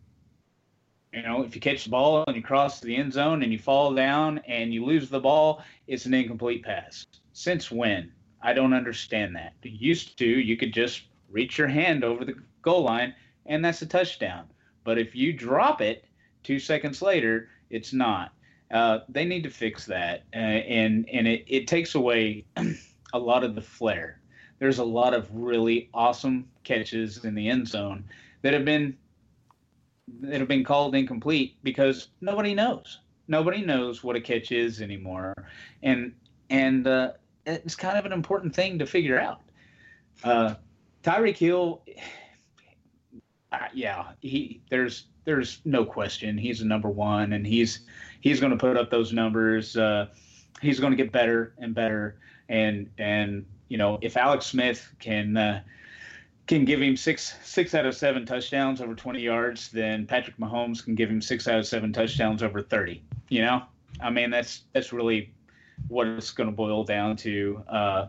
you 1.13 1.21
know, 1.21 1.43
if 1.43 1.53
you 1.53 1.61
catch 1.61 1.83
the 1.83 1.89
ball 1.89 2.23
and 2.25 2.35
you 2.35 2.41
cross 2.41 2.79
the 2.79 2.95
end 2.95 3.13
zone 3.13 3.43
and 3.43 3.51
you 3.51 3.59
fall 3.59 3.93
down 3.93 4.39
and 4.47 4.73
you 4.73 4.83
lose 4.83 5.09
the 5.09 5.19
ball, 5.19 5.63
it's 5.87 6.05
an 6.05 6.13
incomplete 6.13 6.63
pass. 6.63 7.05
Since 7.33 7.69
when? 7.69 8.11
I 8.41 8.53
don't 8.53 8.73
understand 8.73 9.35
that. 9.35 9.53
Used 9.63 10.17
to, 10.17 10.25
you 10.25 10.57
could 10.57 10.73
just 10.73 11.03
reach 11.29 11.57
your 11.57 11.67
hand 11.67 12.03
over 12.03 12.25
the 12.25 12.35
goal 12.61 12.83
line 12.83 13.13
and 13.45 13.63
that's 13.63 13.81
a 13.81 13.85
touchdown. 13.85 14.45
But 14.83 14.97
if 14.97 15.15
you 15.15 15.33
drop 15.33 15.81
it 15.81 16.05
two 16.43 16.59
seconds 16.59 17.01
later, 17.01 17.49
it's 17.69 17.93
not. 17.93 18.33
Uh, 18.71 18.99
they 19.07 19.25
need 19.25 19.43
to 19.43 19.49
fix 19.49 19.85
that, 19.85 20.23
uh, 20.33 20.37
and 20.37 21.07
and 21.09 21.27
it, 21.27 21.45
it 21.47 21.67
takes 21.67 21.93
away 21.93 22.43
a 23.13 23.19
lot 23.19 23.43
of 23.43 23.53
the 23.53 23.61
flair. 23.61 24.19
There's 24.57 24.79
a 24.79 24.83
lot 24.83 25.13
of 25.13 25.29
really 25.31 25.89
awesome 25.93 26.47
catches 26.63 27.23
in 27.23 27.35
the 27.35 27.49
end 27.49 27.67
zone 27.67 28.03
that 28.41 28.53
have 28.53 28.65
been 28.65 28.97
that 30.07 30.39
have 30.39 30.47
been 30.47 30.63
called 30.63 30.95
incomplete 30.95 31.57
because 31.63 32.09
nobody 32.21 32.53
knows. 32.53 32.99
Nobody 33.27 33.61
knows 33.63 34.03
what 34.03 34.15
a 34.15 34.21
catch 34.21 34.51
is 34.51 34.81
anymore, 34.81 35.33
and 35.81 36.13
and 36.49 36.85
uh, 36.87 37.11
it's 37.45 37.75
kind 37.75 37.97
of 37.97 38.05
an 38.05 38.11
important 38.11 38.53
thing 38.53 38.79
to 38.79 38.85
figure 38.85 39.19
out. 39.19 39.41
Uh, 40.23 40.55
Tyreek 41.03 41.37
Hill, 41.37 41.81
uh, 43.51 43.57
yeah, 43.73 44.11
he 44.19 44.61
there's 44.69 45.05
there's 45.25 45.61
no 45.63 45.85
question 45.85 46.37
he's 46.37 46.61
a 46.61 46.65
number 46.65 46.89
one, 46.89 47.33
and 47.33 47.47
he's 47.47 47.81
he's 48.19 48.41
going 48.41 48.51
to 48.51 48.57
put 48.57 48.75
up 48.75 48.89
those 48.89 49.13
numbers. 49.13 49.77
Uh, 49.77 50.07
he's 50.61 50.79
going 50.79 50.91
to 50.91 50.97
get 50.97 51.13
better 51.13 51.53
and 51.59 51.73
better, 51.73 52.19
and 52.49 52.89
and 52.97 53.45
you 53.69 53.77
know 53.77 53.99
if 54.01 54.17
Alex 54.17 54.47
Smith 54.47 54.93
can. 54.99 55.63
Can 56.45 56.65
give 56.65 56.81
him 56.81 56.97
six 56.97 57.35
six 57.43 57.73
out 57.73 57.85
of 57.85 57.95
seven 57.95 58.25
touchdowns 58.25 58.81
over 58.81 58.95
20 58.95 59.21
yards, 59.21 59.69
then 59.69 60.05
Patrick 60.05 60.37
Mahomes 60.37 60.83
can 60.83 60.93
give 60.93 61.09
him 61.09 61.21
six 61.21 61.47
out 61.47 61.57
of 61.57 61.65
seven 61.65 61.93
touchdowns 61.93 62.43
over 62.43 62.61
30. 62.61 63.01
You 63.29 63.41
know, 63.43 63.63
I 64.01 64.09
mean 64.09 64.29
that's 64.29 64.63
that's 64.73 64.91
really 64.91 65.33
what 65.87 66.07
it's 66.07 66.31
going 66.31 66.49
to 66.49 66.55
boil 66.55 66.83
down 66.83 67.15
to. 67.17 67.63
Uh, 67.67 68.07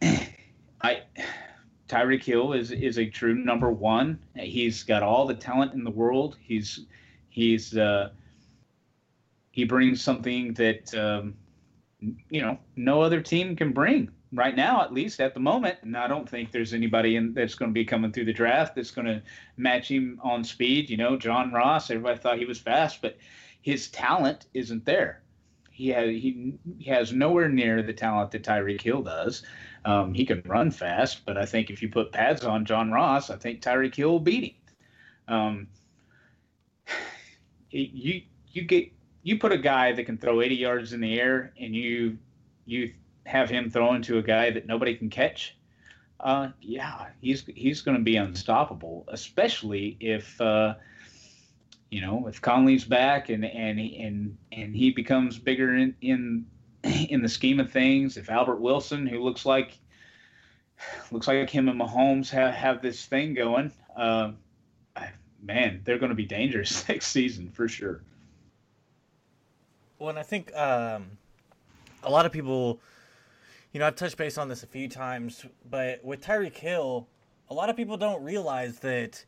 I 0.82 1.02
Tyreek 1.88 2.22
Hill 2.22 2.52
is 2.52 2.70
is 2.70 2.98
a 2.98 3.06
true 3.06 3.34
number 3.34 3.70
one. 3.70 4.18
He's 4.36 4.82
got 4.82 5.02
all 5.02 5.26
the 5.26 5.34
talent 5.34 5.72
in 5.72 5.84
the 5.84 5.90
world. 5.90 6.36
He's 6.40 6.86
he's 7.28 7.76
uh, 7.76 8.10
he 9.50 9.64
brings 9.64 10.02
something 10.02 10.54
that 10.54 10.94
um, 10.94 11.34
you 12.30 12.42
know 12.42 12.58
no 12.76 13.02
other 13.02 13.20
team 13.20 13.56
can 13.56 13.72
bring 13.72 14.10
right 14.32 14.54
now, 14.54 14.82
at 14.82 14.92
least 14.92 15.20
at 15.20 15.34
the 15.34 15.40
moment. 15.40 15.78
And 15.82 15.96
I 15.96 16.06
don't 16.06 16.28
think 16.28 16.52
there's 16.52 16.74
anybody 16.74 17.16
in, 17.16 17.34
that's 17.34 17.54
going 17.54 17.70
to 17.70 17.74
be 17.74 17.84
coming 17.84 18.12
through 18.12 18.26
the 18.26 18.32
draft 18.32 18.74
that's 18.74 18.90
going 18.90 19.06
to 19.06 19.22
match 19.56 19.90
him 19.90 20.20
on 20.22 20.44
speed. 20.44 20.90
You 20.90 20.96
know, 20.96 21.16
John 21.16 21.52
Ross. 21.52 21.90
Everybody 21.90 22.18
thought 22.18 22.38
he 22.38 22.44
was 22.44 22.58
fast, 22.58 23.02
but 23.02 23.16
his 23.62 23.88
talent 23.88 24.46
isn't 24.54 24.84
there 24.84 25.22
he 25.78 25.90
has 25.90 26.08
he, 26.08 26.54
he 26.76 26.90
has 26.90 27.12
nowhere 27.12 27.48
near 27.48 27.84
the 27.84 27.92
talent 27.92 28.32
that 28.32 28.42
Tyreek 28.42 28.80
Hill 28.80 29.00
does. 29.00 29.44
Um, 29.84 30.12
he 30.12 30.26
can 30.26 30.42
run 30.44 30.72
fast, 30.72 31.24
but 31.24 31.38
I 31.38 31.46
think 31.46 31.70
if 31.70 31.80
you 31.80 31.88
put 31.88 32.10
pads 32.10 32.44
on 32.44 32.64
John 32.64 32.90
Ross, 32.90 33.30
I 33.30 33.36
think 33.36 33.62
Tyreek 33.62 33.94
Hill 33.94 34.10
will 34.10 34.18
beat 34.18 34.56
him. 35.28 35.34
Um, 35.34 35.68
you 37.70 38.22
you 38.48 38.62
get 38.62 38.90
you 39.22 39.38
put 39.38 39.52
a 39.52 39.58
guy 39.58 39.92
that 39.92 40.04
can 40.04 40.18
throw 40.18 40.40
80 40.40 40.56
yards 40.56 40.92
in 40.94 41.00
the 41.00 41.20
air, 41.20 41.52
and 41.60 41.76
you 41.76 42.18
you 42.66 42.92
have 43.28 43.50
him 43.50 43.70
throw 43.70 43.98
to 43.98 44.18
a 44.18 44.22
guy 44.22 44.50
that 44.50 44.66
nobody 44.66 44.94
can 44.94 45.10
catch. 45.10 45.56
Uh, 46.20 46.48
yeah, 46.60 47.06
he's 47.20 47.44
he's 47.46 47.82
going 47.82 47.96
to 47.96 48.02
be 48.02 48.16
unstoppable, 48.16 49.04
especially 49.08 49.96
if. 50.00 50.40
Uh, 50.40 50.74
you 51.90 52.02
know, 52.02 52.26
if 52.26 52.42
Conley's 52.42 52.84
back 52.84 53.30
and 53.30 53.46
and 53.46 53.80
and 53.80 54.36
and 54.52 54.76
he 54.76 54.90
becomes 54.90 55.38
bigger 55.38 55.74
in 55.74 55.94
in 56.02 56.44
in 56.82 57.22
the 57.22 57.28
scheme 57.30 57.60
of 57.60 57.72
things, 57.72 58.18
if 58.18 58.28
Albert 58.28 58.60
Wilson, 58.60 59.06
who 59.06 59.24
looks 59.24 59.46
like 59.46 59.78
looks 61.10 61.26
like 61.26 61.48
him 61.48 61.68
and 61.68 61.80
Mahomes 61.80 62.28
have 62.28 62.52
have 62.52 62.82
this 62.82 63.06
thing 63.06 63.32
going, 63.32 63.72
uh, 63.96 64.32
man, 65.42 65.80
they're 65.84 65.98
going 65.98 66.10
to 66.10 66.16
be 66.16 66.26
dangerous 66.26 66.88
next 66.90 67.08
season 67.08 67.50
for 67.50 67.68
sure. 67.68 68.02
Well, 69.98 70.10
and 70.10 70.18
I 70.18 70.22
think 70.22 70.54
um, 70.54 71.06
a 72.02 72.10
lot 72.10 72.26
of 72.26 72.32
people, 72.32 72.80
you 73.72 73.80
know, 73.80 73.86
I've 73.86 73.96
touched 73.96 74.16
base 74.16 74.38
on 74.38 74.48
this 74.48 74.62
a 74.62 74.66
few 74.66 74.88
times, 74.88 75.44
but 75.68 76.04
with 76.04 76.20
Tyreek 76.20 76.56
Hill, 76.56 77.08
a 77.50 77.54
lot 77.54 77.70
of 77.70 77.76
people 77.76 77.96
don't 77.96 78.22
realize 78.22 78.78
that 78.80 79.24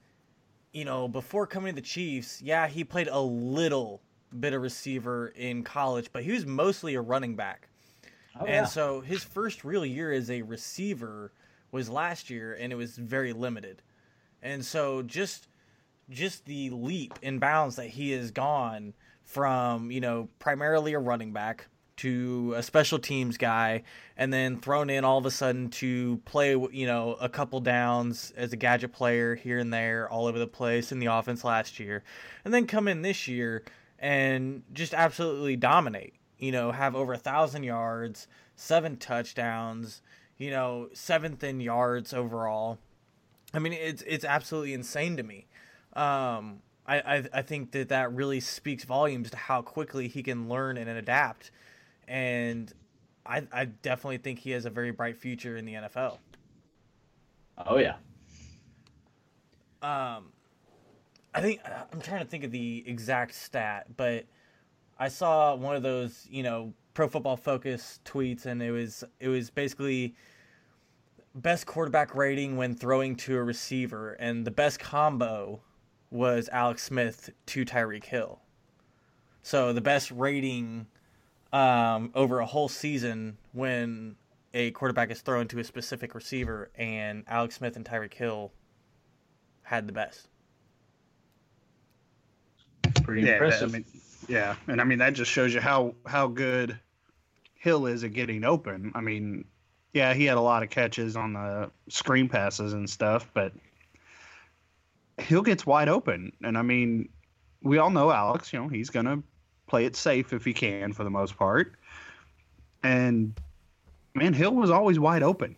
you 0.73 0.85
know, 0.85 1.09
before 1.09 1.47
coming 1.47 1.75
to 1.75 1.81
the 1.81 1.87
Chiefs, 1.87 2.41
yeah, 2.41 2.69
he 2.69 2.85
played 2.85 3.09
a 3.09 3.21
little 3.21 4.01
bit 4.39 4.53
of 4.53 4.63
receiver 4.63 5.29
in 5.29 5.65
college, 5.65 6.11
but 6.13 6.23
he 6.23 6.31
was 6.31 6.47
mostly 6.47 6.95
a 6.95 7.01
running 7.01 7.35
back. 7.35 7.69
Oh, 8.39 8.45
and 8.45 8.49
yeah. 8.49 8.65
so 8.65 9.01
his 9.01 9.25
first 9.25 9.65
real 9.65 9.85
year 9.85 10.13
as 10.13 10.31
a 10.31 10.43
receiver 10.43 11.33
was 11.73 11.89
last 11.89 12.31
year 12.31 12.57
and 12.59 12.73
it 12.73 12.77
was 12.77 12.97
very 12.97 13.33
limited. 13.33 13.83
And 14.43 14.65
so 14.65 15.03
just 15.03 15.49
just 16.09 16.45
the 16.45 16.71
leap 16.71 17.15
in 17.23 17.39
bounds 17.39 17.77
that 17.77 17.87
he 17.87 18.11
has 18.13 18.33
gone 18.33 18.95
from, 19.23 19.93
you 19.93 20.01
know, 20.01 20.29
primarily 20.41 20.95
a 20.95 20.99
running 20.99 21.33
back 21.33 21.69
to 22.01 22.55
a 22.57 22.63
special 22.63 22.99
teams 22.99 23.37
guy 23.37 23.83
and 24.17 24.33
then 24.33 24.57
thrown 24.57 24.91
in 24.91 25.05
all 25.05 25.19
of 25.19 25.27
a 25.27 25.31
sudden 25.31 25.69
to 25.71 26.21
play 26.25 26.51
you 26.51 26.87
know 26.87 27.17
a 27.21 27.29
couple 27.29 27.61
downs 27.61 28.33
as 28.37 28.53
a 28.53 28.57
gadget 28.57 28.93
player 28.93 29.35
here 29.35 29.59
and 29.59 29.73
there 29.73 30.09
all 30.11 30.27
over 30.27 30.39
the 30.39 30.47
place 30.47 30.93
in 30.93 30.99
the 30.99 31.07
offense 31.07 31.45
last 31.45 31.81
year 31.81 32.03
and 32.45 32.53
then 32.53 32.67
come 32.67 32.87
in 32.89 33.03
this 33.03 33.27
year 33.27 33.63
and 33.99 34.63
just 34.73 34.95
absolutely 34.95 35.57
dominate 35.57 36.15
you 36.41 36.51
know, 36.51 36.73
have 36.73 36.97
over 36.97 37.13
a 37.13 37.19
thousand 37.19 37.63
yards, 37.63 38.27
seven 38.57 38.97
touchdowns, 38.97 40.03
you 40.39 40.51
know, 40.51 40.89
seventh 40.93 41.45
in 41.45 41.61
yards 41.61 42.13
overall. 42.13 42.79
I 43.53 43.59
mean, 43.59 43.75
it's 43.75 44.03
it's 44.07 44.25
absolutely 44.25 44.73
insane 44.73 45.17
to 45.19 45.23
me. 45.23 45.47
Um, 45.93 46.63
I, 46.87 47.01
I 47.01 47.25
I 47.35 47.43
think 47.43 47.73
that 47.73 47.91
that 47.91 48.13
really 48.13 48.41
speaks 48.41 48.85
volumes 48.85 49.31
to 49.31 49.37
how 49.37 49.61
quickly 49.61 50.09
he 50.09 50.23
can 50.23 50.49
learn 50.49 50.79
and 50.79 50.89
adapt, 50.89 51.51
and 52.11 52.71
I 53.25 53.47
I 53.53 53.65
definitely 53.67 54.19
think 54.19 54.41
he 54.41 54.51
has 54.51 54.67
a 54.67 54.71
very 54.71 54.91
bright 54.91 55.17
future 55.17 55.57
in 55.57 55.65
the 55.65 55.75
NFL. 55.75 56.19
Oh 57.57 57.79
yeah. 57.79 57.95
Um, 59.83 60.33
I 61.33 61.41
think 61.41 61.61
I'm 61.93 62.01
trying 62.03 62.23
to 62.23 62.27
think 62.29 62.45
of 62.45 62.51
the 62.51 62.85
exact 62.87 63.35
stat, 63.35 63.87
but 63.97 64.27
I 64.99 65.09
saw 65.09 65.55
one 65.55 65.77
of 65.77 65.83
those, 65.83 66.27
you 66.31 66.43
know, 66.43 66.75
Pro 66.93 67.09
Football 67.09 67.37
Focus 67.37 68.01
tweets, 68.05 68.45
and 68.45 68.61
it 68.61 68.73
was 68.73 69.05
it 69.21 69.29
was 69.29 69.49
basically 69.49 70.15
best 71.35 71.65
quarterback 71.65 72.15
rating 72.17 72.57
when 72.57 72.75
throwing 72.75 73.15
to 73.17 73.37
a 73.37 73.43
receiver, 73.43 74.15
and 74.15 74.45
the 74.45 74.51
best 74.51 74.81
combo 74.81 75.61
was 76.11 76.49
Alex 76.51 76.83
Smith 76.83 77.31
to 77.47 77.65
Tyreek 77.65 78.05
Hill. 78.05 78.41
So 79.43 79.73
the 79.73 79.81
best 79.81 80.11
rating 80.11 80.89
um, 81.53 82.11
over 82.15 82.41
a 82.41 82.47
whole 82.47 82.69
season 82.69 83.39
when 83.53 84.17
a 84.55 84.71
quarterback 84.73 85.11
is 85.11 85.21
thrown 85.21 85.49
to 85.49 85.59
a 85.59 85.65
specific 85.65 86.15
receiver, 86.15 86.71
and 86.75 87.25
Alex 87.29 87.57
Smith 87.57 87.77
and 87.77 87.85
Tyreek 87.85 88.15
Hill 88.15 88.53
had 89.63 89.87
the 89.87 89.93
best. 89.93 90.29
Pretty 93.03 93.23
yeah, 93.23 93.35
impressive. 93.35 93.73
That, 93.73 93.77
I 93.77 93.81
mean, 93.81 93.85
yeah, 94.29 94.55
and 94.67 94.81
I 94.81 94.85
mean 94.85 94.99
that 94.99 95.15
just 95.15 95.31
shows 95.31 95.55
you 95.55 95.61
how 95.61 95.95
how 96.07 96.29
good 96.29 96.79
Hill 97.55 97.87
is 97.87 98.05
at 98.05 98.13
getting 98.13 98.45
open. 98.45 98.93
I 98.95 99.01
mean, 99.01 99.45
yeah, 99.93 100.15
he 100.15 100.25
had 100.25 100.37
a 100.37 100.41
lot 100.41 100.63
of 100.63 100.71
catches 100.71 101.17
on 101.17 101.33
the 101.33 101.71
screen 101.89 102.29
passes 102.29 102.73
and 102.73 102.89
stuff, 102.89 103.29
but 103.35 103.53
Hill 105.19 105.43
gets 105.43 105.67
wide 105.67 105.89
open, 105.89 106.33
and 106.43 106.57
I 106.57 106.63
mean, 106.63 107.09
we 107.63 107.79
all 107.79 107.91
know 107.91 108.11
Alex. 108.11 108.53
You 108.53 108.61
know, 108.61 108.69
he's 108.69 108.91
gonna 108.91 109.23
play 109.71 109.85
it 109.85 109.95
safe 109.95 110.33
if 110.33 110.45
he 110.45 110.53
can 110.53 110.93
for 110.93 111.05
the 111.05 111.11
most 111.11 111.37
part, 111.37 111.75
and 112.83 113.33
man, 114.15 114.35
Hill 114.35 114.55
was 114.55 114.69
always 114.69 114.99
wide 114.99 115.23
open. 115.23 115.55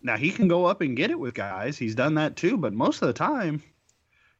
Now 0.00 0.16
he 0.16 0.30
can 0.30 0.46
go 0.46 0.64
up 0.64 0.80
and 0.80 0.96
get 0.96 1.10
it 1.10 1.18
with 1.18 1.34
guys. 1.34 1.76
He's 1.76 1.96
done 1.96 2.14
that 2.14 2.36
too, 2.36 2.56
but 2.56 2.72
most 2.72 3.02
of 3.02 3.08
the 3.08 3.12
time, 3.12 3.62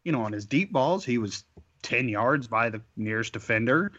you 0.05 0.13
know, 0.13 0.23
on 0.23 0.33
his 0.33 0.47
deep 0.47 0.73
balls, 0.73 1.05
he 1.05 1.19
was 1.19 1.45
10 1.83 2.09
yards 2.09 2.47
by 2.47 2.71
the 2.71 2.81
nearest 2.97 3.33
defender. 3.33 3.91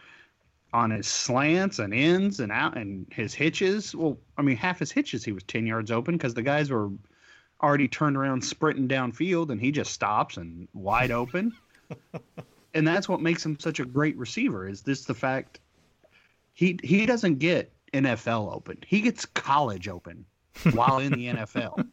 On 0.72 0.90
his 0.90 1.08
slants 1.08 1.80
and 1.80 1.92
ends 1.92 2.38
and 2.40 2.52
out 2.52 2.78
and 2.78 3.06
his 3.12 3.34
hitches, 3.34 3.94
well, 3.94 4.16
I 4.38 4.42
mean, 4.42 4.56
half 4.56 4.78
his 4.78 4.92
hitches 4.92 5.24
he 5.24 5.32
was 5.32 5.42
10 5.42 5.66
yards 5.66 5.90
open 5.90 6.16
because 6.16 6.32
the 6.32 6.42
guys 6.42 6.70
were 6.70 6.90
already 7.60 7.88
turned 7.88 8.16
around 8.16 8.42
sprinting 8.42 8.88
downfield 8.88 9.50
and 9.50 9.60
he 9.60 9.72
just 9.72 9.92
stops 9.92 10.36
and 10.36 10.68
wide 10.72 11.10
open. 11.10 11.52
and 12.74 12.86
that's 12.86 13.08
what 13.08 13.20
makes 13.20 13.44
him 13.44 13.58
such 13.58 13.80
a 13.80 13.84
great 13.84 14.16
receiver 14.16 14.68
is 14.68 14.82
this 14.82 15.04
the 15.04 15.14
fact 15.14 15.60
he 16.54 16.78
he 16.82 17.06
doesn't 17.06 17.38
get 17.38 17.72
NFL 17.92 18.54
open. 18.54 18.78
He 18.86 19.00
gets 19.00 19.26
college 19.26 19.88
open 19.88 20.24
while 20.72 20.98
in 20.98 21.12
the 21.12 21.26
NFL. 21.26 21.86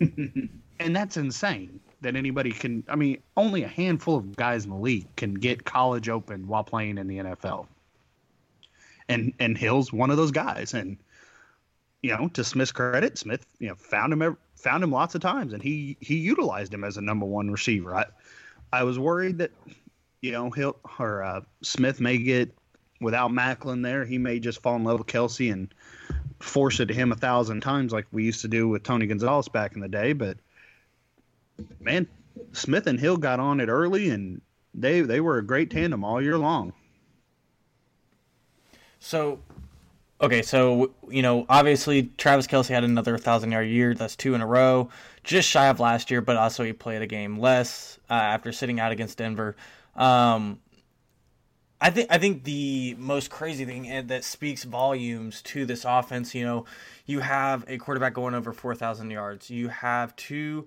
and 0.00 0.96
that's 0.96 1.16
insane 1.16 1.80
that 2.00 2.16
anybody 2.16 2.52
can. 2.52 2.84
I 2.88 2.96
mean, 2.96 3.22
only 3.36 3.62
a 3.62 3.68
handful 3.68 4.16
of 4.16 4.36
guys 4.36 4.64
in 4.64 4.70
the 4.70 4.76
league 4.76 5.06
can 5.16 5.34
get 5.34 5.64
college 5.64 6.08
open 6.08 6.46
while 6.46 6.64
playing 6.64 6.98
in 6.98 7.06
the 7.06 7.18
NFL. 7.18 7.66
And 9.08 9.32
and 9.38 9.56
Hill's 9.56 9.92
one 9.92 10.10
of 10.10 10.16
those 10.16 10.32
guys. 10.32 10.74
And 10.74 10.96
you 12.02 12.16
know, 12.16 12.28
to 12.28 12.44
Smith's 12.44 12.72
credit, 12.72 13.18
Smith 13.18 13.46
you 13.58 13.68
know 13.68 13.74
found 13.76 14.12
him 14.12 14.36
found 14.56 14.82
him 14.82 14.90
lots 14.90 15.14
of 15.14 15.20
times, 15.20 15.52
and 15.52 15.62
he 15.62 15.96
he 16.00 16.16
utilized 16.16 16.74
him 16.74 16.84
as 16.84 16.96
a 16.96 17.02
number 17.02 17.26
one 17.26 17.50
receiver. 17.50 17.94
I 17.94 18.06
I 18.72 18.84
was 18.84 18.98
worried 18.98 19.38
that 19.38 19.50
you 20.20 20.32
know 20.32 20.50
Hill 20.50 20.76
or 20.98 21.22
uh, 21.22 21.40
Smith 21.62 22.00
may 22.00 22.18
get 22.18 22.52
without 23.00 23.30
Maclin 23.30 23.82
there, 23.82 24.04
he 24.04 24.18
may 24.18 24.38
just 24.38 24.62
fall 24.62 24.76
in 24.76 24.84
love 24.84 24.98
with 24.98 25.06
Kelce 25.06 25.52
and 25.52 25.72
force 26.40 26.80
it 26.80 26.86
to 26.86 26.94
him 26.94 27.12
a 27.12 27.16
thousand 27.16 27.60
times 27.60 27.92
like 27.92 28.06
we 28.12 28.24
used 28.24 28.40
to 28.42 28.48
do 28.48 28.68
with 28.68 28.82
Tony 28.82 29.06
Gonzalez 29.06 29.48
back 29.48 29.74
in 29.74 29.80
the 29.80 29.88
day. 29.88 30.12
But 30.12 30.38
man, 31.80 32.06
Smith 32.52 32.86
and 32.86 32.98
Hill 32.98 33.16
got 33.16 33.40
on 33.40 33.60
it 33.60 33.68
early, 33.68 34.10
and 34.10 34.40
they 34.74 35.00
they 35.00 35.20
were 35.20 35.38
a 35.38 35.44
great 35.44 35.70
tandem 35.70 36.04
all 36.04 36.20
year 36.20 36.38
long. 36.38 36.72
So, 38.98 39.38
okay, 40.20 40.42
so 40.42 40.92
you 41.08 41.22
know, 41.22 41.46
obviously 41.48 42.10
Travis 42.18 42.46
Kelce 42.46 42.68
had 42.68 42.84
another 42.84 43.18
thousand 43.18 43.52
yard 43.52 43.68
year. 43.68 43.94
That's 43.94 44.16
two 44.16 44.34
in 44.34 44.40
a 44.40 44.46
row, 44.46 44.90
just 45.26 45.48
shy 45.48 45.66
of 45.66 45.78
last 45.78 46.10
year. 46.10 46.22
But 46.22 46.36
also 46.36 46.64
he 46.64 46.72
played 46.72 47.02
a 47.02 47.06
game 47.06 47.38
less 47.38 47.98
uh, 48.08 48.14
after 48.14 48.52
sitting 48.52 48.80
out 48.80 48.92
against 48.92 49.18
Denver. 49.18 49.54
Um, 49.94 50.60
I 51.78 51.90
think 51.90 52.08
I 52.10 52.16
think 52.16 52.44
the 52.44 52.96
most 52.98 53.28
crazy 53.28 53.66
thing 53.66 54.06
that 54.06 54.24
speaks 54.24 54.64
volumes 54.64 55.42
to 55.42 55.66
this 55.66 55.84
offense, 55.84 56.34
you 56.34 56.44
know, 56.44 56.64
you 57.04 57.20
have 57.20 57.64
a 57.68 57.76
quarterback 57.76 58.14
going 58.14 58.34
over 58.34 58.54
four 58.54 58.74
thousand 58.74 59.10
yards. 59.10 59.50
You 59.50 59.68
have 59.68 60.16
two 60.16 60.66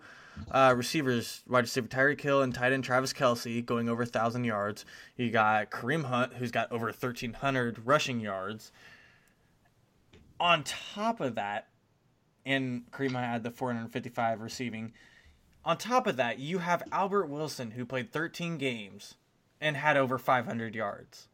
uh, 0.52 0.74
receivers, 0.78 1.42
wide 1.48 1.62
receiver 1.62 1.88
Tyreek 1.88 2.22
Hill 2.22 2.44
and 2.44 2.54
tight 2.54 2.74
end 2.74 2.84
Travis 2.84 3.12
Kelce 3.12 3.66
going 3.66 3.90
over 3.90 4.06
thousand 4.06 4.44
yards. 4.44 4.86
You 5.18 5.32
got 5.32 5.72
Kareem 5.72 6.06
Hunt, 6.06 6.34
who's 6.34 6.52
got 6.52 6.72
over 6.72 6.92
thirteen 6.92 7.34
hundred 7.34 7.88
rushing 7.88 8.20
yards. 8.20 8.72
On 10.40 10.64
top 10.64 11.20
of 11.20 11.36
that, 11.36 11.68
and 12.50 12.84
Hunt 12.92 13.16
had 13.16 13.44
the 13.44 13.52
four 13.52 13.72
hundred 13.72 13.92
fifty-five 13.92 14.42
receiving. 14.42 14.94
On 15.66 15.78
top 15.78 16.08
of 16.08 16.18
that, 16.18 16.40
you 16.40 16.60
have 16.60 16.84
Albert 16.92 17.28
Wilson, 17.28 17.72
who 17.72 17.86
played 17.86 18.12
thirteen 18.12 18.58
games 18.58 19.16
and 19.62 19.76
had 19.76 19.98
over 19.98 20.18
500 20.18 20.76
yards. 20.76 21.28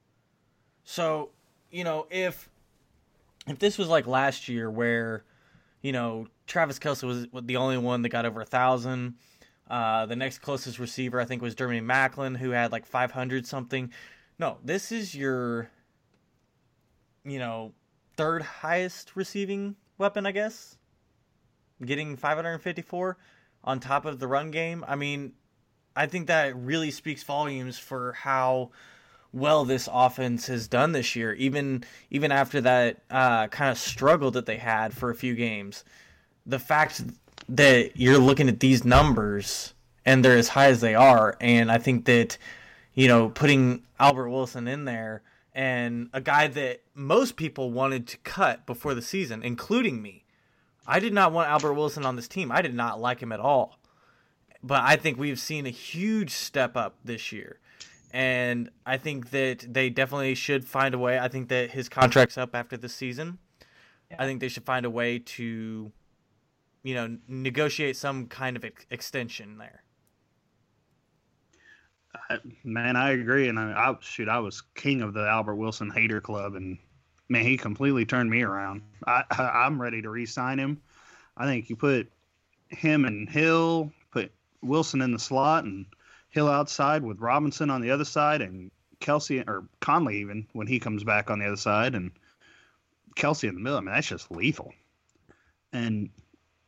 So, 0.83 1.29
you 1.71 1.83
know, 1.83 2.07
if 2.09 2.49
if 3.47 3.59
this 3.59 3.77
was 3.77 3.87
like 3.87 4.07
last 4.07 4.49
year 4.49 4.69
where, 4.69 5.23
you 5.81 5.91
know, 5.91 6.27
Travis 6.47 6.79
Kelce 6.79 7.03
was 7.03 7.27
the 7.43 7.57
only 7.57 7.77
one 7.77 8.01
that 8.01 8.09
got 8.09 8.25
over 8.25 8.41
a 8.41 8.45
thousand. 8.45 9.15
Uh, 9.69 10.05
the 10.05 10.15
next 10.15 10.39
closest 10.39 10.77
receiver 10.77 11.19
I 11.19 11.25
think 11.25 11.41
was 11.41 11.55
Jeremy 11.55 11.81
Maclin, 11.81 12.37
who 12.37 12.51
had 12.51 12.71
like 12.71 12.85
500 12.85 13.45
something. 13.45 13.91
No, 14.37 14.57
this 14.63 14.91
is 14.91 15.15
your, 15.15 15.69
you 17.23 17.39
know, 17.39 17.73
third 18.15 18.41
highest 18.41 19.15
receiving 19.15 19.75
weapon, 19.97 20.25
I 20.25 20.31
guess. 20.31 20.77
Getting 21.83 22.15
554 22.15 23.17
on 23.63 23.79
top 23.79 24.05
of 24.05 24.19
the 24.19 24.27
run 24.27 24.51
game. 24.51 24.85
I 24.87 24.95
mean, 24.95 25.33
I 25.95 26.05
think 26.07 26.27
that 26.27 26.55
really 26.55 26.91
speaks 26.91 27.23
volumes 27.23 27.79
for 27.79 28.13
how 28.13 28.71
well 29.33 29.65
this 29.65 29.89
offense 29.91 30.47
has 30.47 30.67
done 30.67 30.91
this 30.91 31.15
year. 31.15 31.33
Even 31.33 31.83
even 32.09 32.31
after 32.31 32.61
that 32.61 33.01
uh, 33.09 33.47
kind 33.47 33.71
of 33.71 33.77
struggle 33.77 34.31
that 34.31 34.45
they 34.45 34.57
had 34.57 34.93
for 34.93 35.09
a 35.09 35.15
few 35.15 35.35
games, 35.35 35.83
the 36.45 36.59
fact 36.59 37.03
that 37.49 37.91
you're 37.95 38.17
looking 38.17 38.49
at 38.49 38.59
these 38.59 38.83
numbers 38.83 39.73
and 40.05 40.23
they're 40.23 40.37
as 40.37 40.49
high 40.49 40.67
as 40.67 40.81
they 40.81 40.95
are, 40.95 41.35
and 41.41 41.71
I 41.71 41.77
think 41.77 42.05
that 42.05 42.37
you 42.93 43.07
know 43.07 43.29
putting 43.29 43.83
Albert 43.99 44.29
Wilson 44.29 44.67
in 44.67 44.85
there 44.85 45.21
and 45.53 46.09
a 46.11 46.19
guy 46.19 46.47
that 46.47 46.81
most 46.93 47.37
people 47.37 47.71
wanted 47.71 48.05
to 48.07 48.17
cut 48.17 48.65
before 48.65 48.93
the 48.93 49.01
season, 49.01 49.41
including 49.41 50.01
me. 50.01 50.24
I 50.87 50.99
did 50.99 51.13
not 51.13 51.31
want 51.31 51.49
Albert 51.49 51.73
Wilson 51.73 52.05
on 52.05 52.15
this 52.15 52.27
team. 52.27 52.51
I 52.51 52.61
did 52.61 52.75
not 52.75 52.99
like 53.01 53.19
him 53.21 53.31
at 53.31 53.39
all 53.39 53.79
but 54.65 54.81
I 54.81 54.95
think 54.95 55.19
we've 55.19 55.39
seen 55.39 55.67
a 55.67 55.71
huge 55.71 56.31
step 56.31 56.75
up 56.75 56.95
this 57.05 57.31
year. 57.31 57.59
And 58.11 58.71
I 58.85 58.97
think 58.97 59.29
that 59.29 59.65
they 59.71 59.89
definitely 59.91 60.33
should 60.33 60.65
find 60.65 60.95
a 60.95 60.97
way. 60.97 61.19
I 61.19 61.27
think 61.27 61.49
that 61.49 61.69
his 61.69 61.87
contract's 61.87 62.37
up 62.37 62.55
after 62.55 62.75
this 62.75 62.95
season. 62.95 63.37
Yeah. 64.09 64.17
I 64.19 64.25
think 64.25 64.39
they 64.39 64.47
should 64.47 64.65
find 64.65 64.85
a 64.85 64.89
way 64.89 65.19
to, 65.19 65.91
you 66.81 66.95
know, 66.95 67.17
negotiate 67.27 67.95
some 67.95 68.25
kind 68.25 68.57
of 68.57 68.65
ex- 68.65 68.85
extension 68.89 69.59
there. 69.59 69.83
Uh, 72.29 72.37
man, 72.63 72.95
I 72.95 73.11
agree, 73.11 73.49
and 73.49 73.59
I, 73.59 73.71
I 73.71 73.95
shoot, 73.99 74.29
I 74.29 74.39
was 74.39 74.63
king 74.73 75.01
of 75.01 75.13
the 75.13 75.27
Albert 75.27 75.55
Wilson 75.55 75.91
hater 75.91 76.21
club, 76.21 76.55
and 76.55 76.79
man, 77.29 77.43
he 77.43 77.57
completely 77.57 78.05
turned 78.05 78.29
me 78.29 78.43
around. 78.43 78.81
I, 79.05 79.23
I 79.31 79.43
I'm 79.65 79.81
ready 79.81 80.01
to 80.01 80.09
re-sign 80.09 80.59
him. 80.59 80.81
I 81.37 81.45
think 81.45 81.69
you 81.69 81.75
put 81.75 82.11
him 82.69 83.05
and 83.05 83.29
Hill, 83.29 83.91
put 84.11 84.31
Wilson 84.61 85.01
in 85.01 85.11
the 85.11 85.19
slot 85.19 85.65
and 85.65 85.85
Hill 86.29 86.47
outside 86.47 87.03
with 87.03 87.19
Robinson 87.19 87.69
on 87.69 87.81
the 87.81 87.91
other 87.91 88.05
side 88.05 88.41
and 88.41 88.71
Kelce 88.99 89.47
or 89.47 89.67
Conley 89.79 90.17
even 90.17 90.47
when 90.53 90.67
he 90.67 90.79
comes 90.79 91.03
back 91.03 91.29
on 91.29 91.39
the 91.39 91.45
other 91.45 91.57
side 91.57 91.95
and 91.95 92.11
Kelce 93.15 93.47
in 93.47 93.55
the 93.55 93.61
middle. 93.61 93.77
I 93.77 93.81
mean, 93.81 93.93
that's 93.93 94.07
just 94.07 94.31
lethal. 94.31 94.73
And 95.73 96.09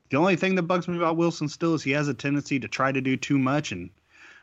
the 0.10 0.18
only 0.18 0.36
thing 0.36 0.55
that 0.55 0.64
bugs 0.64 0.88
me 0.88 0.97
about 0.97 1.18
Wilson 1.18 1.49
still 1.49 1.74
is 1.74 1.84
he 1.84 1.91
has 1.91 2.08
a 2.08 2.14
tendency 2.14 2.60
to 2.60 2.68
try 2.68 2.91
to 2.91 3.01
do 3.01 3.18
too 3.18 3.38
much. 3.38 3.72
And 3.72 3.89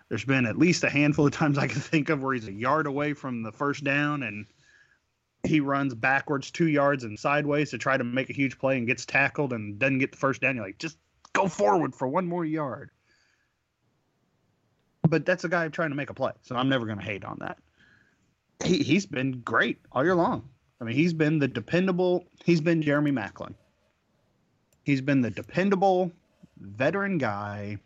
there's 0.09 0.25
been 0.25 0.47
at 0.47 0.59
least 0.59 0.85
a 0.85 0.91
handful 0.91 1.27
of 1.27 1.33
times 1.35 1.59
I 1.59 1.69
can 1.69 1.81
think 1.81 2.09
of 2.09 2.23
where 2.23 2.35
he's 2.35 2.49
a 2.49 2.53
yard 2.53 2.87
away 2.87 3.13
from 3.13 3.43
the 3.43 3.53
first 3.53 3.85
down 3.85 4.23
and 4.23 4.47
he 5.45 5.61
runs 5.61 5.95
backwards 5.95 6.51
two 6.51 6.69
yards 6.69 7.05
and 7.05 7.19
sideways 7.19 7.71
to 7.71 7.79
try 7.79 7.97
to 7.97 8.05
make 8.05 8.31
a 8.31 8.33
huge 8.33 8.59
play 8.59 8.79
and 8.79 8.87
gets 8.87 9.05
tackled 9.05 9.53
and 9.53 9.79
doesn't 9.79 9.99
get 9.99 10.13
the 10.13 10.19
first 10.19 10.41
down. 10.41 10.57
You're 10.57 10.65
like, 10.65 10.79
just 10.79 10.97
go 11.33 11.49
forward 11.49 11.95
for 11.95 12.09
one 12.09 12.27
more 12.27 12.45
yard. 12.45 12.91
But 15.07 15.27
that's 15.27 15.45
a 15.45 15.49
guy 15.49 15.69
trying 15.69 15.91
to 15.91 15.97
make 15.97 16.11
a 16.11 16.15
play, 16.15 16.33
so 16.43 16.57
I'm 16.57 16.69
never 16.69 16.87
going 16.87 16.99
to 16.99 17.05
hate 17.05 17.25
on 17.25 17.39
that. 17.41 17.59
He 18.65 18.79
he's 18.79 19.05
been 19.05 19.41
great 19.41 19.79
all 19.93 20.03
year 20.03 20.15
long. 20.15 20.49
I 20.81 20.85
mean, 20.85 20.97
he's 20.97 21.13
been 21.13 21.39
the 21.39 21.49
dependable. 21.49 22.25
He's 22.45 22.61
been 22.61 22.83
Jeremy 22.83 23.13
Maclin. 23.13 23.55
He's 24.83 25.01
been 25.01 25.21
the 25.21 25.31
dependable 25.31 26.13
veteran 26.59 27.19
guy. 27.19 27.79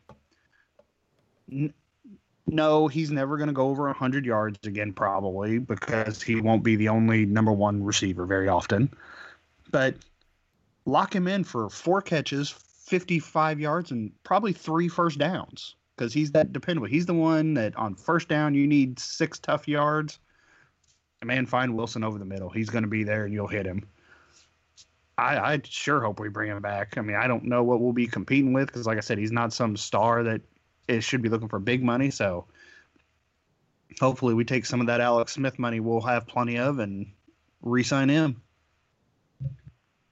No, 2.51 2.89
he's 2.89 3.11
never 3.11 3.37
going 3.37 3.49
to 3.49 3.55
go 3.55 3.69
over 3.69 3.85
100 3.85 4.25
yards 4.25 4.59
again, 4.67 4.93
probably, 4.93 5.59
because 5.59 6.23
he 6.23 6.41
won't 6.41 6.63
be 6.63 6.77
the 6.77 6.89
only 6.89 7.27
number 7.27 7.53
one 7.53 7.83
receiver 7.83 8.25
very 8.25 8.49
often. 8.49 8.91
But 9.71 9.97
lock 10.87 11.15
him 11.15 11.29
in 11.29 11.45
for 11.45 11.69
four 11.69 12.01
catches, 12.01 12.51
55 12.51 13.61
yards, 13.61 13.91
and 13.91 14.13
probably 14.25 14.53
three 14.53 14.89
first 14.89 15.19
downs 15.19 15.77
because 15.97 16.13
he's 16.13 16.33
that 16.33 16.53
dependable. 16.53 16.87
He's 16.87 17.07
the 17.07 17.15
one 17.15 17.55
that 17.55 17.77
on 17.77 17.95
first 17.95 18.29
down, 18.29 18.55
you 18.55 18.67
need 18.67 18.99
six 18.99 19.39
tough 19.39 19.67
yards. 19.69 20.19
Man, 21.25 21.47
find 21.47 21.77
Wilson 21.77 22.05
over 22.05 22.19
the 22.19 22.25
middle. 22.25 22.49
He's 22.49 22.71
going 22.71 22.85
to 22.85 22.89
be 22.89 23.03
there 23.03 23.25
and 23.25 23.35
you'll 23.35 23.49
hit 23.49 23.67
him. 23.67 23.87
I, 25.19 25.55
I 25.55 25.61
sure 25.65 26.01
hope 26.01 26.21
we 26.21 26.29
bring 26.29 26.51
him 26.51 26.63
back. 26.63 26.97
I 26.97 27.01
mean, 27.01 27.17
I 27.17 27.27
don't 27.27 27.45
know 27.45 27.65
what 27.65 27.81
we'll 27.81 27.93
be 27.93 28.07
competing 28.07 28.53
with 28.53 28.69
because, 28.69 28.87
like 28.87 28.99
I 28.99 29.01
said, 29.01 29.19
he's 29.19 29.33
not 29.33 29.53
some 29.53 29.77
star 29.77 30.23
that 30.23 30.41
it 30.89 31.03
should 31.03 31.23
be 31.23 31.29
looking 31.29 31.49
for 31.49 31.59
big 31.59 31.83
money. 31.83 32.11
So 32.11 32.47
hopefully 34.01 34.35
we 34.35 34.45
take 34.45 34.67
some 34.67 34.81
of 34.81 34.89
that 34.89 35.01
Alex 35.01 35.33
Smith 35.33 35.59
money 35.59 35.81
we'll 35.81 36.01
have 36.01 36.27
plenty 36.27 36.59
of 36.59 36.79
and 36.79 37.07
re-sign 37.63 38.09
him. 38.09 38.41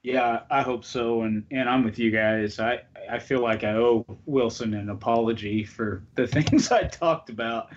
Yeah, 0.03 0.43
I 0.49 0.61
hope 0.61 0.85
so, 0.85 1.23
and 1.23 1.43
and 1.51 1.67
I'm 1.67 1.83
with 1.83 1.99
you 1.99 2.11
guys. 2.11 2.61
I 2.61 2.83
I 3.09 3.19
feel 3.19 3.41
like 3.41 3.65
I 3.65 3.73
owe 3.73 4.05
Wilson 4.25 4.73
an 4.73 4.89
apology 4.89 5.65
for 5.65 6.01
the 6.15 6.25
things 6.27 6.71
I 6.71 6.83
talked 6.83 7.29
about 7.29 7.73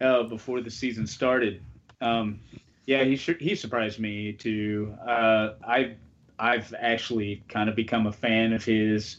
uh, 0.00 0.22
before 0.24 0.60
the 0.60 0.70
season 0.70 1.08
started. 1.08 1.60
Um, 2.00 2.38
yeah, 2.86 3.02
he 3.02 3.16
he 3.16 3.56
surprised 3.56 3.98
me 3.98 4.32
too. 4.32 4.94
Uh, 5.04 5.54
I 5.66 5.96
I've 6.38 6.72
actually 6.78 7.42
kind 7.48 7.68
of 7.68 7.74
become 7.74 8.06
a 8.06 8.12
fan 8.12 8.52
of 8.52 8.64
his 8.64 9.16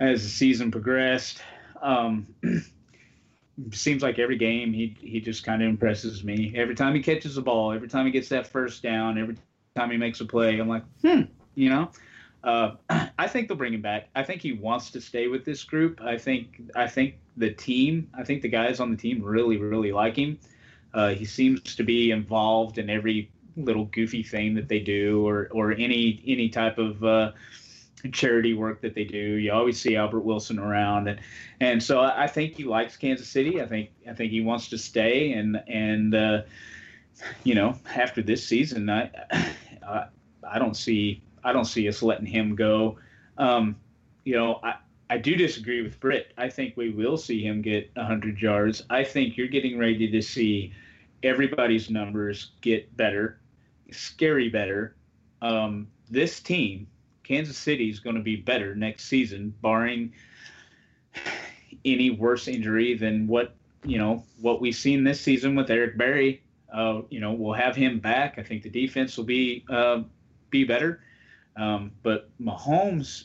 as 0.00 0.22
the 0.22 0.28
season 0.30 0.70
progressed. 0.70 1.42
Um, 1.82 2.26
seems 3.72 4.02
like 4.02 4.18
every 4.18 4.38
game 4.38 4.72
he 4.72 4.96
he 5.00 5.20
just 5.20 5.44
kind 5.44 5.62
of 5.62 5.68
impresses 5.68 6.24
me. 6.24 6.52
Every 6.56 6.74
time 6.74 6.94
he 6.94 7.02
catches 7.02 7.34
the 7.34 7.42
ball, 7.42 7.72
every 7.72 7.88
time 7.88 8.06
he 8.06 8.12
gets 8.12 8.28
that 8.30 8.46
first 8.46 8.82
down, 8.82 9.18
every 9.18 9.36
time 9.74 9.90
he 9.90 9.96
makes 9.96 10.20
a 10.20 10.24
play, 10.24 10.58
I'm 10.58 10.68
like, 10.68 10.84
hmm, 11.02 11.22
you 11.54 11.68
know. 11.68 11.90
Uh, 12.44 12.76
I 13.18 13.28
think 13.28 13.48
they'll 13.48 13.56
bring 13.56 13.74
him 13.74 13.82
back. 13.82 14.08
I 14.14 14.22
think 14.22 14.42
he 14.42 14.52
wants 14.52 14.90
to 14.92 15.00
stay 15.00 15.28
with 15.28 15.44
this 15.44 15.64
group. 15.64 16.00
I 16.02 16.18
think 16.18 16.62
I 16.74 16.86
think 16.86 17.16
the 17.36 17.52
team, 17.52 18.08
I 18.16 18.24
think 18.24 18.42
the 18.42 18.48
guys 18.48 18.80
on 18.80 18.90
the 18.90 18.96
team 18.96 19.22
really 19.22 19.56
really 19.58 19.92
like 19.92 20.16
him. 20.16 20.38
Uh, 20.94 21.10
he 21.10 21.24
seems 21.24 21.74
to 21.76 21.82
be 21.82 22.10
involved 22.10 22.78
in 22.78 22.90
every 22.90 23.30
little 23.56 23.86
goofy 23.86 24.22
thing 24.22 24.54
that 24.54 24.68
they 24.68 24.80
do, 24.80 25.26
or 25.26 25.48
or 25.52 25.72
any 25.72 26.22
any 26.26 26.48
type 26.48 26.78
of 26.78 27.02
uh, 27.04 27.32
charity 28.10 28.54
work 28.54 28.80
that 28.80 28.94
they 28.94 29.04
do. 29.04 29.18
You 29.18 29.52
always 29.52 29.80
see 29.80 29.96
Albert 29.96 30.20
Wilson 30.20 30.58
around, 30.58 31.08
and 31.08 31.20
and 31.60 31.82
so 31.82 32.00
I 32.00 32.26
think 32.26 32.54
he 32.54 32.64
likes 32.64 32.96
Kansas 32.96 33.28
City. 33.28 33.60
I 33.60 33.66
think 33.66 33.90
I 34.08 34.12
think 34.12 34.32
he 34.32 34.40
wants 34.40 34.68
to 34.70 34.78
stay, 34.78 35.32
and 35.32 35.62
and 35.68 36.14
uh, 36.14 36.42
you 37.44 37.54
know 37.54 37.76
after 37.94 38.22
this 38.22 38.44
season, 38.44 38.90
I, 38.90 39.10
I 39.86 40.06
I 40.48 40.58
don't 40.58 40.76
see 40.76 41.22
I 41.44 41.52
don't 41.52 41.64
see 41.66 41.88
us 41.88 42.02
letting 42.02 42.26
him 42.26 42.54
go. 42.56 42.98
Um, 43.38 43.76
you 44.24 44.34
know 44.34 44.60
I. 44.62 44.74
I 45.10 45.18
do 45.18 45.36
disagree 45.36 45.82
with 45.82 46.00
Britt. 46.00 46.32
I 46.38 46.48
think 46.48 46.74
we 46.74 46.88
will 46.88 47.18
see 47.18 47.44
him 47.44 47.60
get 47.60 47.90
100 47.96 48.40
yards. 48.40 48.82
I 48.88 49.04
think 49.04 49.36
you're 49.36 49.46
getting 49.46 49.76
ready 49.76 50.10
to 50.10 50.22
see 50.22 50.72
everybody's 51.22 51.90
numbers 51.90 52.52
get 52.62 52.96
better, 52.96 53.38
scary 53.90 54.48
better. 54.48 54.96
Um, 55.42 55.88
this 56.08 56.40
team 56.40 56.86
Kansas 57.24 57.56
City 57.56 57.88
is 57.88 58.00
going 58.00 58.16
to 58.16 58.22
be 58.22 58.36
better 58.36 58.74
next 58.74 59.04
season, 59.04 59.54
barring 59.62 60.12
any 61.84 62.10
worse 62.10 62.48
injury 62.48 62.94
than 62.94 63.26
what 63.26 63.54
you 63.84 63.98
know 63.98 64.24
what 64.40 64.60
we've 64.60 64.74
seen 64.74 65.04
this 65.04 65.20
season 65.20 65.54
with 65.54 65.70
Eric 65.70 65.98
Berry. 65.98 66.42
Uh, 66.72 67.02
you 67.10 67.20
know, 67.20 67.32
we'll 67.32 67.52
have 67.52 67.76
him 67.76 67.98
back. 67.98 68.38
I 68.38 68.42
think 68.42 68.62
the 68.62 68.70
defense 68.70 69.16
will 69.16 69.24
be 69.24 69.64
uh, 69.68 70.02
be 70.50 70.64
better. 70.64 71.02
Um, 71.56 71.92
but 72.02 72.30
Mahomes, 72.40 73.24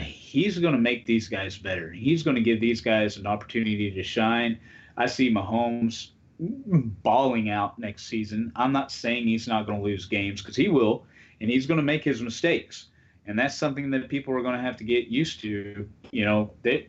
he's 0.00 0.58
going 0.58 0.74
to 0.74 0.80
make 0.80 1.06
these 1.06 1.28
guys 1.28 1.56
better. 1.56 1.92
He's 1.92 2.22
going 2.22 2.34
to 2.34 2.42
give 2.42 2.60
these 2.60 2.80
guys 2.80 3.16
an 3.18 3.26
opportunity 3.26 3.90
to 3.90 4.02
shine. 4.02 4.58
I 4.96 5.06
see 5.06 5.32
Mahomes 5.32 6.08
balling 6.38 7.50
out 7.50 7.78
next 7.78 8.06
season. 8.06 8.52
I'm 8.56 8.72
not 8.72 8.90
saying 8.90 9.26
he's 9.26 9.46
not 9.46 9.66
going 9.66 9.78
to 9.78 9.84
lose 9.84 10.06
games 10.06 10.42
because 10.42 10.56
he 10.56 10.68
will, 10.68 11.04
and 11.40 11.48
he's 11.48 11.66
going 11.66 11.78
to 11.78 11.84
make 11.84 12.02
his 12.02 12.20
mistakes 12.20 12.86
and 13.26 13.38
that's 13.38 13.56
something 13.56 13.90
that 13.90 14.08
people 14.08 14.34
are 14.34 14.42
going 14.42 14.56
to 14.56 14.62
have 14.62 14.76
to 14.78 14.84
get 14.84 15.08
used 15.08 15.40
to. 15.40 15.88
You 16.10 16.24
know, 16.24 16.52
that 16.62 16.86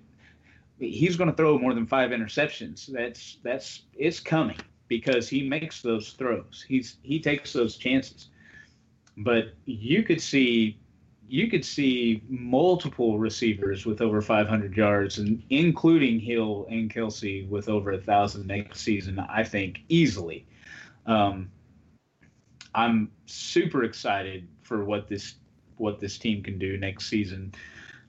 he's 0.79 1.17
going 1.17 1.29
to 1.29 1.35
throw 1.35 1.57
more 1.57 1.73
than 1.73 1.85
five 1.85 2.11
interceptions. 2.11 2.87
That's 2.87 3.37
that's 3.43 3.83
it's 3.93 4.19
coming 4.19 4.59
because 4.87 5.27
he 5.27 5.47
makes 5.47 5.81
those 5.81 6.11
throws. 6.13 6.63
He's 6.67 6.97
he 7.03 7.19
takes 7.19 7.53
those 7.53 7.77
chances. 7.77 8.29
But 9.17 9.55
you 9.65 10.03
could 10.03 10.21
see 10.21 10.79
you 11.29 11.49
could 11.49 11.65
see 11.65 12.23
multiple 12.29 13.19
receivers 13.19 13.85
with 13.85 14.01
over 14.01 14.21
500 14.21 14.77
yards, 14.77 15.17
and 15.17 15.43
including 15.49 16.19
Hill 16.19 16.65
and 16.69 16.93
Kelce 16.93 17.47
with 17.49 17.67
over 17.67 17.91
a 17.91 17.97
thousand 17.99 18.47
next 18.47 18.79
season. 18.81 19.19
I 19.19 19.43
think 19.43 19.81
easily. 19.89 20.47
Um, 21.05 21.51
I'm 22.73 23.11
super 23.25 23.83
excited 23.83 24.47
for 24.61 24.85
what 24.85 25.07
this 25.07 25.35
what 25.77 25.99
this 25.99 26.17
team 26.17 26.43
can 26.43 26.57
do 26.57 26.77
next 26.77 27.07
season. 27.07 27.53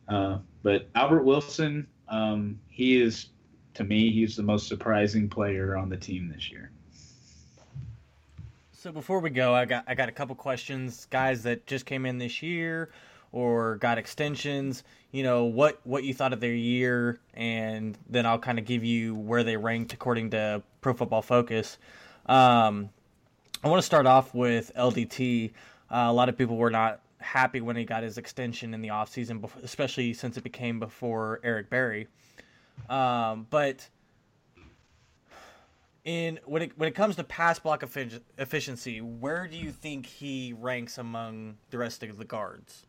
Uh, 0.09 0.39
but 0.63 0.89
Albert 0.95 1.25
Wilson, 1.25 1.87
um, 2.09 2.59
he 2.69 3.01
is 3.01 3.29
to 3.79 3.85
me, 3.85 4.11
he's 4.11 4.35
the 4.35 4.43
most 4.43 4.67
surprising 4.67 5.29
player 5.29 5.77
on 5.77 5.89
the 5.89 5.97
team 5.97 6.29
this 6.35 6.51
year. 6.51 6.73
So 8.73 8.91
before 8.91 9.21
we 9.21 9.31
go, 9.31 9.55
I 9.55 9.65
got 9.65 9.85
I 9.87 9.95
got 9.95 10.09
a 10.09 10.13
couple 10.13 10.35
questions, 10.35 11.07
guys 11.11 11.43
that 11.45 11.67
just 11.67 11.87
came 11.87 12.05
in 12.05 12.19
this 12.19 12.43
year 12.43 12.91
or 13.33 13.77
got 13.77 13.99
extensions. 13.99 14.83
You 15.13 15.23
know 15.23 15.45
what 15.45 15.81
what 15.85 16.05
you 16.05 16.13
thought 16.13 16.33
of 16.33 16.41
their 16.41 16.55
year, 16.55 17.21
and 17.35 17.97
then 18.09 18.27
I'll 18.27 18.39
kind 18.39 18.59
of 18.59 18.65
give 18.65 18.85
you 18.85 19.15
where 19.15 19.45
they 19.45 19.57
ranked 19.57 19.93
according 19.93 20.31
to 20.31 20.63
Pro 20.81 20.95
Football 20.95 21.23
Focus. 21.23 21.79
Um, 22.27 22.91
I 23.63 23.69
want 23.69 23.79
to 23.79 23.87
start 23.87 24.07
off 24.07 24.35
with 24.35 24.73
LDT. 24.77 25.51
Uh, 25.91 26.07
a 26.09 26.13
lot 26.13 26.29
of 26.29 26.37
people 26.37 26.57
were 26.57 26.71
not 26.71 27.01
happy 27.21 27.61
when 27.61 27.77
he 27.77 27.85
got 27.85 28.03
his 28.03 28.19
extension 28.19 28.75
in 28.75 28.83
the 28.83 28.89
offseason, 28.89 29.49
especially 29.63 30.13
since 30.13 30.37
it 30.37 30.45
became 30.45 30.79
before 30.81 31.41
Eric 31.43 31.71
Berry. 31.71 32.09
Um, 32.89 33.47
but 33.51 33.89
in 36.05 36.39
when 36.47 36.63
it 36.63 36.79
when 36.79 36.89
it 36.89 36.95
comes 36.95 37.17
to 37.17 37.25
pass 37.25 37.59
block 37.59 37.83
efficiency, 38.39 39.01
where 39.01 39.47
do 39.47 39.57
you 39.57 39.73
think 39.73 40.07
he 40.07 40.55
ranks 40.59 40.99
among 40.99 41.57
the 41.71 41.79
rest 41.79 42.03
of 42.03 42.17
the 42.17 42.25
guards? 42.25 42.87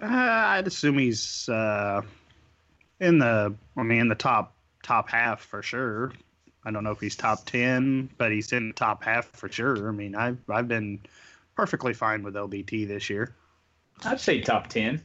Uh, 0.00 0.06
I'd 0.06 0.66
assume 0.66 0.96
he's 0.98 1.48
uh, 1.48 2.00
in 3.00 3.18
the 3.18 3.54
I 3.76 3.82
mean 3.82 4.00
in 4.00 4.08
the 4.08 4.14
top 4.14 4.54
top 4.82 5.10
half 5.10 5.42
for 5.42 5.62
sure. 5.62 6.12
I 6.64 6.70
don't 6.70 6.84
know 6.84 6.90
if 6.90 7.00
he's 7.00 7.16
top 7.16 7.44
ten, 7.44 8.08
but 8.18 8.32
he's 8.32 8.52
in 8.52 8.68
the 8.68 8.74
top 8.74 9.02
half 9.02 9.26
for 9.26 9.50
sure. 9.50 9.88
I 9.88 9.92
mean, 9.92 10.14
I've 10.14 10.38
I've 10.48 10.68
been 10.68 11.00
perfectly 11.60 11.92
fine 11.92 12.22
with 12.22 12.32
LDT 12.32 12.88
this 12.88 13.10
year. 13.10 13.34
I'd 14.02 14.18
say 14.18 14.40
top 14.40 14.68
10. 14.68 15.02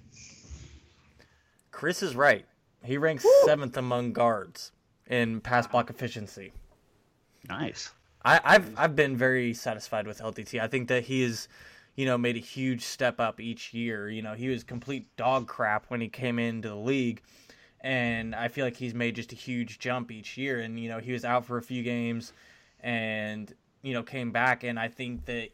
Chris 1.70 2.02
is 2.02 2.16
right. 2.16 2.46
He 2.82 2.98
ranks 2.98 3.26
Woo! 3.26 3.32
seventh 3.44 3.76
among 3.76 4.14
guards 4.14 4.72
in 5.08 5.42
pass 5.42 5.68
block 5.68 5.90
efficiency. 5.90 6.54
Nice. 7.50 7.92
I, 8.24 8.54
have 8.54 8.72
I've 8.78 8.96
been 8.96 9.18
very 9.18 9.54
satisfied 9.54 10.08
with 10.08 10.20
LDT. 10.20 10.62
I 10.62 10.68
think 10.68 10.88
that 10.88 11.04
he 11.04 11.24
has, 11.24 11.50
you 11.98 12.06
know, 12.06 12.18
made 12.18 12.38
a 12.38 12.40
huge 12.40 12.84
step 12.84 13.20
up 13.20 13.42
each 13.42 13.74
year. 13.74 14.10
You 14.10 14.22
know, 14.22 14.34
he 14.34 14.48
was 14.48 14.64
complete 14.64 15.14
dog 15.18 15.50
crap 15.50 15.88
when 15.90 16.00
he 16.00 16.08
came 16.08 16.40
into 16.40 16.70
the 16.70 16.76
league, 16.76 17.22
and 17.82 18.34
I 18.34 18.48
feel 18.48 18.64
like 18.64 18.78
he's 18.78 18.94
made 18.94 19.18
just 19.18 19.34
a 19.34 19.36
huge 19.36 19.78
jump 19.78 20.10
each 20.10 20.38
year. 20.38 20.62
And 20.62 20.80
you 20.80 20.88
know, 20.88 21.00
he 21.00 21.12
was 21.12 21.26
out 21.26 21.46
for 21.46 21.58
a 21.58 21.62
few 21.62 21.84
games, 21.84 22.32
and 22.80 23.54
you 23.82 23.94
know, 23.94 24.04
came 24.04 24.32
back, 24.32 24.64
and 24.64 24.80
I 24.80 24.88
think 24.88 25.26
that 25.26 25.50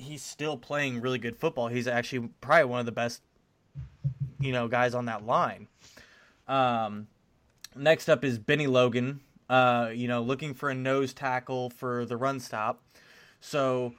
he's 0.00 0.22
still 0.22 0.56
playing 0.56 1.00
really 1.00 1.18
good 1.18 1.36
football. 1.36 1.68
He's 1.68 1.86
actually 1.86 2.28
probably 2.40 2.64
one 2.64 2.80
of 2.80 2.86
the 2.86 2.92
best, 2.92 3.22
you 4.40 4.52
know, 4.52 4.68
guys 4.68 4.94
on 4.94 5.04
that 5.06 5.26
line. 5.26 5.68
Um, 6.48 7.06
next 7.76 8.08
up 8.08 8.24
is 8.24 8.38
Bennie 8.38 8.66
Logan. 8.66 9.20
Uh, 9.48 9.90
you 9.92 10.08
know, 10.08 10.22
looking 10.22 10.54
for 10.54 10.70
a 10.70 10.74
nose 10.74 11.12
tackle 11.12 11.70
for 11.70 12.04
the 12.06 12.16
run 12.16 12.38
stop. 12.38 12.82
So, 13.40 13.94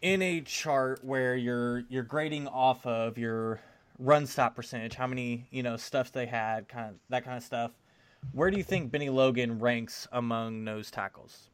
in 0.00 0.22
a 0.22 0.40
chart 0.40 1.04
where 1.04 1.36
you're 1.36 1.84
you're 1.88 2.02
grading 2.02 2.48
off 2.48 2.86
of 2.86 3.18
your 3.18 3.60
run 3.98 4.26
stop 4.26 4.56
percentage, 4.56 4.94
how 4.94 5.06
many 5.06 5.46
you 5.50 5.62
know 5.62 5.76
stuffs 5.76 6.10
they 6.10 6.26
had, 6.26 6.68
kind 6.68 6.90
of 6.90 6.94
that 7.10 7.24
kind 7.24 7.36
of 7.36 7.42
stuff. 7.42 7.72
Where 8.32 8.50
do 8.50 8.56
you 8.56 8.64
think 8.64 8.90
Bennie 8.90 9.10
Logan 9.10 9.58
ranks 9.58 10.08
among 10.10 10.64
nose 10.64 10.90
tackles? 10.90 11.50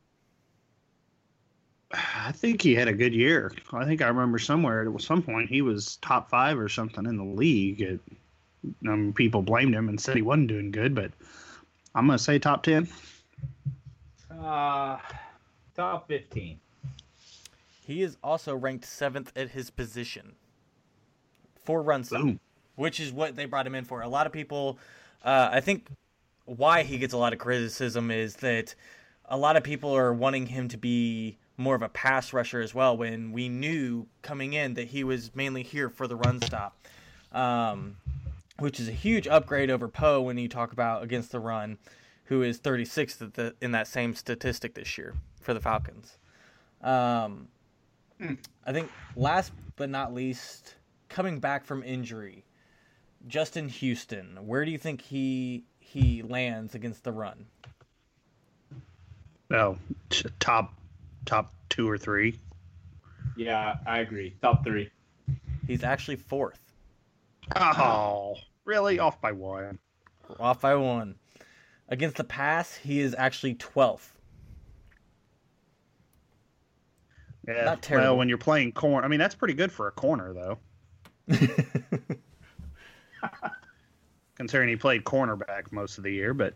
I 1.92 2.32
think 2.32 2.62
he 2.62 2.74
had 2.74 2.88
a 2.88 2.92
good 2.92 3.12
year. 3.12 3.52
I 3.72 3.84
think 3.84 4.00
I 4.00 4.08
remember 4.08 4.38
somewhere 4.38 4.90
at 4.90 5.02
some 5.02 5.22
point 5.22 5.48
he 5.50 5.60
was 5.62 5.96
top 5.96 6.30
five 6.30 6.58
or 6.58 6.68
something 6.68 7.04
in 7.04 7.16
the 7.16 7.24
league. 7.24 7.82
It, 7.82 8.00
um, 8.88 9.12
people 9.12 9.42
blamed 9.42 9.74
him 9.74 9.88
and 9.88 10.00
said 10.00 10.16
he 10.16 10.22
wasn't 10.22 10.48
doing 10.48 10.70
good, 10.70 10.94
but 10.94 11.10
I'm 11.94 12.06
gonna 12.06 12.18
say 12.18 12.38
top 12.38 12.62
ten. 12.62 12.88
Uh, 14.30 14.98
top 15.76 16.08
fifteen. 16.08 16.58
He 17.86 18.02
is 18.02 18.16
also 18.22 18.56
ranked 18.56 18.84
seventh 18.86 19.32
at 19.36 19.50
his 19.50 19.70
position 19.70 20.34
for 21.64 21.82
run 21.82 22.04
stop, 22.04 22.22
Boom. 22.22 22.40
which 22.76 23.00
is 23.00 23.12
what 23.12 23.36
they 23.36 23.44
brought 23.44 23.66
him 23.66 23.74
in 23.74 23.84
for. 23.84 24.00
A 24.02 24.08
lot 24.08 24.26
of 24.26 24.32
people, 24.32 24.78
uh, 25.24 25.50
I 25.52 25.60
think, 25.60 25.88
why 26.46 26.84
he 26.84 26.96
gets 26.98 27.12
a 27.12 27.18
lot 27.18 27.32
of 27.32 27.38
criticism 27.38 28.10
is 28.10 28.36
that 28.36 28.74
a 29.26 29.36
lot 29.36 29.56
of 29.56 29.62
people 29.62 29.94
are 29.94 30.12
wanting 30.14 30.46
him 30.46 30.68
to 30.68 30.76
be 30.78 31.38
more 31.62 31.74
of 31.74 31.82
a 31.82 31.88
pass 31.88 32.32
rusher 32.32 32.60
as 32.60 32.74
well. 32.74 32.96
When 32.96 33.32
we 33.32 33.48
knew 33.48 34.06
coming 34.22 34.52
in 34.52 34.74
that 34.74 34.88
he 34.88 35.04
was 35.04 35.34
mainly 35.34 35.62
here 35.62 35.88
for 35.88 36.06
the 36.06 36.16
run 36.16 36.40
stop. 36.42 36.76
Um, 37.32 37.96
which 38.58 38.78
is 38.78 38.86
a 38.86 38.92
huge 38.92 39.26
upgrade 39.26 39.70
over 39.70 39.88
Poe 39.88 40.20
when 40.20 40.36
you 40.36 40.46
talk 40.48 40.72
about 40.72 41.02
against 41.02 41.32
the 41.32 41.40
run, 41.40 41.78
who 42.24 42.42
is 42.42 42.60
36th 42.60 43.32
the, 43.32 43.54
in 43.62 43.72
that 43.72 43.88
same 43.88 44.14
statistic 44.14 44.74
this 44.74 44.98
year 44.98 45.14
for 45.40 45.54
the 45.54 45.60
Falcons. 45.60 46.18
Um. 46.82 47.48
I 48.66 48.72
think 48.72 48.90
last 49.16 49.52
but 49.76 49.90
not 49.90 50.14
least, 50.14 50.76
coming 51.08 51.40
back 51.40 51.64
from 51.64 51.82
injury, 51.82 52.44
Justin 53.26 53.68
Houston. 53.68 54.38
Where 54.46 54.64
do 54.64 54.70
you 54.70 54.78
think 54.78 55.00
he 55.00 55.64
he 55.78 56.22
lands 56.22 56.74
against 56.74 57.04
the 57.04 57.12
run? 57.12 57.46
Oh, 59.50 59.76
top 60.40 60.72
top 61.24 61.54
two 61.68 61.88
or 61.88 61.98
three. 61.98 62.38
Yeah, 63.36 63.76
I 63.86 64.00
agree. 64.00 64.36
Top 64.42 64.64
three. 64.64 64.90
He's 65.66 65.84
actually 65.84 66.16
fourth. 66.16 66.60
Oh, 67.56 68.36
really? 68.64 68.98
Off 68.98 69.20
by 69.20 69.32
one. 69.32 69.78
Off 70.38 70.60
by 70.60 70.74
one. 70.74 71.16
Against 71.88 72.16
the 72.16 72.24
pass, 72.24 72.74
he 72.74 73.00
is 73.00 73.14
actually 73.16 73.54
12th. 73.56 74.08
Yeah, 77.46 77.64
Not 77.64 77.82
terrible. 77.82 78.10
Well, 78.10 78.18
when 78.18 78.28
you're 78.28 78.38
playing 78.38 78.72
corner, 78.72 79.04
I 79.04 79.08
mean 79.08 79.18
that's 79.18 79.34
pretty 79.34 79.54
good 79.54 79.72
for 79.72 79.88
a 79.88 79.90
corner, 79.90 80.32
though. 80.32 80.58
Considering 84.36 84.68
he 84.68 84.76
played 84.76 85.04
cornerback 85.04 85.72
most 85.72 85.98
of 85.98 86.04
the 86.04 86.12
year, 86.12 86.34
but 86.34 86.54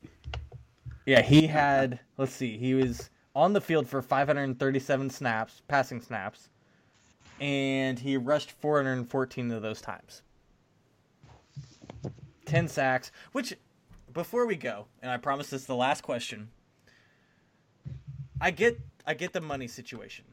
yeah, 1.05 1.23
he 1.23 1.47
had. 1.47 1.99
Let's 2.19 2.33
see, 2.33 2.57
he 2.57 2.75
was 2.75 3.11
on 3.37 3.53
the 3.53 3.61
field 3.61 3.87
for 3.87 4.01
537 4.01 5.11
snaps, 5.11 5.61
passing 5.69 6.01
snaps, 6.01 6.49
and 7.39 7.99
he 7.99 8.17
rushed 8.17 8.51
414 8.51 9.53
of 9.53 9.61
those 9.61 9.83
times. 9.83 10.23
10 12.47 12.67
sacks, 12.67 13.13
which 13.33 13.55
before 14.15 14.47
we 14.47 14.57
go, 14.57 14.87
and 15.03 15.11
I 15.11 15.19
promise 15.19 15.51
this 15.51 15.61
is 15.61 15.67
the 15.67 15.77
last 15.77 16.03
question. 16.03 16.49
I 18.41 18.51
get 18.51 18.81
I 19.07 19.13
get 19.13 19.35
the 19.35 19.41
money 19.43 19.69
situation. 19.69 20.25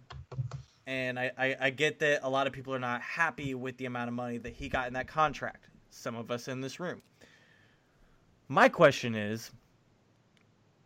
And 0.88 1.20
I, 1.20 1.32
I, 1.38 1.56
I 1.62 1.70
get 1.70 2.00
that 2.00 2.22
a 2.24 2.30
lot 2.30 2.48
of 2.48 2.54
people 2.54 2.74
are 2.74 2.80
not 2.80 3.02
happy 3.02 3.54
with 3.54 3.78
the 3.78 3.86
amount 3.86 4.10
of 4.10 4.14
money 4.14 4.38
that 4.40 4.54
he 4.54 4.68
got 4.68 4.88
in 4.88 4.94
that 4.94 5.08
contract. 5.08 5.68
Some 5.90 6.16
of 6.16 6.32
us 6.32 6.48
in 6.48 6.60
this 6.60 6.80
room. 6.80 7.02
My 8.48 8.68
question 8.68 9.16
is 9.16 9.52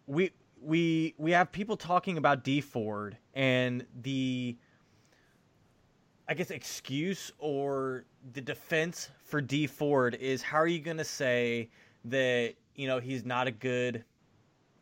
we 0.06 0.32
we 0.62 1.14
we 1.18 1.32
have 1.32 1.52
people 1.52 1.78
talking 1.78 2.18
about 2.18 2.44
Dee 2.44 2.62
Ford 2.62 3.18
and 3.34 3.86
the 4.02 4.58
I 6.28 6.34
guess 6.34 6.52
excuse 6.52 7.32
or 7.40 8.06
the 8.34 8.42
defense 8.42 9.10
for 9.24 9.42
Dee 9.42 9.68
Ford 9.68 10.16
is 10.16 10.42
how 10.42 10.58
are 10.58 10.68
you 10.68 10.80
going 10.80 10.98
to 10.98 11.06
say 11.06 11.70
that 12.06 12.56
you 12.76 12.88
know 12.88 13.00
he's 13.00 13.26
not 13.26 13.48
a 13.48 13.52
good 13.52 14.04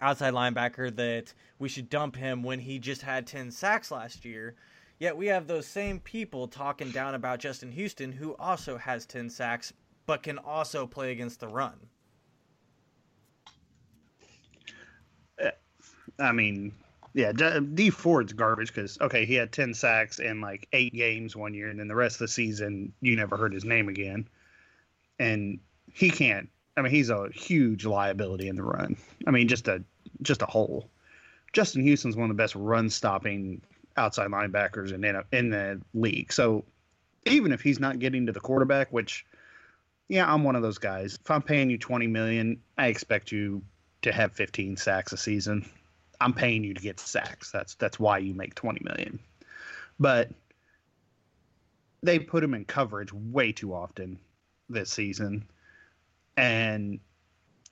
outside 0.01 0.33
linebacker 0.33 0.95
that 0.95 1.33
we 1.59 1.69
should 1.69 1.89
dump 1.89 2.15
him 2.15 2.43
when 2.43 2.59
he 2.59 2.79
just 2.79 3.01
had 3.01 3.27
10 3.27 3.51
sacks 3.51 3.91
last 3.91 4.25
year? 4.25 4.55
Yet 4.99 5.17
we 5.17 5.27
have 5.27 5.47
those 5.47 5.67
same 5.67 5.99
people 5.99 6.47
talking 6.47 6.89
down 6.91 7.15
about 7.15 7.39
Justin 7.39 7.71
Houston 7.71 8.11
who 8.11 8.35
also 8.37 8.77
has 8.77 9.05
10 9.05 9.29
sacks 9.29 9.73
but 10.05 10.23
can 10.23 10.37
also 10.37 10.87
play 10.87 11.11
against 11.11 11.39
the 11.39 11.47
run 11.47 11.87
I 16.19 16.31
mean, 16.31 16.73
yeah, 17.13 17.31
Dee 17.31 17.89
Ford's 17.89 18.33
garbage 18.33 18.73
because 18.73 18.99
okay, 19.01 19.25
he 19.25 19.35
had 19.35 19.51
ten 19.51 19.73
sacks 19.73 20.19
in 20.19 20.41
like 20.41 20.67
eight 20.73 20.93
games 20.93 21.35
one 21.35 21.53
year, 21.53 21.69
and 21.69 21.79
then 21.79 21.87
the 21.87 21.95
rest 21.95 22.15
of 22.15 22.19
the 22.19 22.27
season 22.27 22.93
you 23.01 23.15
never 23.15 23.37
heard 23.37 23.53
his 23.53 23.65
name 23.65 23.89
again, 23.89 24.27
and 25.19 25.59
he 25.93 26.09
can't. 26.09 26.49
I 26.77 26.81
mean, 26.81 26.91
he's 26.91 27.09
a 27.09 27.29
huge 27.29 27.85
liability 27.85 28.49
in 28.49 28.57
the 28.57 28.63
run. 28.63 28.97
I 29.25 29.31
mean, 29.31 29.47
just 29.47 29.67
a 29.67 29.81
just 30.21 30.41
a 30.41 30.45
hole. 30.45 30.89
Justin 31.53 31.83
Houston's 31.83 32.17
one 32.17 32.29
of 32.29 32.35
the 32.35 32.41
best 32.41 32.55
run 32.55 32.89
stopping 32.89 33.61
outside 33.95 34.29
linebackers 34.29 34.91
in 34.91 35.23
in 35.31 35.49
the 35.49 35.81
league. 35.93 36.33
So 36.33 36.65
even 37.25 37.51
if 37.51 37.61
he's 37.61 37.79
not 37.79 37.99
getting 37.99 38.25
to 38.25 38.33
the 38.33 38.41
quarterback, 38.41 38.91
which 38.91 39.25
yeah, 40.07 40.31
I'm 40.31 40.43
one 40.43 40.55
of 40.55 40.61
those 40.61 40.77
guys. 40.77 41.17
If 41.19 41.31
I'm 41.31 41.41
paying 41.41 41.69
you 41.69 41.77
20 41.77 42.07
million, 42.07 42.61
I 42.77 42.87
expect 42.87 43.31
you 43.31 43.63
to 44.03 44.11
have 44.11 44.33
15 44.33 44.77
sacks 44.77 45.13
a 45.13 45.17
season. 45.17 45.65
I'm 46.25 46.33
paying 46.33 46.63
you 46.63 46.73
to 46.73 46.81
get 46.81 46.99
sacks. 46.99 47.51
That's 47.51 47.75
that's 47.75 47.99
why 47.99 48.17
you 48.17 48.33
make 48.33 48.55
20 48.55 48.83
million. 48.83 49.19
But 49.99 50.31
they 52.01 52.17
put 52.17 52.43
him 52.43 52.55
in 52.55 52.65
coverage 52.65 53.13
way 53.13 53.51
too 53.51 53.75
often 53.75 54.17
this 54.67 54.89
season. 54.89 55.47
And 56.35 56.99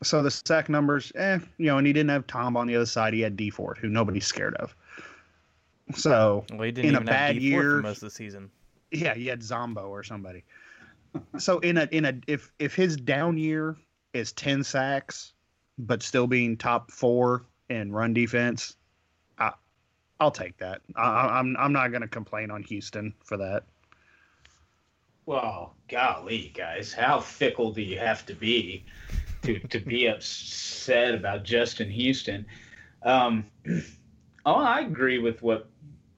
so 0.04 0.22
the 0.22 0.30
sack 0.30 0.70
numbers, 0.70 1.12
eh, 1.16 1.39
you 1.58 1.66
know, 1.66 1.80
and 1.80 1.88
he 1.88 1.93
didn't 1.93 2.12
have 2.12 2.28
Tom 2.28 2.56
on 2.56 2.68
the 2.68 2.76
other 2.76 2.86
side. 2.86 3.16
He 3.16 3.22
had 3.22 3.36
Dee 3.36 3.49
Ford, 3.49 3.80
who 3.82 3.89
nobody's 3.89 4.28
scared 4.28 4.54
of. 4.58 4.76
So 5.95 6.45
well, 6.51 6.62
in 6.62 6.93
a 6.93 7.01
bad 7.01 7.38
year, 7.38 7.82
most 7.82 7.97
of 7.97 8.01
the 8.01 8.12
season. 8.12 8.51
Yeah, 8.91 9.16
he 9.16 9.26
had 9.26 9.41
Zombo 9.41 9.88
or 9.88 10.04
somebody. 10.04 10.43
so 11.39 11.58
in 11.60 11.78
a 11.78 11.88
in 11.91 12.06
a 12.06 12.14
if 12.28 12.54
if 12.60 12.76
his 12.76 12.97
down 12.97 13.36
year 13.36 13.78
is 14.14 14.32
ten 14.32 14.64
sacks, 14.64 15.34
but 15.80 16.04
still 16.04 16.28
being 16.28 16.56
top 16.56 16.91
four 16.91 17.47
and 17.70 17.93
run 17.93 18.14
defense, 18.14 18.76
I, 19.38 19.51
I'll 20.20 20.32
take 20.32 20.57
that. 20.57 20.82
I, 20.95 21.39
I'm 21.39 21.55
I'm 21.57 21.74
not 21.74 21.89
going 21.89 22.01
to 22.01 22.07
complain 22.07 22.51
on 22.51 22.64
Houston 22.64 23.14
for 23.24 23.38
that. 23.38 23.64
Well, 25.26 25.76
golly, 25.88 26.51
guys, 26.55 26.91
how 26.91 27.20
fickle 27.20 27.72
do 27.72 27.82
you 27.82 27.97
have 27.97 28.26
to 28.26 28.34
be 28.34 28.86
to 29.43 29.59
to 29.59 29.80
be 29.80 30.07
upset 30.07 31.14
about 31.14 31.43
Justin 31.43 31.89
Houston? 31.89 32.45
Um, 33.03 33.45
oh, 34.45 34.55
I 34.55 34.82
agree 34.82 35.20
with 35.20 35.41
what 35.41 35.70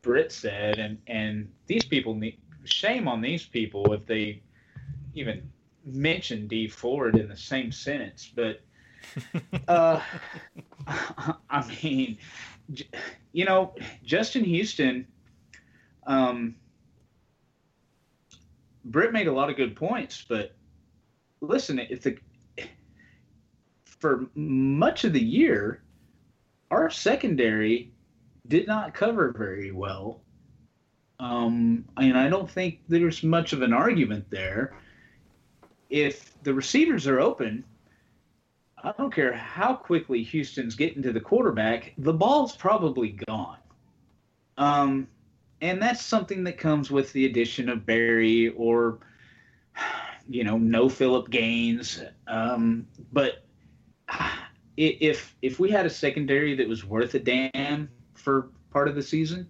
Britt 0.02 0.32
said, 0.32 0.80
and 0.80 0.98
and 1.08 1.52
these 1.68 1.86
people 1.86 2.16
need 2.16 2.40
shame 2.64 3.08
on 3.08 3.22
these 3.22 3.46
people 3.46 3.94
if 3.94 4.06
they 4.06 4.42
even 5.14 5.50
mention 5.86 6.48
Dee 6.48 6.68
Ford 6.68 7.16
in 7.16 7.30
the 7.30 7.38
same 7.38 7.72
sentence, 7.72 8.32
but 8.36 8.62
uh, 9.68 10.00
I 11.50 11.68
mean, 11.84 12.18
you 13.32 13.46
know, 13.46 13.74
Justin 14.04 14.44
Houston. 14.44 15.08
Um, 16.08 16.56
Britt 18.86 19.12
made 19.12 19.28
a 19.28 19.34
lot 19.34 19.50
of 19.50 19.56
good 19.56 19.76
points, 19.76 20.24
but 20.28 20.56
listen, 21.42 21.80
if 21.80 22.02
the 22.02 22.18
for 24.00 24.28
much 24.36 25.04
of 25.04 25.14
the 25.14 25.24
year, 25.24 25.82
our 26.70 26.90
secondary 26.90 27.92
did 28.48 28.68
not 28.68 28.94
cover 28.94 29.34
very 29.36 29.72
well. 29.72 30.22
Um, 31.20 31.86
and 31.98 32.18
I 32.18 32.30
don't 32.30 32.50
think 32.50 32.82
there's 32.88 33.24
much 33.24 33.54
of 33.54 33.62
an 33.62 33.74
argument 33.74 34.30
there. 34.30 34.76
If 35.90 36.34
the 36.44 36.54
receivers 36.54 37.08
are 37.08 37.20
open, 37.20 37.64
I 38.86 38.94
don't 39.00 39.14
care 39.14 39.34
how 39.34 39.74
quickly 39.74 40.22
Houston's 40.22 40.76
getting 40.76 41.02
to 41.02 41.12
the 41.12 41.20
quarterback, 41.20 41.94
the 41.98 42.14
ball's 42.14 42.56
probably 42.56 43.18
gone. 43.28 43.58
Um, 44.60 45.08
and 45.60 45.82
that's 45.82 46.04
something 46.04 46.44
that 46.44 46.60
comes 46.60 46.92
with 46.92 47.12
the 47.12 47.26
addition 47.26 47.68
of 47.68 47.84
Berry 47.84 48.50
or, 48.50 49.00
you 50.30 50.44
know, 50.44 50.60
no 50.60 50.88
Phillip 50.88 51.32
Gaines. 51.32 52.04
Um, 52.28 52.88
but 53.12 53.44
if 54.78 55.36
if 55.42 55.60
we 55.60 55.72
had 55.72 55.88
a 55.88 55.90
secondary 55.90 56.56
that 56.56 56.68
was 56.68 56.86
worth 56.86 57.16
a 57.16 57.20
damn 57.20 57.90
for 58.14 58.50
part 58.70 58.88
of 58.88 58.94
the 58.94 59.02
season, 59.02 59.50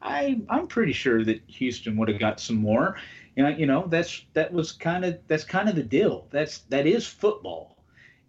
I 0.00 0.40
I'm 0.48 0.68
pretty 0.68 0.92
sure 0.92 1.24
that 1.24 1.42
Houston 1.48 1.96
would 1.96 2.08
have 2.08 2.20
got 2.20 2.38
some 2.38 2.56
more. 2.56 2.96
You 3.34 3.42
know, 3.42 3.48
you 3.48 3.66
know 3.66 3.86
that's 3.88 4.24
that 4.34 4.52
was 4.52 4.70
kind 4.70 5.04
of 5.04 5.18
that's 5.26 5.44
kind 5.44 5.68
of 5.68 5.74
the 5.74 5.82
deal. 5.82 6.28
That's 6.30 6.58
that 6.68 6.86
is 6.86 7.04
football. 7.04 7.75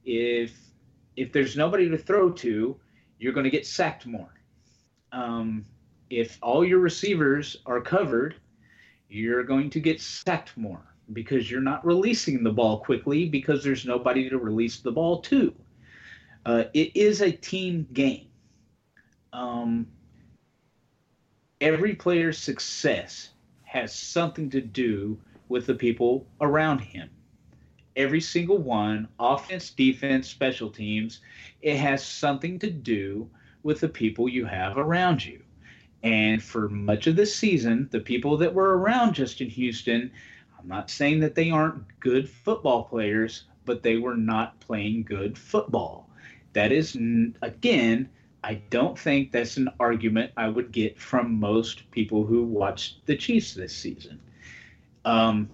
If 0.07 0.57
if 1.17 1.33
there's 1.33 1.57
nobody 1.57 1.89
to 1.89 1.97
throw 1.97 2.31
to, 2.31 2.79
you're 3.19 3.33
going 3.33 3.43
to 3.43 3.49
get 3.49 3.67
sacked 3.67 4.05
more. 4.05 4.33
Um, 5.11 5.65
if 6.09 6.39
all 6.41 6.63
your 6.63 6.79
receivers 6.79 7.57
are 7.65 7.81
covered, 7.81 8.35
you're 9.09 9.43
going 9.43 9.69
to 9.71 9.79
get 9.81 9.99
sacked 9.99 10.55
more 10.55 10.95
because 11.11 11.51
you're 11.51 11.59
not 11.59 11.85
releasing 11.85 12.43
the 12.43 12.51
ball 12.51 12.79
quickly 12.79 13.27
because 13.27 13.63
there's 13.63 13.85
nobody 13.85 14.29
to 14.29 14.37
release 14.37 14.79
the 14.79 14.91
ball 14.91 15.21
to. 15.23 15.53
Uh, 16.45 16.65
it 16.73 16.95
is 16.95 17.21
a 17.21 17.31
team 17.31 17.85
game. 17.91 18.27
Um, 19.33 19.87
every 21.59 21.95
player's 21.95 22.37
success 22.37 23.29
has 23.63 23.93
something 23.93 24.49
to 24.51 24.61
do 24.61 25.19
with 25.49 25.65
the 25.65 25.75
people 25.75 26.25
around 26.39 26.79
him. 26.79 27.09
Every 27.97 28.21
single 28.21 28.59
one, 28.59 29.09
offense, 29.19 29.71
defense, 29.71 30.29
special 30.29 30.69
teams, 30.69 31.19
it 31.61 31.75
has 31.75 32.05
something 32.05 32.59
to 32.59 32.69
do 32.69 33.29
with 33.63 33.81
the 33.81 33.89
people 33.89 34.29
you 34.29 34.45
have 34.45 34.77
around 34.77 35.25
you. 35.25 35.41
And 36.03 36.41
for 36.41 36.69
much 36.69 37.07
of 37.07 37.15
this 37.15 37.35
season, 37.35 37.89
the 37.91 37.99
people 37.99 38.37
that 38.37 38.53
were 38.53 38.77
around 38.77 39.15
Justin 39.15 39.49
Houston, 39.49 40.11
I'm 40.57 40.67
not 40.67 40.89
saying 40.89 41.19
that 41.21 41.35
they 41.35 41.49
aren't 41.49 41.83
good 41.99 42.29
football 42.29 42.83
players, 42.83 43.45
but 43.65 43.83
they 43.83 43.97
were 43.97 44.15
not 44.15 44.59
playing 44.59 45.03
good 45.03 45.37
football. 45.37 46.07
That 46.53 46.71
is, 46.71 46.95
again, 47.41 48.09
I 48.43 48.61
don't 48.69 48.97
think 48.97 49.31
that's 49.31 49.57
an 49.57 49.69
argument 49.79 50.31
I 50.37 50.47
would 50.47 50.71
get 50.71 50.97
from 50.99 51.39
most 51.39 51.89
people 51.91 52.25
who 52.25 52.43
watched 52.43 53.05
the 53.07 53.17
Chiefs 53.17 53.53
this 53.53 53.75
season. 53.75 54.19
Um, 55.03 55.49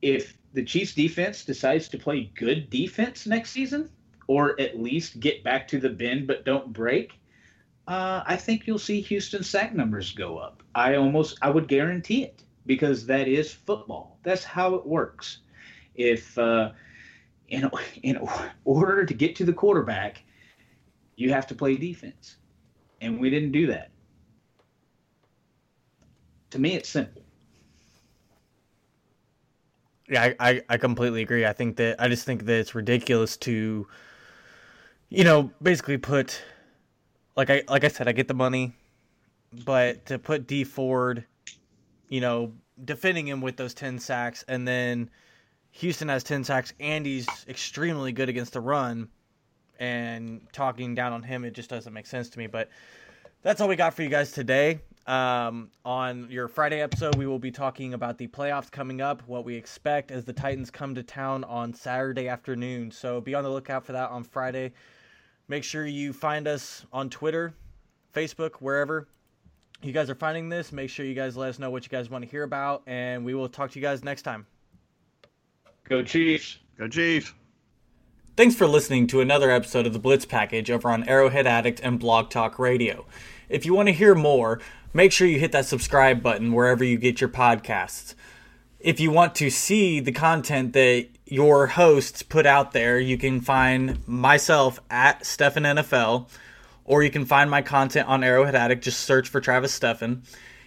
if 0.00 0.36
the 0.52 0.64
Chiefs 0.64 0.94
defense 0.94 1.44
decides 1.44 1.88
to 1.88 1.98
play 1.98 2.30
good 2.34 2.68
defense 2.70 3.26
next 3.26 3.50
season, 3.50 3.90
or 4.26 4.58
at 4.60 4.80
least 4.80 5.20
get 5.20 5.42
back 5.42 5.66
to 5.68 5.78
the 5.78 5.88
bend 5.88 6.26
but 6.26 6.44
don't 6.44 6.72
break, 6.72 7.18
uh, 7.88 8.22
I 8.26 8.36
think 8.36 8.66
you'll 8.66 8.78
see 8.78 9.00
Houston 9.00 9.42
sack 9.42 9.74
numbers 9.74 10.12
go 10.12 10.38
up. 10.38 10.62
I 10.74 10.96
almost, 10.96 11.38
I 11.42 11.50
would 11.50 11.68
guarantee 11.68 12.22
it 12.22 12.42
because 12.66 13.06
that 13.06 13.28
is 13.28 13.52
football. 13.52 14.18
That's 14.22 14.44
how 14.44 14.74
it 14.74 14.86
works. 14.86 15.38
If 15.94 16.38
uh, 16.38 16.72
in 17.48 17.70
in 18.02 18.18
order 18.64 19.04
to 19.04 19.14
get 19.14 19.36
to 19.36 19.44
the 19.44 19.52
quarterback, 19.52 20.22
you 21.16 21.32
have 21.32 21.46
to 21.48 21.54
play 21.54 21.76
defense, 21.76 22.36
and 23.00 23.20
we 23.20 23.30
didn't 23.30 23.52
do 23.52 23.66
that. 23.66 23.90
To 26.50 26.58
me, 26.58 26.74
it's 26.74 26.88
simple. 26.88 27.21
I, 30.16 30.34
I, 30.38 30.62
I 30.68 30.76
completely 30.76 31.22
agree. 31.22 31.46
I 31.46 31.52
think 31.52 31.76
that 31.76 32.00
I 32.00 32.08
just 32.08 32.24
think 32.24 32.44
that 32.46 32.58
it's 32.58 32.74
ridiculous 32.74 33.36
to, 33.38 33.86
you 35.08 35.24
know, 35.24 35.50
basically 35.62 35.98
put 35.98 36.42
like 37.36 37.50
I 37.50 37.62
like 37.68 37.84
I 37.84 37.88
said, 37.88 38.08
I 38.08 38.12
get 38.12 38.28
the 38.28 38.34
money, 38.34 38.72
but 39.64 40.06
to 40.06 40.18
put 40.18 40.46
Dee 40.46 40.64
Ford, 40.64 41.24
you 42.08 42.20
know, 42.20 42.52
defending 42.84 43.26
him 43.26 43.40
with 43.40 43.56
those 43.56 43.74
ten 43.74 43.98
sacks, 43.98 44.44
and 44.48 44.66
then 44.66 45.10
Houston 45.72 46.08
has 46.08 46.22
ten 46.22 46.44
sacks, 46.44 46.72
and 46.80 47.06
he's 47.06 47.28
extremely 47.48 48.12
good 48.12 48.28
against 48.28 48.52
the 48.52 48.60
run, 48.60 49.08
and 49.78 50.40
talking 50.52 50.94
down 50.94 51.12
on 51.12 51.22
him, 51.22 51.44
it 51.44 51.54
just 51.54 51.70
doesn't 51.70 51.92
make 51.92 52.06
sense 52.06 52.28
to 52.30 52.38
me. 52.38 52.46
But 52.46 52.68
that's 53.42 53.60
all 53.60 53.68
we 53.68 53.76
got 53.76 53.94
for 53.94 54.02
you 54.02 54.08
guys 54.08 54.32
today. 54.32 54.80
Um, 55.06 55.70
on 55.84 56.28
your 56.30 56.46
Friday 56.46 56.80
episode, 56.80 57.16
we 57.16 57.26
will 57.26 57.38
be 57.38 57.50
talking 57.50 57.94
about 57.94 58.18
the 58.18 58.28
playoffs 58.28 58.70
coming 58.70 59.00
up, 59.00 59.22
what 59.26 59.44
we 59.44 59.56
expect 59.56 60.10
as 60.10 60.24
the 60.24 60.32
Titans 60.32 60.70
come 60.70 60.94
to 60.94 61.02
town 61.02 61.42
on 61.44 61.74
Saturday 61.74 62.28
afternoon. 62.28 62.90
So 62.90 63.20
be 63.20 63.34
on 63.34 63.42
the 63.42 63.50
lookout 63.50 63.84
for 63.84 63.92
that 63.92 64.10
on 64.10 64.22
Friday. 64.22 64.72
Make 65.48 65.64
sure 65.64 65.86
you 65.86 66.12
find 66.12 66.46
us 66.46 66.86
on 66.92 67.10
Twitter, 67.10 67.52
Facebook, 68.14 68.56
wherever 68.60 69.08
you 69.82 69.92
guys 69.92 70.08
are 70.08 70.14
finding 70.14 70.48
this. 70.48 70.72
Make 70.72 70.90
sure 70.90 71.04
you 71.04 71.14
guys 71.14 71.36
let 71.36 71.50
us 71.50 71.58
know 71.58 71.70
what 71.70 71.82
you 71.82 71.88
guys 71.88 72.08
want 72.08 72.24
to 72.24 72.30
hear 72.30 72.44
about, 72.44 72.82
and 72.86 73.24
we 73.24 73.34
will 73.34 73.48
talk 73.48 73.72
to 73.72 73.78
you 73.78 73.82
guys 73.82 74.04
next 74.04 74.22
time. 74.22 74.46
Go 75.88 76.02
Chiefs. 76.02 76.58
Go 76.78 76.88
Chiefs. 76.88 77.34
Thanks 78.36 78.54
for 78.54 78.66
listening 78.66 79.08
to 79.08 79.20
another 79.20 79.50
episode 79.50 79.86
of 79.86 79.92
the 79.92 79.98
Blitz 79.98 80.24
Package 80.24 80.70
over 80.70 80.88
on 80.88 81.06
Arrowhead 81.08 81.46
Addict 81.46 81.80
and 81.80 81.98
Blog 81.98 82.30
Talk 82.30 82.58
Radio. 82.58 83.04
If 83.52 83.66
you 83.66 83.74
want 83.74 83.88
to 83.88 83.92
hear 83.92 84.14
more, 84.14 84.60
make 84.94 85.12
sure 85.12 85.26
you 85.26 85.38
hit 85.38 85.52
that 85.52 85.66
subscribe 85.66 86.22
button 86.22 86.54
wherever 86.54 86.82
you 86.82 86.96
get 86.96 87.20
your 87.20 87.28
podcasts. 87.28 88.14
If 88.80 88.98
you 88.98 89.10
want 89.10 89.34
to 89.36 89.50
see 89.50 90.00
the 90.00 90.10
content 90.10 90.72
that 90.72 91.08
your 91.26 91.66
hosts 91.66 92.22
put 92.22 92.46
out 92.46 92.72
there, 92.72 92.98
you 92.98 93.18
can 93.18 93.42
find 93.42 94.08
myself 94.08 94.80
at 94.88 95.26
Stefan 95.26 95.64
NFL, 95.64 96.30
or 96.86 97.02
you 97.02 97.10
can 97.10 97.26
find 97.26 97.50
my 97.50 97.60
content 97.60 98.08
on 98.08 98.24
Arrowhead 98.24 98.54
Addict. 98.54 98.82
Just 98.82 99.00
search 99.00 99.28
for 99.28 99.38
Travis 99.38 99.74
Stefan. 99.74 100.22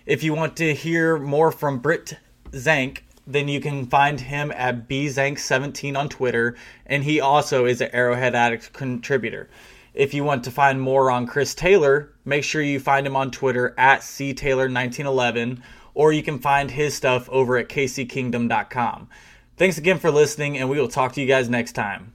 If 0.05 0.21
you 0.21 0.35
want 0.35 0.55
to 0.57 0.75
hear 0.75 1.17
more 1.17 1.51
from 1.51 1.79
Britt 1.79 2.19
Zank, 2.53 3.03
then 3.25 3.47
you 3.47 3.59
can 3.59 3.87
find 3.87 4.21
him 4.21 4.51
at 4.51 4.87
bzank17 4.87 5.97
on 5.97 6.07
Twitter, 6.07 6.55
and 6.85 7.03
he 7.03 7.19
also 7.19 7.65
is 7.65 7.81
an 7.81 7.89
Arrowhead 7.93 8.35
Addict 8.35 8.73
contributor. 8.73 9.49
If 9.95 10.13
you 10.13 10.25
want 10.25 10.43
to 10.43 10.51
find 10.51 10.81
more 10.81 11.09
on 11.09 11.25
Chris 11.25 11.55
Taylor, 11.55 12.11
make 12.25 12.43
sure 12.43 12.61
you 12.61 12.81
find 12.81 13.07
him 13.07 13.15
on 13.15 13.31
Twitter 13.31 13.73
at 13.77 14.01
ctaylor1911, 14.01 15.61
or 15.93 16.11
you 16.11 16.21
can 16.21 16.39
find 16.39 16.71
his 16.71 16.93
stuff 16.93 17.29
over 17.29 17.57
at 17.57 17.69
kckingdom.com. 17.69 19.07
Thanks 19.55 19.77
again 19.77 19.99
for 19.99 20.11
listening, 20.11 20.57
and 20.57 20.69
we 20.69 20.81
will 20.81 20.89
talk 20.89 21.13
to 21.13 21.21
you 21.21 21.27
guys 21.27 21.47
next 21.47 21.71
time. 21.71 22.14